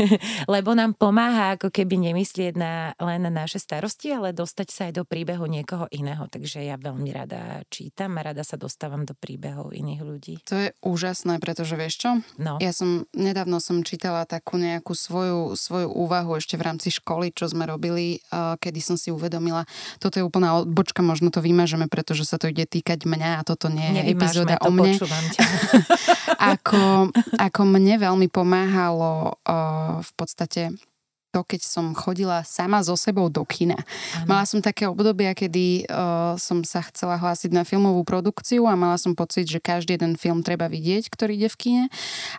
lebo 0.54 0.72
nám 0.78 0.94
pomáha 0.94 1.58
ako 1.58 1.74
keby 1.74 2.10
nemyslieť 2.10 2.54
na, 2.54 2.94
len 3.02 3.26
na 3.26 3.32
naše 3.34 3.58
starosti, 3.58 4.14
ale 4.14 4.30
dostať 4.30 4.68
sa 4.70 4.82
aj 4.90 5.02
do 5.02 5.04
príbehu 5.04 5.44
niekoho 5.50 5.90
iného. 5.90 6.30
Takže 6.30 6.62
ja 6.62 6.78
veľmi 6.78 7.10
rada 7.10 7.66
čítam 7.68 8.14
a 8.18 8.24
rada 8.30 8.46
sa 8.46 8.54
dostávam 8.54 9.02
do 9.02 9.12
príbehov 9.18 9.74
iných 9.74 10.02
ľudí. 10.02 10.34
To 10.46 10.56
je 10.56 10.68
úžasné, 10.86 11.42
pretože 11.42 11.74
vieš 11.74 11.94
čo? 12.06 12.10
No. 12.38 12.62
Ja 12.62 12.70
som, 12.70 13.10
nedávno 13.10 13.58
som 13.58 13.82
čítala 13.82 14.22
takú 14.24 14.56
nejakú 14.56 14.94
svoju 14.94 15.58
svoju 15.64 15.88
úvahu 15.88 16.36
ešte 16.36 16.60
v 16.60 16.68
rámci 16.68 16.92
školy, 16.92 17.32
čo 17.32 17.48
sme 17.48 17.64
robili, 17.64 18.20
kedy 18.60 18.80
som 18.84 19.00
si 19.00 19.08
uvedomila, 19.08 19.64
toto 19.96 20.20
je 20.20 20.24
úplná 20.24 20.60
odbočka, 20.60 21.00
možno 21.00 21.32
to 21.32 21.40
vymažeme, 21.40 21.88
pretože 21.88 22.28
sa 22.28 22.36
to 22.36 22.52
ide 22.52 22.68
týkať 22.68 23.08
mňa 23.08 23.40
a 23.40 23.46
toto 23.48 23.72
nie 23.72 23.88
je 23.96 24.12
epizóda 24.12 24.60
o 24.60 24.68
mne. 24.68 25.00
ako, 26.52 27.08
ako 27.40 27.60
mne 27.64 27.96
veľmi 27.96 28.28
pomáhalo 28.28 29.40
v 30.04 30.10
podstate 30.20 30.76
to, 31.34 31.42
keď 31.42 31.66
som 31.66 31.90
chodila 31.98 32.46
sama 32.46 32.78
so 32.86 32.94
sebou 32.94 33.26
do 33.26 33.42
kina. 33.42 33.74
Ano. 34.22 34.30
Mala 34.30 34.46
som 34.46 34.62
také 34.62 34.86
obdobia, 34.86 35.34
kedy 35.34 35.90
uh, 35.90 36.38
som 36.38 36.62
sa 36.62 36.86
chcela 36.86 37.18
hlásiť 37.18 37.50
na 37.50 37.66
filmovú 37.66 38.06
produkciu 38.06 38.70
a 38.70 38.78
mala 38.78 38.94
som 38.94 39.18
pocit, 39.18 39.50
že 39.50 39.58
každý 39.58 39.98
jeden 39.98 40.14
film 40.14 40.46
treba 40.46 40.70
vidieť, 40.70 41.10
ktorý 41.10 41.34
ide 41.34 41.50
v 41.50 41.58
kine. 41.58 41.84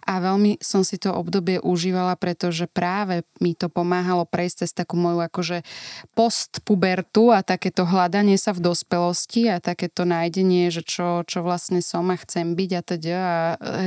A 0.07 0.23
veľmi 0.23 0.63
som 0.63 0.87
si 0.87 0.95
to 0.95 1.11
obdobie 1.11 1.59
užívala, 1.59 2.15
pretože 2.15 2.71
práve 2.71 3.27
mi 3.43 3.51
to 3.51 3.67
pomáhalo 3.67 4.23
prejsť 4.23 4.63
cez 4.63 4.71
takú 4.71 4.95
moju 4.95 5.19
akože 5.19 5.67
postpubertu 6.15 7.35
a 7.35 7.43
takéto 7.43 7.83
hľadanie 7.83 8.39
sa 8.39 8.55
v 8.55 8.63
dospelosti 8.63 9.51
a 9.51 9.59
takéto 9.59 10.07
nájdenie, 10.07 10.71
že 10.71 10.87
čo, 10.87 11.27
čo 11.27 11.43
vlastne 11.43 11.83
som 11.83 12.07
a 12.07 12.15
chcem 12.15 12.55
byť 12.55 12.71
a 12.71 12.81
teda. 12.85 13.17
A 13.19 13.33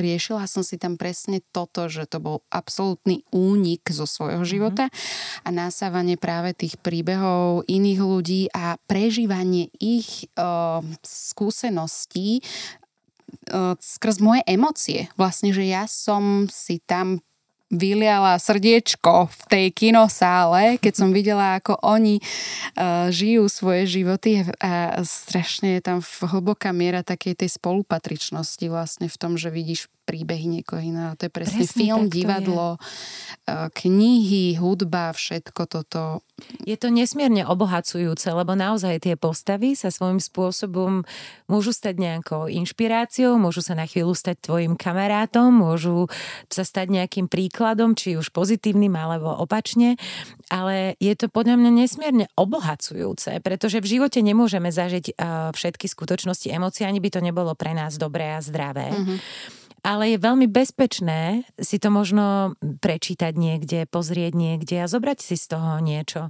riešila 0.05 0.45
som 0.45 0.61
si 0.61 0.77
tam 0.77 1.01
presne 1.01 1.41
toto, 1.49 1.89
že 1.89 2.05
to 2.05 2.21
bol 2.21 2.45
absolútny 2.53 3.25
únik 3.33 3.89
zo 3.89 4.05
svojho 4.05 4.45
mhm. 4.45 4.51
života. 4.51 4.85
Mm-hmm 4.93 4.98
a 5.45 5.49
nasávanie 5.49 6.19
práve 6.21 6.55
tých 6.55 6.79
príbehov 6.81 7.67
iných 7.67 8.01
ľudí 8.01 8.43
a 8.53 8.77
prežívanie 8.87 9.71
ich 9.79 10.27
uh, 10.37 10.83
skúseností 11.03 12.43
uh, 13.53 13.75
skrz 13.79 14.19
moje 14.21 14.43
emócie. 14.45 15.09
Vlastne, 15.17 15.55
že 15.55 15.65
ja 15.67 15.85
som 15.89 16.47
si 16.51 16.81
tam 16.85 17.23
vyliala 17.69 18.41
srdiečko 18.41 19.29
v 19.29 19.43
tej 19.49 19.67
kinosále, 19.77 20.81
keď 20.81 20.95
som 20.97 21.13
videla, 21.13 21.61
ako 21.61 21.77
oni 21.85 22.21
uh, 22.21 23.13
žijú 23.13 23.45
svoje 23.53 23.85
životy 24.01 24.49
a 24.61 25.05
strašne 25.05 25.77
je 25.77 25.83
tam 25.85 25.99
hlboká 26.01 26.73
miera 26.73 27.05
takej 27.05 27.45
tej 27.45 27.51
spolupatričnosti 27.61 28.65
vlastne 28.73 29.07
v 29.13 29.17
tom, 29.21 29.37
že 29.37 29.53
vidíš 29.53 29.93
príbehy 30.09 30.49
niekoho 30.49 30.81
iného. 30.81 31.13
To 31.21 31.29
je 31.29 31.33
presne, 31.33 31.69
presne 31.69 31.77
film, 31.77 32.09
divadlo, 32.09 32.81
je. 32.81 33.69
knihy, 33.77 34.57
hudba, 34.57 35.13
všetko 35.13 35.69
toto. 35.69 36.25
Je 36.65 36.81
to 36.81 36.89
nesmierne 36.89 37.45
obohacujúce, 37.45 38.33
lebo 38.33 38.57
naozaj 38.57 39.05
tie 39.05 39.21
postavy 39.21 39.77
sa 39.77 39.93
svojím 39.93 40.23
spôsobom 40.23 41.05
môžu 41.45 41.77
stať 41.77 42.01
nejakou 42.01 42.49
inšpiráciou, 42.49 43.37
môžu 43.37 43.61
sa 43.61 43.77
na 43.77 43.85
chvíľu 43.85 44.17
stať 44.17 44.49
tvojim 44.49 44.81
kamarátom, 44.81 45.53
môžu 45.53 46.09
sa 46.49 46.65
stať 46.65 46.89
nejakým 46.89 47.29
príkladom, 47.29 47.58
či 47.99 48.15
už 48.15 48.31
pozitívnym 48.31 48.95
alebo 48.95 49.35
opačne, 49.35 49.99
ale 50.47 50.95
je 51.03 51.15
to 51.19 51.27
podľa 51.27 51.59
mňa 51.59 51.71
nesmierne 51.75 52.27
obohacujúce, 52.39 53.43
pretože 53.43 53.83
v 53.83 53.99
živote 53.99 54.23
nemôžeme 54.23 54.71
zažiť 54.71 55.19
všetky 55.53 55.91
skutočnosti 55.91 56.47
emócií, 56.49 56.87
ani 56.87 57.03
by 57.03 57.11
to 57.11 57.21
nebolo 57.21 57.59
pre 57.59 57.75
nás 57.75 57.99
dobré 57.99 58.37
a 58.37 58.41
zdravé. 58.41 58.95
Mm-hmm 58.95 59.19
ale 59.89 60.13
je 60.13 60.19
veľmi 60.21 60.45
bezpečné 60.53 61.49
si 61.57 61.81
to 61.81 61.89
možno 61.89 62.53
prečítať 62.61 63.33
niekde, 63.33 63.89
pozrieť 63.89 64.37
niekde 64.37 64.85
a 64.85 64.91
zobrať 64.91 65.25
si 65.25 65.41
z 65.41 65.57
toho 65.57 65.81
niečo. 65.81 66.29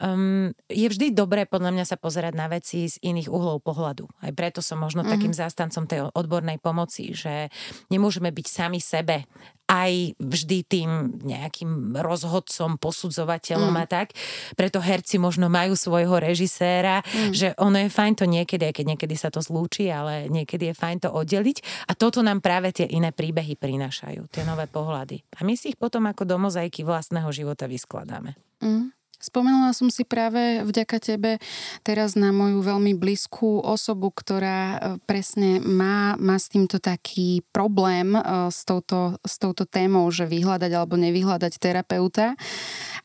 Um, 0.00 0.56
je 0.72 0.88
vždy 0.88 1.12
dobré 1.12 1.44
podľa 1.44 1.76
mňa 1.76 1.84
sa 1.84 2.00
pozerať 2.00 2.32
na 2.32 2.48
veci 2.48 2.88
z 2.88 2.96
iných 3.04 3.28
uhlov 3.28 3.60
pohľadu. 3.60 4.08
Aj 4.24 4.32
preto 4.32 4.64
som 4.64 4.80
možno 4.80 5.04
mm-hmm. 5.04 5.12
takým 5.12 5.34
zástancom 5.36 5.84
tej 5.84 6.08
odbornej 6.16 6.56
pomoci, 6.56 7.12
že 7.12 7.52
nemôžeme 7.92 8.32
byť 8.32 8.46
sami 8.48 8.80
sebe 8.80 9.28
aj 9.66 10.14
vždy 10.22 10.58
tým 10.62 10.90
nejakým 11.26 11.98
rozhodcom, 11.98 12.78
posudzovateľom 12.78 13.74
mm. 13.74 13.82
a 13.82 13.84
tak. 13.90 14.14
Preto 14.54 14.78
herci 14.78 15.18
možno 15.18 15.50
majú 15.50 15.74
svojho 15.74 16.22
režiséra, 16.22 17.02
mm. 17.02 17.34
že 17.34 17.48
ono 17.58 17.82
je 17.82 17.90
fajn 17.90 18.14
to 18.14 18.24
niekedy, 18.30 18.62
aj 18.70 18.74
keď 18.78 18.86
niekedy 18.94 19.14
sa 19.18 19.28
to 19.34 19.42
zlúči, 19.42 19.90
ale 19.90 20.30
niekedy 20.30 20.70
je 20.70 20.74
fajn 20.78 20.98
to 21.02 21.10
oddeliť. 21.10 21.90
A 21.90 21.98
toto 21.98 22.22
nám 22.22 22.38
práve 22.38 22.70
tie 22.70 22.85
iné 22.88 23.10
príbehy 23.10 23.58
prinášajú, 23.58 24.30
tie 24.30 24.42
nové 24.46 24.70
pohľady. 24.70 25.22
A 25.36 25.44
my 25.44 25.54
si 25.58 25.74
ich 25.74 25.78
potom 25.78 26.06
ako 26.06 26.24
do 26.24 26.36
mozaiky 26.38 26.86
vlastného 26.86 27.28
života 27.34 27.66
vyskladáme. 27.66 28.38
Mm. 28.62 28.96
Spomenula 29.16 29.72
som 29.72 29.88
si 29.88 30.04
práve 30.04 30.60
vďaka 30.60 31.00
tebe 31.00 31.40
teraz 31.80 32.20
na 32.20 32.36
moju 32.36 32.60
veľmi 32.60 32.92
blízkú 33.00 33.64
osobu, 33.64 34.12
ktorá 34.12 34.60
e, 34.60 34.78
presne 35.08 35.56
má, 35.56 36.20
má 36.20 36.36
s 36.36 36.52
týmto 36.52 36.76
taký 36.76 37.40
problém 37.48 38.12
e, 38.12 38.20
s 38.52 38.68
touto, 38.68 39.16
s 39.24 39.40
touto 39.40 39.64
témou, 39.64 40.04
že 40.12 40.28
vyhľadať 40.28 40.68
alebo 40.68 41.00
nevyhľadať 41.00 41.52
terapeuta. 41.56 42.36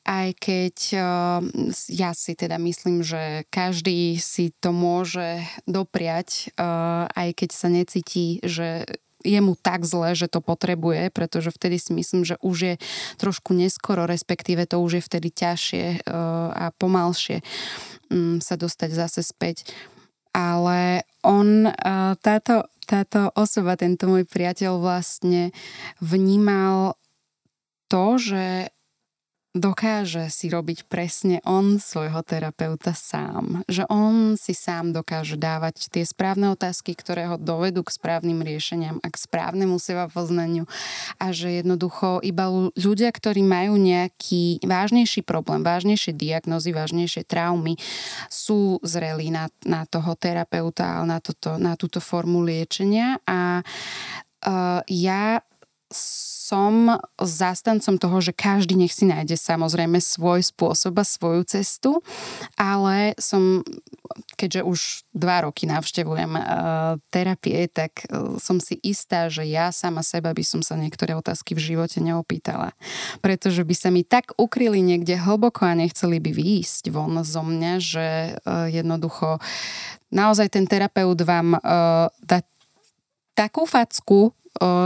Aj 0.03 0.29
keď 0.35 0.75
e, 0.91 0.99
ja 1.95 2.11
si 2.11 2.35
teda 2.35 2.59
myslím, 2.59 3.07
že 3.07 3.47
každý 3.47 4.19
si 4.19 4.51
to 4.59 4.75
môže 4.75 5.47
dopriať, 5.63 6.51
aj 7.15 7.29
keď 7.37 7.49
sa 7.55 7.67
necíti, 7.71 8.43
že 8.43 8.83
je 9.21 9.39
mu 9.41 9.53
tak 9.57 9.85
zle, 9.85 10.13
že 10.17 10.27
to 10.27 10.41
potrebuje, 10.41 11.13
pretože 11.13 11.53
vtedy 11.53 11.77
si 11.77 11.91
myslím, 11.93 12.25
že 12.25 12.35
už 12.41 12.57
je 12.57 12.75
trošku 13.21 13.53
neskoro, 13.53 14.09
respektíve 14.09 14.65
to 14.65 14.81
už 14.81 15.01
je 15.01 15.03
vtedy 15.03 15.29
ťažšie 15.31 15.85
eh, 15.97 16.11
a 16.51 16.73
pomalšie 16.75 17.45
mm, 18.09 18.43
sa 18.43 18.55
dostať 18.57 18.89
zase 18.91 19.21
späť. 19.25 19.69
Ale 20.31 21.03
on, 21.21 21.67
eh, 21.67 22.13
táto, 22.19 22.67
táto 22.85 23.31
osoba, 23.37 23.79
tento 23.79 24.09
môj 24.09 24.27
priateľ 24.27 24.81
vlastne 24.81 25.55
vnímal 25.99 26.99
to, 27.91 28.15
že 28.15 28.71
dokáže 29.51 30.31
si 30.31 30.47
robiť 30.47 30.87
presne 30.87 31.43
on 31.43 31.75
svojho 31.75 32.23
terapeuta 32.23 32.95
sám. 32.95 33.67
Že 33.67 33.83
on 33.91 34.15
si 34.39 34.55
sám 34.55 34.95
dokáže 34.95 35.35
dávať 35.35 35.91
tie 35.91 36.07
správne 36.07 36.55
otázky, 36.55 36.95
ktoré 36.95 37.27
ho 37.27 37.35
dovedú 37.35 37.83
k 37.83 37.91
správnym 37.91 38.39
riešeniam 38.39 39.03
a 39.03 39.07
k 39.11 39.15
správnemu 39.19 39.75
seba 39.75 40.07
poznaniu. 40.07 40.63
A 41.19 41.35
že 41.35 41.59
jednoducho 41.59 42.23
iba 42.23 42.47
ľudia, 42.79 43.11
ktorí 43.11 43.43
majú 43.43 43.75
nejaký 43.75 44.63
vážnejší 44.63 45.27
problém, 45.27 45.67
vážnejšie 45.67 46.15
diagnozy, 46.15 46.71
vážnejšie 46.71 47.27
traumy, 47.27 47.75
sú 48.31 48.79
zrelí 48.87 49.35
na, 49.35 49.51
na 49.67 49.83
toho 49.83 50.15
terapeuta, 50.15 51.03
na, 51.03 51.19
toto, 51.19 51.59
na 51.59 51.75
túto 51.75 51.99
formu 51.99 52.39
liečenia. 52.39 53.19
A 53.27 53.59
uh, 54.47 54.79
ja 54.87 55.43
som 56.51 56.99
zástancom 57.15 57.95
toho, 57.95 58.17
že 58.19 58.35
každý 58.35 58.75
nech 58.75 58.91
si 58.91 59.07
nájde 59.07 59.39
samozrejme 59.39 60.03
svoj 60.03 60.43
spôsob 60.43 60.99
a 60.99 61.07
svoju 61.07 61.47
cestu, 61.47 62.03
ale 62.59 63.15
som, 63.15 63.63
keďže 64.35 64.61
už 64.67 64.79
dva 65.15 65.47
roky 65.47 65.63
navštevujem 65.63 66.35
uh, 66.35 66.43
terapie, 67.07 67.71
tak 67.71 68.03
uh, 68.11 68.35
som 68.35 68.59
si 68.59 68.75
istá, 68.83 69.31
že 69.31 69.47
ja 69.47 69.71
sama 69.71 70.03
seba 70.03 70.35
by 70.35 70.43
som 70.43 70.59
sa 70.59 70.75
niektoré 70.75 71.15
otázky 71.15 71.55
v 71.55 71.71
živote 71.71 72.03
neopýtala. 72.03 72.75
Pretože 73.23 73.63
by 73.63 73.75
sa 73.77 73.87
mi 73.87 74.03
tak 74.03 74.35
ukryli 74.35 74.83
niekde 74.83 75.15
hlboko 75.15 75.63
a 75.63 75.71
nechceli 75.71 76.19
by 76.19 76.35
výjsť 76.35 76.91
von 76.91 77.15
zo 77.23 77.47
mňa, 77.47 77.73
že 77.79 78.07
uh, 78.43 78.67
jednoducho 78.67 79.39
naozaj 80.11 80.51
ten 80.51 80.67
terapeut 80.67 81.23
vám 81.23 81.55
uh, 81.55 82.11
dá 82.27 82.43
takú 83.31 83.63
facku, 83.63 84.35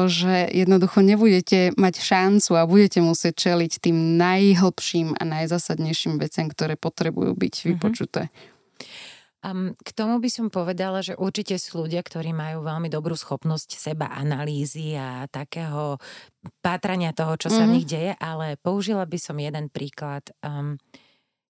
že 0.05 0.45
jednoducho 0.53 1.01
nebudete 1.01 1.73
mať 1.73 1.97
šancu 1.97 2.51
a 2.53 2.69
budete 2.69 3.01
musieť 3.01 3.49
čeliť 3.49 3.81
tým 3.81 4.17
najhlbším 4.21 5.17
a 5.17 5.23
najzasadnejším 5.25 6.21
veciam, 6.21 6.45
ktoré 6.51 6.77
potrebujú 6.77 7.33
byť 7.33 7.53
mhm. 7.55 7.65
vypočuté. 7.73 8.21
Um, 9.45 9.77
k 9.77 9.93
tomu 9.93 10.17
by 10.17 10.25
som 10.25 10.49
povedala, 10.49 11.05
že 11.05 11.13
určite 11.13 11.61
sú 11.61 11.85
ľudia, 11.85 12.01
ktorí 12.01 12.33
majú 12.33 12.65
veľmi 12.65 12.89
dobrú 12.89 13.13
schopnosť 13.13 13.77
seba 13.77 14.09
analýzy 14.09 14.97
a 14.97 15.29
takého 15.29 16.01
pátrania 16.65 17.13
toho, 17.13 17.37
čo 17.37 17.53
sa 17.53 17.61
mm-hmm. 17.61 17.65
v 17.65 17.69
mhm. 17.69 17.75
nich 17.77 17.85
deje, 17.85 18.11
ale 18.17 18.57
použila 18.57 19.05
by 19.05 19.17
som 19.21 19.37
jeden 19.37 19.69
príklad. 19.69 20.25
Um, 20.41 20.81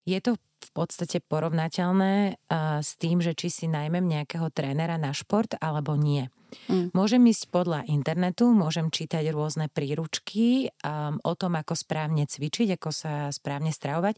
je 0.03 0.19
to 0.19 0.35
v 0.35 0.69
podstate 0.75 1.23
porovnateľné 1.23 2.35
uh, 2.35 2.83
s 2.83 2.99
tým, 2.99 3.23
že 3.23 3.31
či 3.31 3.47
si 3.47 3.65
najmem 3.71 4.03
nejakého 4.03 4.51
trénera 4.51 4.99
na 4.99 5.15
šport 5.15 5.55
alebo 5.63 5.95
nie. 5.95 6.27
Mm. 6.65 6.89
Môžem 6.97 7.21
ísť 7.29 7.53
podľa 7.53 7.85
internetu, 7.85 8.49
môžem 8.49 8.89
čítať 8.89 9.29
rôzne 9.29 9.69
príručky 9.69 10.73
um, 10.81 11.21
o 11.21 11.33
tom, 11.37 11.57
ako 11.57 11.77
správne 11.77 12.25
cvičiť, 12.25 12.77
ako 12.77 12.89
sa 12.89 13.29
správne 13.29 13.69
stravovať 13.69 14.17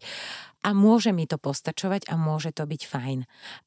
a 0.66 0.76
môže 0.76 1.16
mi 1.16 1.30
to 1.30 1.40
postačovať 1.40 2.12
a 2.12 2.20
môže 2.20 2.52
to 2.52 2.68
byť 2.68 2.82
fajn. 2.88 3.20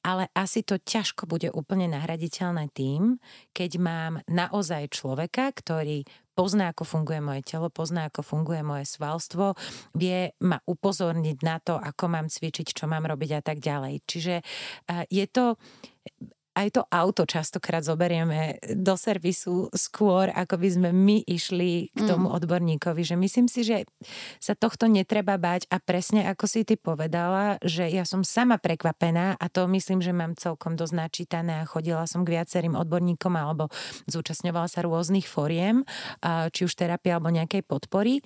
Ale 0.05 0.29
asi 0.37 0.61
to 0.61 0.77
ťažko 0.77 1.25
bude 1.25 1.49
úplne 1.53 1.89
nahraditeľné 1.89 2.69
tým, 2.75 3.17
keď 3.57 3.71
mám 3.81 4.13
naozaj 4.29 4.93
človeka, 4.93 5.49
ktorý 5.55 6.05
pozná, 6.35 6.73
ako 6.73 6.89
funguje 6.89 7.21
moje 7.21 7.43
telo, 7.45 7.69
pozná, 7.69 8.09
ako 8.09 8.25
funguje 8.25 8.65
moje 8.65 8.89
svalstvo, 8.89 9.55
vie 9.93 10.33
ma 10.41 10.57
upozorniť 10.57 11.39
na 11.45 11.61
to, 11.61 11.77
ako 11.77 12.09
mám 12.09 12.33
cvičiť, 12.33 12.73
čo 12.73 12.89
mám 12.89 13.05
robiť 13.05 13.31
a 13.37 13.43
tak 13.45 13.61
ďalej. 13.61 14.01
Čiže 14.09 14.35
uh, 14.41 15.05
je 15.09 15.27
to 15.29 15.61
aj 16.51 16.69
to 16.75 16.83
auto 16.91 17.23
častokrát 17.25 17.87
zoberieme 17.87 18.59
do 18.75 18.99
servisu 18.99 19.71
skôr, 19.71 20.35
ako 20.35 20.59
by 20.59 20.69
sme 20.69 20.89
my 20.91 21.23
išli 21.23 21.95
k 21.95 22.01
tomu 22.05 22.27
mm. 22.27 22.37
odborníkovi. 22.43 23.03
Že 23.07 23.17
myslím 23.23 23.47
si, 23.47 23.63
že 23.63 23.87
sa 24.43 24.59
tohto 24.59 24.91
netreba 24.91 25.39
bať 25.39 25.71
a 25.71 25.79
presne 25.79 26.27
ako 26.27 26.45
si 26.51 26.67
ty 26.67 26.75
povedala, 26.75 27.63
že 27.63 27.87
ja 27.87 28.03
som 28.03 28.27
sama 28.27 28.59
prekvapená 28.59 29.39
a 29.39 29.47
to 29.47 29.71
myslím, 29.71 30.03
že 30.03 30.11
mám 30.11 30.35
celkom 30.35 30.75
dosť 30.75 30.95
načítané 30.97 31.63
a 31.63 31.69
chodila 31.69 32.03
som 32.11 32.27
k 32.27 32.35
viacerým 32.35 32.75
odborníkom 32.75 33.31
alebo 33.39 33.71
zúčastňovala 34.11 34.67
sa 34.67 34.83
rôznych 34.83 35.31
foriem, 35.31 35.87
či 36.51 36.67
už 36.67 36.73
terapie 36.75 37.15
alebo 37.15 37.31
nejakej 37.31 37.63
podpory 37.63 38.25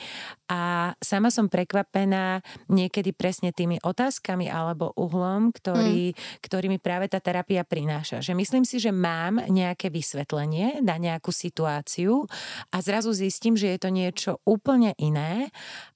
a 0.48 0.94
sama 1.02 1.28
som 1.28 1.52
prekvapená 1.52 2.40
niekedy 2.72 3.12
presne 3.12 3.52
tými 3.52 3.80
otázkami 3.84 4.48
alebo 4.48 4.92
uhlom, 4.96 5.52
ktorý, 5.52 6.12
mm. 6.12 6.40
ktorý 6.40 6.66
mi 6.72 6.78
práve 6.80 7.10
tá 7.10 7.20
terapia 7.20 7.66
prináša 7.66 8.13
prináša. 8.14 8.30
Že 8.30 8.40
myslím 8.40 8.64
si, 8.64 8.76
že 8.78 8.92
mám 8.94 9.42
nejaké 9.50 9.90
vysvetlenie 9.90 10.80
na 10.80 10.96
nejakú 11.00 11.34
situáciu 11.34 12.26
a 12.70 12.76
zrazu 12.78 13.10
zistím, 13.10 13.58
že 13.58 13.74
je 13.74 13.78
to 13.80 13.90
niečo 13.90 14.32
úplne 14.46 14.94
iné 15.00 15.50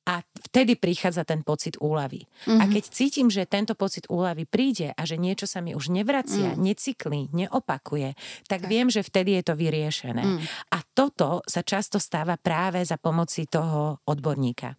a 0.09 0.25
vtedy 0.49 0.81
prichádza 0.81 1.29
ten 1.29 1.45
pocit 1.45 1.77
úlavy. 1.85 2.25
Mm-hmm. 2.25 2.61
A 2.61 2.65
mhm. 2.65 2.73
keď 2.73 2.85
cítim, 2.89 3.29
že 3.29 3.45
tento 3.45 3.77
pocit 3.77 4.09
úlavy 4.09 4.49
príde 4.49 4.97
a 4.97 5.05
že 5.05 5.21
niečo 5.21 5.45
sa 5.45 5.61
mi 5.61 5.77
už 5.77 5.93
nevracia, 5.93 6.57
mm. 6.57 6.59
necyklí, 6.59 7.29
neopakuje, 7.37 8.17
tak, 8.49 8.65
tak 8.65 8.73
viem, 8.73 8.89
že 8.89 9.05
vtedy 9.05 9.37
je 9.37 9.43
to 9.45 9.55
vyriešené. 9.55 10.25
Mm. 10.25 10.41
A 10.73 10.79
toto 10.97 11.45
sa 11.45 11.61
často 11.61 12.01
stáva 12.01 12.41
práve 12.41 12.81
za 12.81 12.97
pomoci 12.97 13.45
toho 13.45 14.01
odborníka. 14.09 14.73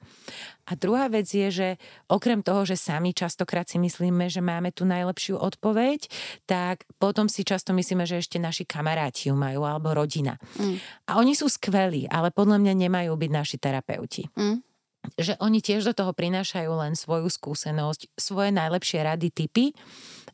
A 0.69 0.77
druhá 0.77 1.09
vec 1.09 1.25
je, 1.29 1.49
že 1.49 1.67
okrem 2.09 2.45
toho, 2.45 2.61
že 2.65 2.77
sami 2.77 3.13
častokrát 3.13 3.65
si 3.65 3.81
myslíme, 3.81 4.29
že 4.29 4.41
máme 4.41 4.69
tú 4.69 4.85
najlepšiu 4.85 5.41
odpoveď, 5.41 6.05
tak 6.45 6.85
potom 7.01 7.25
si 7.25 7.41
často 7.41 7.73
myslíme, 7.73 8.05
že 8.05 8.21
ešte 8.21 8.37
naši 8.37 8.69
kamaráti 8.69 9.33
ju 9.33 9.35
majú 9.37 9.65
alebo 9.65 9.93
rodina. 9.93 10.37
Mm. 10.57 10.77
A 11.09 11.17
oni 11.17 11.33
sú 11.33 11.49
skvelí, 11.49 12.05
ale 12.09 12.29
podľa 12.29 12.61
mňa 12.61 12.73
nemajú 12.85 13.13
byť 13.13 13.31
naši 13.33 13.57
terapeuti. 13.57 14.25
Mm 14.37 14.68
že 15.15 15.39
oni 15.39 15.63
tiež 15.63 15.91
do 15.91 15.93
toho 15.95 16.11
prinášajú 16.11 16.71
len 16.75 16.93
svoju 16.95 17.31
skúsenosť, 17.31 18.19
svoje 18.19 18.51
najlepšie 18.51 18.99
rady, 19.03 19.31
typy, 19.31 19.71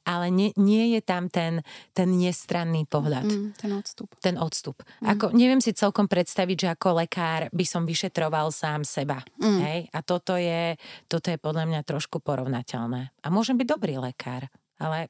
ale 0.06 0.30
nie, 0.30 0.54
nie 0.58 0.94
je 0.98 1.02
tam 1.02 1.30
ten, 1.34 1.66
ten 1.98 2.10
nestranný 2.14 2.86
pohľad. 2.86 3.26
Mm, 3.26 3.48
ten 3.58 3.72
odstup. 3.74 4.10
Ten 4.22 4.38
odstup. 4.38 4.78
Mm. 5.02 5.18
Ako, 5.18 5.26
neviem 5.34 5.62
si 5.62 5.74
celkom 5.74 6.06
predstaviť, 6.06 6.58
že 6.58 6.70
ako 6.78 7.02
lekár 7.02 7.50
by 7.50 7.66
som 7.66 7.90
vyšetroval 7.90 8.54
sám 8.54 8.86
seba. 8.86 9.26
Mm. 9.42 9.60
Hej? 9.66 9.80
A 9.90 10.00
toto 10.06 10.38
je, 10.38 10.78
toto 11.10 11.34
je 11.34 11.42
podľa 11.42 11.66
mňa 11.66 11.82
trošku 11.82 12.22
porovnateľné. 12.22 13.02
A 13.26 13.28
môžem 13.34 13.58
byť 13.58 13.68
dobrý 13.68 13.98
lekár, 13.98 14.46
ale 14.78 15.10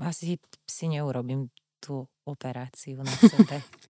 asi 0.00 0.36
si 0.68 0.84
neurobím 0.92 1.48
tú 1.80 2.04
operáciu 2.28 3.00
na 3.00 3.12
sebe. 3.16 3.60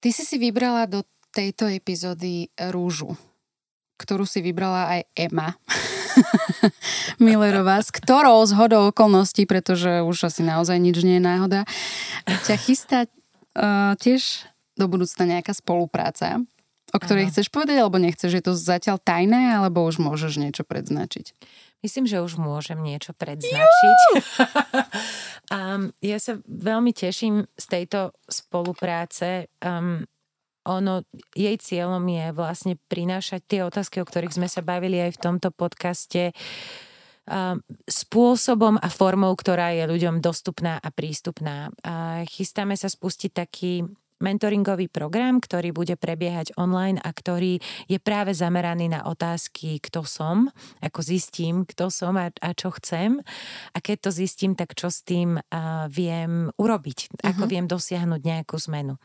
Ty 0.00 0.08
si 0.16 0.24
si 0.24 0.36
vybrala 0.40 0.88
do 0.88 1.04
tejto 1.30 1.68
epizódy 1.68 2.48
rúžu, 2.72 3.14
ktorú 4.00 4.24
si 4.24 4.40
vybrala 4.40 4.98
aj 4.98 5.00
Emma 5.12 5.48
Millerová, 7.22 7.84
s 7.84 7.92
ktorou 7.92 8.42
z 8.48 8.56
hodou 8.56 8.88
okolností, 8.90 9.44
pretože 9.44 10.02
už 10.02 10.32
asi 10.32 10.42
naozaj 10.42 10.80
nič 10.80 11.04
nie 11.04 11.20
je 11.20 11.24
náhoda, 11.24 11.60
ťa 12.26 12.56
chystá 12.58 12.98
uh, 13.06 13.94
tiež 14.00 14.48
do 14.74 14.88
budúcna 14.88 15.38
nejaká 15.38 15.52
spolupráca, 15.52 16.40
o 16.90 16.98
ktorej 16.98 17.28
Aha. 17.28 17.30
chceš 17.36 17.52
povedať, 17.52 17.76
alebo 17.78 18.00
nechceš? 18.00 18.40
Je 18.40 18.44
to 18.44 18.56
zatiaľ 18.56 18.98
tajné, 18.98 19.54
alebo 19.54 19.84
už 19.84 20.00
môžeš 20.00 20.40
niečo 20.40 20.64
predznačiť? 20.64 21.36
Myslím, 21.80 22.04
že 22.04 22.20
už 22.20 22.36
môžem 22.36 22.76
niečo 22.76 23.16
predznačiť. 23.16 23.98
um, 25.48 25.88
ja 26.12 26.18
sa 26.20 26.36
veľmi 26.44 26.92
teším 26.92 27.48
z 27.56 27.64
tejto 27.64 28.12
spolupráce. 28.28 29.48
Um, 29.64 30.04
ono, 30.68 31.08
jej 31.32 31.56
cieľom 31.56 32.04
je 32.04 32.26
vlastne 32.36 32.74
prinášať 32.92 33.40
tie 33.48 33.60
otázky, 33.64 34.04
o 34.04 34.08
ktorých 34.08 34.36
sme 34.36 34.48
sa 34.48 34.60
bavili 34.60 35.00
aj 35.00 35.16
v 35.16 35.22
tomto 35.24 35.48
podcaste, 35.56 36.36
um, 37.24 37.64
spôsobom 37.88 38.76
a 38.76 38.88
formou, 38.92 39.32
ktorá 39.32 39.72
je 39.72 39.88
ľuďom 39.88 40.20
dostupná 40.20 40.76
a 40.76 40.88
prístupná. 40.92 41.72
A 41.80 42.28
chystáme 42.28 42.76
sa 42.76 42.92
spustiť 42.92 43.30
taký 43.32 43.88
mentoringový 44.20 44.86
program, 44.92 45.40
ktorý 45.40 45.72
bude 45.72 45.96
prebiehať 45.96 46.54
online 46.60 47.00
a 47.00 47.10
ktorý 47.10 47.58
je 47.88 47.98
práve 47.98 48.36
zameraný 48.36 48.92
na 48.92 49.04
otázky, 49.08 49.80
kto 49.80 50.04
som, 50.04 50.52
ako 50.84 51.00
zistím, 51.00 51.64
kto 51.64 51.88
som 51.88 52.20
a, 52.20 52.28
a 52.30 52.50
čo 52.52 52.70
chcem. 52.76 53.18
A 53.72 53.78
keď 53.80 54.08
to 54.08 54.10
zistím, 54.12 54.52
tak 54.52 54.76
čo 54.76 54.92
s 54.92 55.02
tým 55.02 55.40
uh, 55.40 55.88
viem 55.88 56.52
urobiť, 56.54 56.98
uh-huh. 57.10 57.34
ako 57.34 57.44
mhm. 57.44 57.50
viem 57.50 57.66
dosiahnuť 57.66 58.20
nejakú 58.20 58.56
zmenu. 58.70 59.00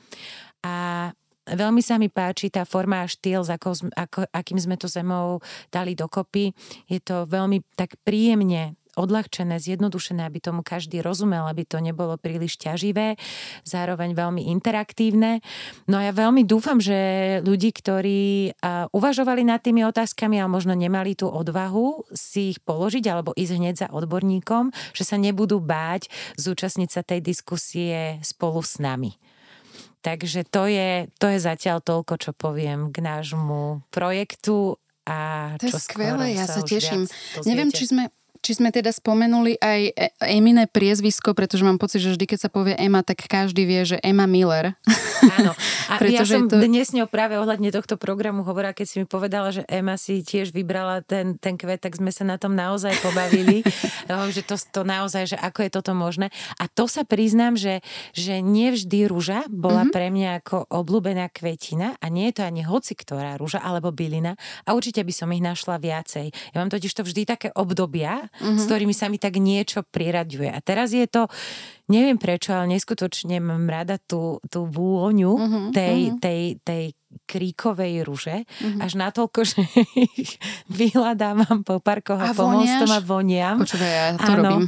A 0.61 1.09
Veľmi 1.45 1.77
sa 1.85 2.01
mi 2.01 2.09
páči 2.09 2.49
tá 2.49 2.65
forma 2.65 3.05
a 3.05 3.09
štýl, 3.09 3.45
ako, 3.45 3.93
ako, 3.93 4.25
akým 4.33 4.57
sme 4.57 4.81
to 4.81 4.89
zemou 4.89 5.45
dali 5.69 5.93
dokopy. 5.93 6.49
Je 6.89 6.97
to 6.97 7.29
veľmi 7.29 7.61
tak 7.77 8.01
príjemne 8.01 8.73
odľahčené, 8.95 9.59
zjednodušené, 9.59 10.23
aby 10.23 10.39
tomu 10.39 10.63
každý 10.63 11.03
rozumel, 11.03 11.45
aby 11.45 11.67
to 11.67 11.83
nebolo 11.83 12.15
príliš 12.15 12.57
ťaživé, 12.57 13.19
zároveň 13.67 14.15
veľmi 14.15 14.47
interaktívne. 14.49 15.43
No 15.85 15.99
a 15.99 16.09
ja 16.09 16.13
veľmi 16.15 16.47
dúfam, 16.47 16.79
že 16.79 16.95
ľudí, 17.43 17.75
ktorí 17.75 18.55
uvažovali 18.95 19.43
nad 19.43 19.59
tými 19.59 19.83
otázkami 19.85 20.39
a 20.39 20.47
možno 20.47 20.73
nemali 20.73 21.13
tú 21.13 21.27
odvahu 21.27 22.07
si 22.15 22.55
ich 22.55 22.59
položiť 22.63 23.05
alebo 23.11 23.35
ísť 23.35 23.53
hneď 23.59 23.75
za 23.75 23.87
odborníkom, 23.91 24.71
že 24.95 25.03
sa 25.03 25.19
nebudú 25.19 25.59
báť 25.59 26.07
zúčastniť 26.39 26.89
sa 26.89 27.03
tej 27.03 27.19
diskusie 27.19 28.23
spolu 28.23 28.63
s 28.63 28.79
nami. 28.79 29.19
Takže 30.05 30.45
to 30.45 30.69
je, 30.69 31.09
to 31.17 31.33
je 31.33 31.39
zatiaľ 31.41 31.81
toľko, 31.81 32.13
čo 32.21 32.31
poviem 32.37 32.93
k 32.93 33.01
nášmu 33.01 33.89
projektu 33.89 34.77
a 35.05 35.53
to 35.57 35.69
čo 35.69 35.77
je 35.77 35.85
skvelé, 35.85 36.37
ja 36.37 36.45
sa, 36.45 36.61
sa 36.61 36.65
teším. 36.65 37.09
Neviem, 37.45 37.73
či 37.73 37.89
sme, 37.89 38.13
či 38.45 38.61
sme 38.61 38.69
teda 38.69 38.93
spomenuli 38.93 39.57
aj 39.57 39.81
e- 39.97 40.13
Emine 40.37 40.69
priezvisko, 40.69 41.33
pretože 41.33 41.65
mám 41.65 41.81
pocit, 41.81 42.05
že 42.05 42.13
vždy, 42.13 42.25
keď 42.29 42.39
sa 42.45 42.49
povie 42.53 42.77
Emma, 42.77 43.01
tak 43.01 43.25
každý 43.25 43.65
vie, 43.65 43.81
že 43.81 43.97
Emma 44.05 44.29
Miller. 44.29 44.77
Áno. 45.41 45.57
A 45.89 46.01
ja 46.05 46.25
som 46.25 46.45
to... 46.45 46.61
dnes 46.61 46.93
ňou 46.93 47.09
práve 47.09 47.37
ohľadne 47.37 47.69
tohto 47.69 47.97
programu 47.97 48.41
hovorila, 48.41 48.73
keď 48.73 48.85
si 48.85 48.95
mi 49.01 49.05
povedala, 49.05 49.53
že 49.53 49.65
Emma 49.65 49.97
si 49.97 50.21
tiež 50.21 50.53
vybrala 50.53 51.01
ten, 51.05 51.37
ten 51.37 51.57
kvet, 51.57 51.81
tak 51.81 51.97
sme 51.97 52.09
sa 52.09 52.25
na 52.25 52.37
tom 52.37 52.53
naozaj 52.57 52.93
pobavili, 53.01 53.61
že 54.35 54.41
to, 54.45 54.57
to 54.57 54.81
naozaj, 54.81 55.29
že 55.33 55.37
ako 55.37 55.65
je 55.65 55.69
toto 55.73 55.93
možné. 55.93 56.33
A 56.57 56.65
to 56.69 56.89
sa 56.89 57.05
priznám, 57.05 57.57
že, 57.57 57.85
že 58.17 58.41
nevždy 58.41 59.09
rúža 59.09 59.45
bola 59.49 59.85
mm-hmm. 59.85 59.95
pre 59.95 60.07
mňa 60.09 60.29
ako 60.41 60.57
obľúbená 60.73 61.29
kvetina 61.29 61.97
a 62.01 62.05
nie 62.09 62.29
je 62.33 62.41
to 62.41 62.43
ani 62.45 62.65
hoci 62.65 62.97
ktorá 62.97 63.37
rúža 63.37 63.61
alebo 63.61 63.93
bylina 63.93 64.33
a 64.65 64.73
určite 64.73 65.05
by 65.05 65.13
som 65.13 65.29
ich 65.33 65.43
našla 65.43 65.77
viacej. 65.77 66.33
Ja 66.53 66.57
mám 66.59 66.73
totiž 66.73 66.91
to 66.91 67.05
vždy 67.05 67.29
také 67.29 67.49
obdobia, 67.53 68.27
mm-hmm. 68.39 68.59
s 68.59 68.63
ktorými 68.67 68.95
sa 68.95 69.07
mi 69.07 69.17
tak 69.17 69.37
niečo 69.39 69.83
priraďuje. 69.85 70.49
A 70.51 70.59
teraz 70.59 70.91
je 70.91 71.05
to, 71.07 71.27
neviem 71.91 72.19
prečo, 72.19 72.51
ale 72.51 72.75
neskutočne 72.75 73.39
mám 73.39 73.65
rada 73.67 73.95
tú, 74.01 74.43
tú 74.49 74.67
vôňu 74.67 75.33
mm-hmm. 75.35 75.65
tej, 75.71 75.97
tej, 76.19 76.41
tej 76.61 76.83
kríkovej 77.23 78.03
ruže, 78.03 78.43
mm-hmm. 78.43 78.83
až 78.83 78.91
natoľko, 78.99 79.39
že 79.51 79.61
ich 80.19 80.35
vyhľadávam 80.67 81.63
po 81.63 81.79
parkoch 81.79 82.19
a, 82.19 82.31
a 82.31 82.37
po 82.37 82.51
mostom 82.51 82.91
a 82.91 82.99
voniam. 82.99 83.55
Počúvaj, 83.63 83.91
ja 83.91 84.05
to 84.19 84.31
ano. 84.35 84.39
robím. 84.43 84.63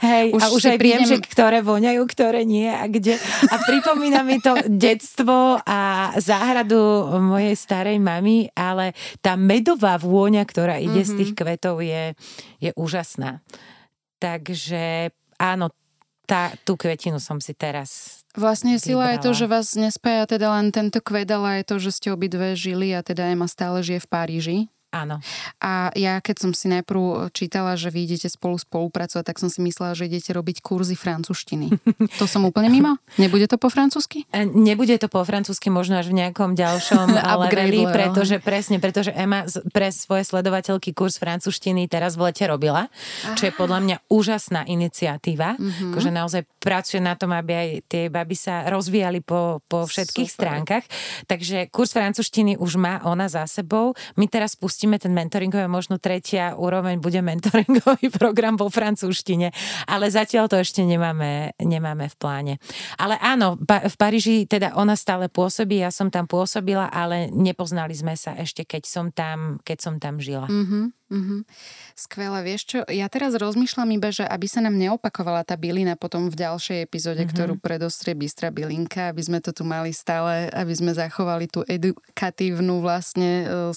Hej, 0.00 0.24
už 0.32 0.42
a 0.42 0.46
už 0.56 0.62
aj 0.72 0.78
prídem... 0.80 1.04
viem, 1.04 1.08
že 1.08 1.16
ktoré 1.20 1.58
voňajú, 1.60 2.02
ktoré 2.08 2.40
nie 2.48 2.68
a 2.72 2.88
kde. 2.88 3.20
A 3.52 3.54
pripomína 3.60 4.24
mi 4.24 4.40
to 4.40 4.56
detstvo 4.88 5.60
a 5.60 6.12
záhradu 6.16 7.12
mojej 7.20 7.54
starej 7.54 8.00
mamy, 8.00 8.48
ale 8.56 8.96
tá 9.20 9.36
medová 9.36 10.00
vôňa, 10.00 10.42
ktorá 10.48 10.80
ide 10.80 11.04
mm-hmm. 11.04 11.12
z 11.12 11.18
tých 11.20 11.32
kvetov 11.36 11.84
je, 11.84 12.16
je 12.58 12.70
úžasná. 12.74 13.44
Takže 14.20 15.12
áno, 15.40 15.72
tá, 16.28 16.54
tú 16.62 16.76
kvetinu 16.78 17.18
som 17.18 17.42
si 17.42 17.56
teraz 17.56 18.19
Vlastne 18.38 18.78
sila 18.78 19.14
je 19.14 19.26
to, 19.26 19.30
že 19.34 19.50
vás 19.50 19.74
nespája 19.74 20.22
teda 20.22 20.54
len 20.54 20.70
tento 20.70 21.02
kvet, 21.02 21.26
ale 21.34 21.60
aj 21.60 21.74
to, 21.74 21.82
že 21.82 21.90
ste 21.90 22.08
obidve 22.14 22.54
žili 22.54 22.94
a 22.94 23.02
teda 23.02 23.26
Ema 23.26 23.50
stále 23.50 23.82
žije 23.82 24.06
v 24.06 24.10
Paríži. 24.10 24.58
Áno. 24.90 25.22
A 25.62 25.94
ja 25.94 26.18
keď 26.18 26.36
som 26.46 26.50
si 26.50 26.66
najprv 26.66 27.30
čítala, 27.30 27.78
že 27.78 27.94
vy 27.94 28.10
idete 28.10 28.26
spolu 28.26 28.58
spolupracovať, 28.58 29.22
tak 29.22 29.38
som 29.38 29.46
si 29.46 29.62
myslela, 29.62 29.94
že 29.94 30.10
idete 30.10 30.34
robiť 30.34 30.62
kurzy 30.62 30.98
francúzštiny. 30.98 31.70
To 32.18 32.26
som 32.26 32.44
úplne 32.44 32.68
mimo? 32.68 33.00
Nebude 33.16 33.48
to 33.48 33.56
po 33.56 33.72
francúzsky? 33.72 34.28
E, 34.34 34.44
nebude 34.44 34.92
to 34.98 35.08
po 35.08 35.24
francúzsky, 35.24 35.72
možno 35.72 35.96
až 35.96 36.12
v 36.12 36.20
nejakom 36.20 36.52
ďalšom 36.52 37.06
leveli, 37.46 37.86
pretože 37.88 38.42
presne, 38.42 38.82
pretože 38.82 39.14
Ema 39.14 39.46
pre 39.72 39.88
svoje 39.94 40.26
sledovateľky 40.26 40.92
kurz 40.92 41.16
francúzštiny 41.16 41.86
teraz 41.88 42.18
v 42.18 42.28
lete 42.28 42.44
robila, 42.44 42.90
Aha. 42.90 43.38
čo 43.38 43.48
je 43.48 43.52
podľa 43.54 43.78
mňa 43.80 43.96
úžasná 44.10 44.66
iniciatíva, 44.68 45.56
mm-hmm. 45.56 45.92
akože 45.94 46.10
naozaj 46.10 46.42
pracuje 46.60 47.00
na 47.00 47.14
tom, 47.16 47.32
aby 47.32 47.52
aj 47.52 47.68
tie 47.88 48.02
baby 48.12 48.36
sa 48.36 48.68
rozvíjali 48.68 49.24
po, 49.24 49.64
po 49.64 49.88
všetkých 49.88 50.28
Super. 50.28 50.36
stránkach. 50.36 50.84
Takže 51.24 51.72
kurz 51.72 51.96
francúzštiny 51.96 52.60
už 52.60 52.76
má 52.76 53.00
ona 53.06 53.30
za 53.30 53.48
sebou. 53.48 53.96
My 54.20 54.28
teraz 54.28 54.56
pustíme 54.56 54.79
spustíme 54.80 54.96
ten 54.96 55.12
mentoringový, 55.12 55.68
možno 55.68 56.00
tretia 56.00 56.56
úroveň 56.56 57.04
bude 57.04 57.20
mentoringový 57.20 58.08
program 58.16 58.56
vo 58.56 58.72
francúzštine, 58.72 59.52
ale 59.84 60.08
zatiaľ 60.08 60.48
to 60.48 60.56
ešte 60.56 60.80
nemáme, 60.88 61.52
nemáme 61.60 62.08
v 62.08 62.16
pláne. 62.16 62.54
Ale 62.96 63.20
áno, 63.20 63.60
v 63.60 63.96
Paríži 64.00 64.48
teda 64.48 64.72
ona 64.80 64.96
stále 64.96 65.28
pôsobí, 65.28 65.84
ja 65.84 65.92
som 65.92 66.08
tam 66.08 66.24
pôsobila, 66.24 66.88
ale 66.88 67.28
nepoznali 67.28 67.92
sme 67.92 68.16
sa 68.16 68.32
ešte, 68.40 68.64
keď 68.64 68.88
som 68.88 69.12
tam, 69.12 69.60
keď 69.60 69.78
som 69.84 69.94
tam 70.00 70.16
žila. 70.16 70.48
Mm-hmm. 70.48 71.00
Mm-hmm. 71.10 71.40
Skvelé, 71.98 72.38
vieš 72.46 72.62
čo, 72.70 72.78
ja 72.86 73.10
teraz 73.10 73.34
rozmýšľam 73.34 73.90
iba, 73.98 74.14
že 74.14 74.22
aby 74.22 74.46
sa 74.46 74.62
nám 74.62 74.78
neopakovala 74.78 75.42
tá 75.42 75.58
bylina 75.58 75.98
potom 75.98 76.30
v 76.30 76.38
ďalšej 76.38 76.86
epizóde, 76.86 77.26
mm-hmm. 77.26 77.34
ktorú 77.34 77.54
predostrie 77.58 78.14
Bystra 78.14 78.54
bylinka, 78.54 79.10
aby 79.10 79.18
sme 79.18 79.42
to 79.42 79.50
tu 79.50 79.66
mali 79.66 79.90
stále, 79.90 80.46
aby 80.54 80.70
sme 80.70 80.94
zachovali 80.94 81.50
tú 81.50 81.66
edukatívnu 81.66 82.78
vlastne 82.78 83.42
e, 83.42 83.74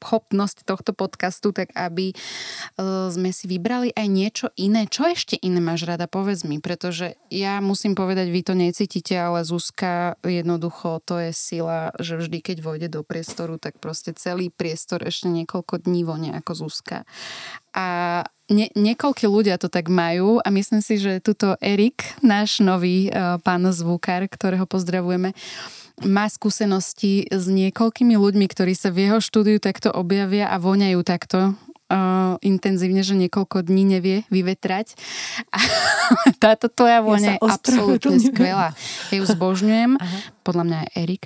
schopnosť 0.00 0.66
tohto 0.66 0.90
podcastu, 0.90 1.54
tak 1.54 1.70
aby 1.78 2.10
uh, 2.10 3.06
sme 3.12 3.30
si 3.30 3.46
vybrali 3.46 3.94
aj 3.94 4.06
niečo 4.10 4.46
iné. 4.58 4.90
Čo 4.90 5.06
ešte 5.06 5.38
iné 5.38 5.62
máš 5.62 5.86
rada? 5.86 6.10
Povedz 6.10 6.42
mi, 6.42 6.58
pretože 6.58 7.14
ja 7.30 7.62
musím 7.62 7.94
povedať, 7.94 8.26
vy 8.32 8.40
to 8.42 8.58
necítite, 8.58 9.14
ale 9.14 9.46
Zuzka 9.46 10.18
jednoducho 10.26 10.98
to 11.06 11.20
je 11.22 11.30
sila, 11.30 11.94
že 12.02 12.18
vždy, 12.18 12.42
keď 12.42 12.56
vojde 12.64 12.88
do 12.90 13.06
priestoru, 13.06 13.60
tak 13.60 13.78
proste 13.78 14.16
celý 14.16 14.50
priestor 14.50 15.06
ešte 15.06 15.30
niekoľko 15.30 15.86
dní 15.86 16.02
vonia 16.02 16.34
ako 16.42 16.66
Zuzka. 16.66 17.06
A 17.70 17.86
nie, 18.50 18.66
niekoľkí 18.74 19.30
ľudia 19.30 19.62
to 19.62 19.70
tak 19.70 19.86
majú 19.86 20.42
a 20.42 20.50
myslím 20.50 20.82
si, 20.82 20.98
že 20.98 21.22
tuto 21.22 21.54
Erik, 21.62 22.02
náš 22.18 22.58
nový 22.58 23.06
uh, 23.06 23.38
pán 23.38 23.62
zvukár, 23.70 24.26
ktorého 24.26 24.66
pozdravujeme, 24.66 25.30
uh, 25.30 25.79
má 26.04 26.26
skúsenosti 26.28 27.28
s 27.28 27.44
niekoľkými 27.48 28.16
ľuďmi, 28.16 28.46
ktorí 28.48 28.72
sa 28.72 28.88
v 28.88 29.08
jeho 29.08 29.18
štúdiu 29.20 29.60
takto 29.60 29.92
objavia 29.92 30.48
a 30.48 30.56
voňajú 30.56 31.00
takto 31.04 31.52
uh, 31.90 32.38
intenzívne, 32.40 33.02
že 33.02 33.18
niekoľko 33.18 33.66
dní 33.66 33.84
nevie 33.98 34.16
vyvetrať. 34.30 34.94
A 35.52 35.60
táto 36.42 36.70
tvoja 36.70 37.02
vôňa 37.02 37.36
ja 37.36 37.36
je 37.36 37.40
absolútne 37.42 38.16
skvelá. 38.22 38.72
Ja 39.10 39.16
ju 39.18 39.24
zbožňujem, 39.26 39.98
Aha. 39.98 40.18
podľa 40.46 40.64
mňa 40.64 40.78
je 40.80 40.88
Erik. 41.02 41.22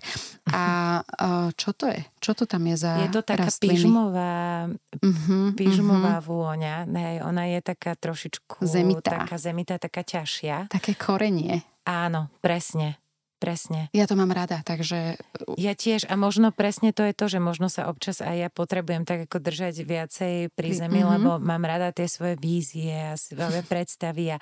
A 0.50 0.64
uh, 1.04 1.48
čo 1.54 1.76
to 1.76 1.88
je? 1.88 2.00
Čo 2.20 2.32
to 2.32 2.44
tam 2.48 2.64
je 2.68 2.76
za 2.80 3.04
Je 3.04 3.08
to 3.12 3.20
taká 3.20 3.48
rastliny? 3.48 3.84
pyžmová, 3.84 4.68
uh-huh, 5.00 5.52
pyžmová 5.56 6.20
uh-huh. 6.20 6.28
vôňa. 6.28 6.74
Nej, 6.88 7.20
ona 7.20 7.48
je 7.48 7.60
taká 7.60 7.96
trošičku... 7.96 8.64
Zemitá. 8.64 9.24
Taká 9.24 9.36
zemitá, 9.36 9.76
taká 9.76 10.02
ťažšia. 10.02 10.72
Také 10.72 10.96
korenie. 10.96 11.64
Áno, 11.84 12.32
presne. 12.40 13.03
Presne. 13.44 13.92
Ja 13.92 14.08
to 14.08 14.16
mám 14.16 14.32
rada, 14.32 14.64
takže... 14.64 15.20
Ja 15.60 15.76
tiež 15.76 16.08
a 16.08 16.16
možno 16.16 16.48
presne 16.48 16.96
to 16.96 17.04
je 17.04 17.12
to, 17.12 17.28
že 17.28 17.44
možno 17.44 17.68
sa 17.68 17.92
občas 17.92 18.24
aj 18.24 18.36
ja 18.40 18.48
potrebujem 18.48 19.04
tak 19.04 19.28
ako 19.28 19.36
držať 19.36 19.84
viacej 19.84 20.34
pri 20.56 20.70
zemi, 20.72 21.04
mm-hmm. 21.04 21.14
lebo 21.20 21.30
mám 21.36 21.60
rada 21.68 21.92
tie 21.92 22.08
svoje 22.08 22.40
vízie 22.40 23.12
a 23.12 23.20
svoje 23.20 23.60
predstavy 23.68 24.32
a, 24.32 24.38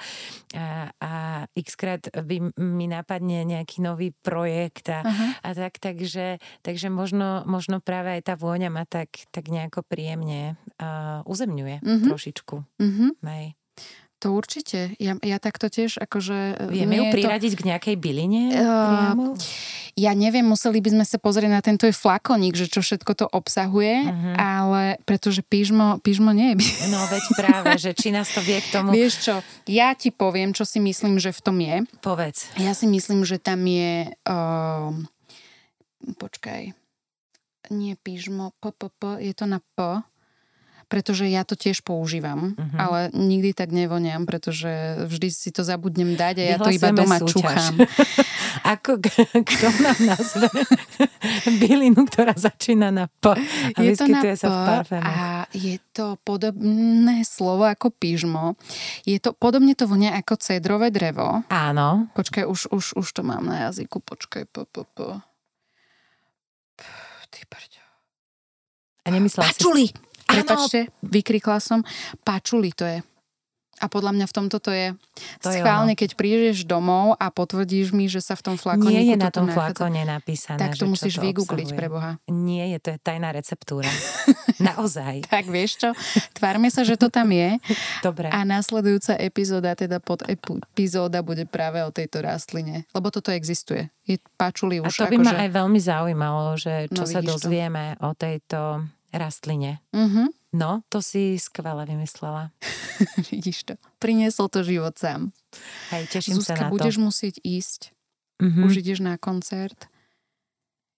a, 0.54 0.94
a 1.02 1.10
xkrát 1.58 2.14
by 2.14 2.54
mi 2.62 2.86
napadne 2.86 3.42
nejaký 3.42 3.82
nový 3.82 4.14
projekt 4.22 4.86
a, 4.94 5.02
uh-huh. 5.02 5.30
a 5.42 5.48
tak, 5.50 5.82
takže, 5.82 6.38
takže 6.62 6.86
možno, 6.86 7.42
možno 7.42 7.82
práve 7.82 8.14
aj 8.14 8.30
tá 8.30 8.34
vôňa 8.38 8.70
ma 8.70 8.86
tak, 8.86 9.26
tak 9.34 9.50
nejako 9.50 9.82
príjemne 9.82 10.54
uh, 10.78 11.26
uzemňuje 11.26 11.82
mm-hmm. 11.82 12.06
trošičku. 12.06 12.56
Mm-hmm. 12.78 13.10
Hej. 13.26 13.46
To 14.22 14.38
určite. 14.38 14.94
Ja, 15.02 15.18
ja 15.18 15.42
takto 15.42 15.66
tiež 15.66 15.98
akože... 15.98 16.70
Vieme 16.70 16.94
ju 16.94 17.04
priradiť 17.10 17.52
to... 17.52 17.58
k 17.58 17.62
nejakej 17.74 17.96
byline? 17.98 18.54
Uh, 18.54 19.34
ja 19.98 20.14
neviem, 20.14 20.46
museli 20.46 20.78
by 20.78 20.94
sme 20.94 21.02
sa 21.02 21.18
pozrieť 21.18 21.50
na 21.50 21.58
tento 21.58 21.90
flakoník, 21.90 22.54
že 22.54 22.70
čo 22.70 22.86
všetko 22.86 23.12
to 23.18 23.26
obsahuje, 23.26 24.06
uh-huh. 24.06 24.34
ale 24.38 24.82
pretože 25.02 25.42
pížmo, 25.42 25.98
pížmo 26.06 26.30
nie 26.30 26.54
je. 26.54 26.86
No 26.86 27.02
veď 27.10 27.24
práve, 27.34 27.74
že 27.82 27.98
či 27.98 28.14
nás 28.14 28.30
to 28.30 28.38
vie 28.46 28.62
k 28.62 28.70
tomu... 28.70 28.94
Vieš 28.94 29.26
čo, 29.26 29.34
ja 29.66 29.90
ti 29.98 30.14
poviem, 30.14 30.54
čo 30.54 30.62
si 30.62 30.78
myslím, 30.78 31.18
že 31.18 31.34
v 31.34 31.40
tom 31.42 31.58
je. 31.58 31.82
Povedz. 31.98 32.46
Ja 32.62 32.78
si 32.78 32.86
myslím, 32.86 33.26
že 33.26 33.42
tam 33.42 33.66
je... 33.66 34.06
Uh, 34.22 35.02
počkaj. 36.14 36.78
Nie 37.74 37.98
pížmo, 37.98 38.54
p, 38.62 38.70
p, 38.70 38.86
p, 38.86 39.02
je 39.18 39.34
to 39.34 39.50
na 39.50 39.58
P 39.58 39.98
pretože 40.92 41.24
ja 41.24 41.40
to 41.48 41.56
tiež 41.56 41.80
používam, 41.80 42.52
uh-huh. 42.52 42.76
ale 42.76 43.00
nikdy 43.16 43.56
tak 43.56 43.72
nevoniam, 43.72 44.28
pretože 44.28 44.68
vždy 45.08 45.32
si 45.32 45.48
to 45.48 45.64
zabudnem 45.64 46.12
dať 46.12 46.34
a 46.36 46.44
ja 46.44 46.58
to 46.60 46.68
iba 46.68 46.92
doma 46.92 47.16
súťaž. 47.16 47.32
čúcham. 47.32 47.74
Ako 48.76 49.00
kto 49.32 49.66
nám 49.80 49.98
nazve 50.04 50.52
bylinu, 51.56 52.04
ktorá 52.04 52.36
začína 52.36 52.92
na 52.92 53.08
P 53.08 53.32
a 53.72 53.78
je 53.80 53.96
to 53.96 54.04
na 54.04 54.20
P 54.20 54.36
sa 54.36 54.84
v 54.84 55.00
a 55.00 55.48
je 55.56 55.80
to 55.96 56.20
podobné 56.20 57.24
slovo 57.24 57.64
ako 57.64 57.88
pyžmo. 57.88 58.60
Je 59.08 59.16
to, 59.16 59.32
podobne 59.32 59.72
to 59.72 59.88
vonia 59.88 60.12
ako 60.12 60.36
cedrové 60.36 60.92
drevo. 60.92 61.40
Áno. 61.48 62.12
Počkaj, 62.12 62.44
už, 62.44 62.68
už, 62.68 62.84
už 63.00 63.08
to 63.16 63.24
mám 63.24 63.48
na 63.48 63.72
jazyku, 63.72 63.96
počkaj, 64.04 64.44
p, 64.44 64.68
p, 64.68 64.84
p. 64.92 64.98
Ty 67.32 67.40
A 69.02 69.08
nemyslela 69.08 69.48
Pačuli! 69.48 69.88
si... 69.88 70.11
Prepačte, 70.34 70.78
vykrikla 71.02 71.58
som. 71.58 71.80
Pačuli 72.20 72.72
to 72.72 72.84
je. 72.84 73.00
A 73.82 73.90
podľa 73.90 74.14
mňa 74.14 74.26
v 74.30 74.34
tomto 74.36 74.62
to 74.62 74.70
je 74.70 74.94
to 75.42 75.50
schválne, 75.50 75.98
je 75.98 76.06
keď 76.06 76.10
prídeš 76.14 76.62
domov 76.62 77.18
a 77.18 77.34
potvrdíš 77.34 77.90
mi, 77.90 78.06
že 78.06 78.22
sa 78.22 78.38
v 78.38 78.42
tom 78.46 78.54
flakone... 78.54 78.94
Nie 78.94 79.10
je 79.10 79.18
na 79.18 79.34
tom 79.34 79.50
flakone 79.50 80.06
napísané, 80.06 80.54
Tak 80.54 80.78
to 80.78 80.86
musíš 80.86 81.18
vygoogliť 81.18 81.74
pre 81.74 81.90
Boha. 81.90 82.14
Nie 82.30 82.70
je, 82.70 82.78
to 82.78 82.88
je 82.94 82.98
tajná 83.02 83.34
receptúra. 83.34 83.90
Naozaj. 84.62 85.26
Tak 85.26 85.50
vieš 85.50 85.82
čo, 85.82 85.90
tvárme 86.30 86.70
sa, 86.70 86.86
že 86.86 86.94
to 86.94 87.10
tam 87.10 87.34
je. 87.34 87.58
Dobre. 88.06 88.30
A 88.30 88.46
následujúca 88.46 89.18
epizóda, 89.18 89.74
teda 89.74 89.98
pod 89.98 90.22
epizóda 90.30 91.18
bude 91.18 91.42
práve 91.42 91.82
o 91.82 91.90
tejto 91.90 92.22
rastline. 92.22 92.86
Lebo 92.94 93.10
toto 93.10 93.34
existuje. 93.34 93.90
Je 94.06 94.22
páčuli 94.38 94.78
už. 94.78 94.94
A 94.94 95.10
to 95.10 95.10
by 95.10 95.18
ako 95.18 95.26
ma 95.26 95.34
aj 95.42 95.50
veľmi 95.50 95.80
zaujímalo, 95.82 96.54
že 96.54 96.86
čo 96.86 97.02
No, 97.02 97.10
sa 97.10 97.18
vidíš 97.18 97.26
to. 97.26 97.50
dozvieme 97.50 97.98
o 97.98 98.14
tejto 98.14 98.86
rastline. 99.12 99.78
Mhm, 99.92 100.32
No, 100.52 100.84
to 100.92 101.00
si 101.00 101.40
skvele 101.40 101.88
vymyslela. 101.88 102.52
vidíš 103.32 103.72
to. 103.72 103.74
Priniesol 103.96 104.52
to 104.52 104.60
život 104.60 104.92
sám. 105.00 105.32
Hej, 105.88 106.12
teším 106.12 106.44
sa 106.44 106.52
Zuzka, 106.52 106.60
na 106.60 106.68
to. 106.68 106.72
budeš 106.76 106.96
musieť 107.00 107.40
ísť. 107.40 107.96
Mhm. 108.36 108.60
Už 108.68 108.72
ideš 108.84 109.00
na 109.00 109.16
koncert. 109.16 109.88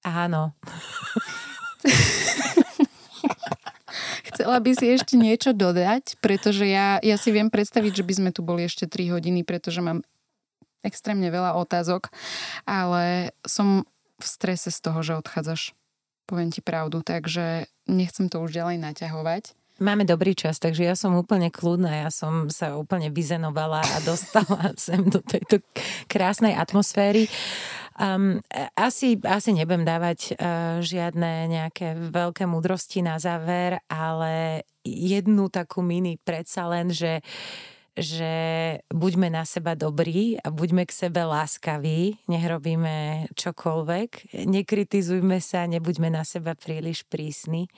Áno. 0.02 0.58
Chcela 4.34 4.58
by 4.58 4.70
si 4.74 4.90
ešte 4.90 5.14
niečo 5.14 5.54
dodať, 5.54 6.18
pretože 6.18 6.66
ja, 6.66 6.98
ja 6.98 7.14
si 7.14 7.30
viem 7.30 7.46
predstaviť, 7.46 8.02
že 8.02 8.04
by 8.04 8.12
sme 8.18 8.30
tu 8.34 8.42
boli 8.42 8.66
ešte 8.66 8.90
3 8.90 9.14
hodiny, 9.14 9.46
pretože 9.46 9.78
mám 9.78 10.02
extrémne 10.82 11.30
veľa 11.30 11.54
otázok, 11.54 12.10
ale 12.66 13.30
som 13.46 13.86
v 14.18 14.26
strese 14.26 14.74
z 14.74 14.78
toho, 14.82 14.98
že 15.06 15.14
odchádzaš. 15.14 15.78
Poviem 16.24 16.48
ti 16.48 16.64
pravdu, 16.64 17.04
takže 17.04 17.68
nechcem 17.84 18.32
to 18.32 18.40
už 18.40 18.56
ďalej 18.56 18.80
naťahovať. 18.80 19.52
Máme 19.82 20.06
dobrý 20.06 20.38
čas, 20.38 20.62
takže 20.62 20.86
ja 20.86 20.94
som 20.94 21.18
úplne 21.18 21.50
kľudná. 21.50 22.06
Ja 22.06 22.10
som 22.14 22.46
sa 22.46 22.78
úplne 22.78 23.10
vyzenovala 23.10 23.82
a 23.82 23.96
dostala 24.06 24.70
sem 24.78 25.02
do 25.10 25.18
tejto 25.18 25.66
krásnej 26.06 26.54
atmosféry. 26.54 27.26
Um, 27.98 28.38
asi, 28.78 29.18
asi 29.22 29.50
nebudem 29.50 29.82
dávať 29.82 30.34
uh, 30.34 30.78
žiadne 30.78 31.50
nejaké 31.50 31.98
veľké 32.10 32.46
múdrosti 32.46 33.02
na 33.02 33.18
záver, 33.18 33.82
ale 33.90 34.62
jednu 34.86 35.50
takú 35.50 35.82
mini 35.82 36.22
predsa 36.22 36.70
len, 36.70 36.94
že 36.94 37.22
že 37.94 38.34
buďme 38.90 39.30
na 39.30 39.46
seba 39.46 39.78
dobrí 39.78 40.34
a 40.42 40.50
buďme 40.50 40.82
k 40.82 40.92
sebe 40.92 41.22
láskaví, 41.22 42.18
nech 42.26 42.44
robíme 42.46 43.26
čokoľvek, 43.38 44.34
nekritizujme 44.46 45.38
sa, 45.38 45.70
nebuďme 45.70 46.10
na 46.10 46.26
seba 46.26 46.58
príliš 46.58 47.06
prísni 47.06 47.70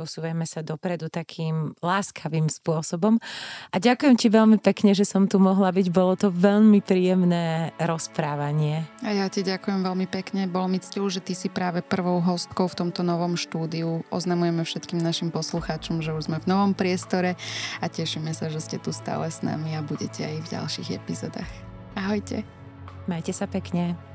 posúvame 0.00 0.48
sa 0.48 0.64
dopredu 0.64 1.12
takým 1.12 1.76
láskavým 1.84 2.48
spôsobom. 2.48 3.20
A 3.68 3.76
ďakujem 3.76 4.16
ti 4.16 4.32
veľmi 4.32 4.56
pekne, 4.56 4.96
že 4.96 5.04
som 5.04 5.28
tu 5.28 5.36
mohla 5.36 5.68
byť. 5.68 5.86
Bolo 5.92 6.16
to 6.16 6.32
veľmi 6.32 6.80
príjemné 6.80 7.76
rozprávanie. 7.76 8.88
A 9.04 9.12
ja 9.12 9.28
ti 9.28 9.44
ďakujem 9.44 9.84
veľmi 9.84 10.08
pekne. 10.08 10.48
Bolo 10.48 10.72
mi 10.72 10.80
cťou, 10.80 11.12
že 11.12 11.20
ty 11.20 11.36
si 11.36 11.52
práve 11.52 11.84
prvou 11.84 12.24
hostkou 12.24 12.72
v 12.72 12.88
tomto 12.88 13.04
novom 13.04 13.36
štúdiu. 13.36 14.00
Oznamujeme 14.08 14.64
všetkým 14.64 15.04
našim 15.04 15.28
poslucháčom, 15.28 16.00
že 16.00 16.16
už 16.16 16.32
sme 16.32 16.40
v 16.40 16.48
novom 16.48 16.72
priestore 16.72 17.36
a 17.84 17.86
tešíme 17.92 18.32
sa, 18.32 18.48
že 18.48 18.64
ste 18.64 18.80
tu 18.80 18.96
stále 18.96 19.28
s 19.28 19.44
nami 19.44 19.76
a 19.76 19.84
budete 19.84 20.24
aj 20.24 20.36
v 20.40 20.50
ďalších 20.56 20.88
epizódach. 20.96 21.50
Ahojte. 21.92 22.48
Majte 23.04 23.36
sa 23.36 23.44
pekne. 23.44 24.09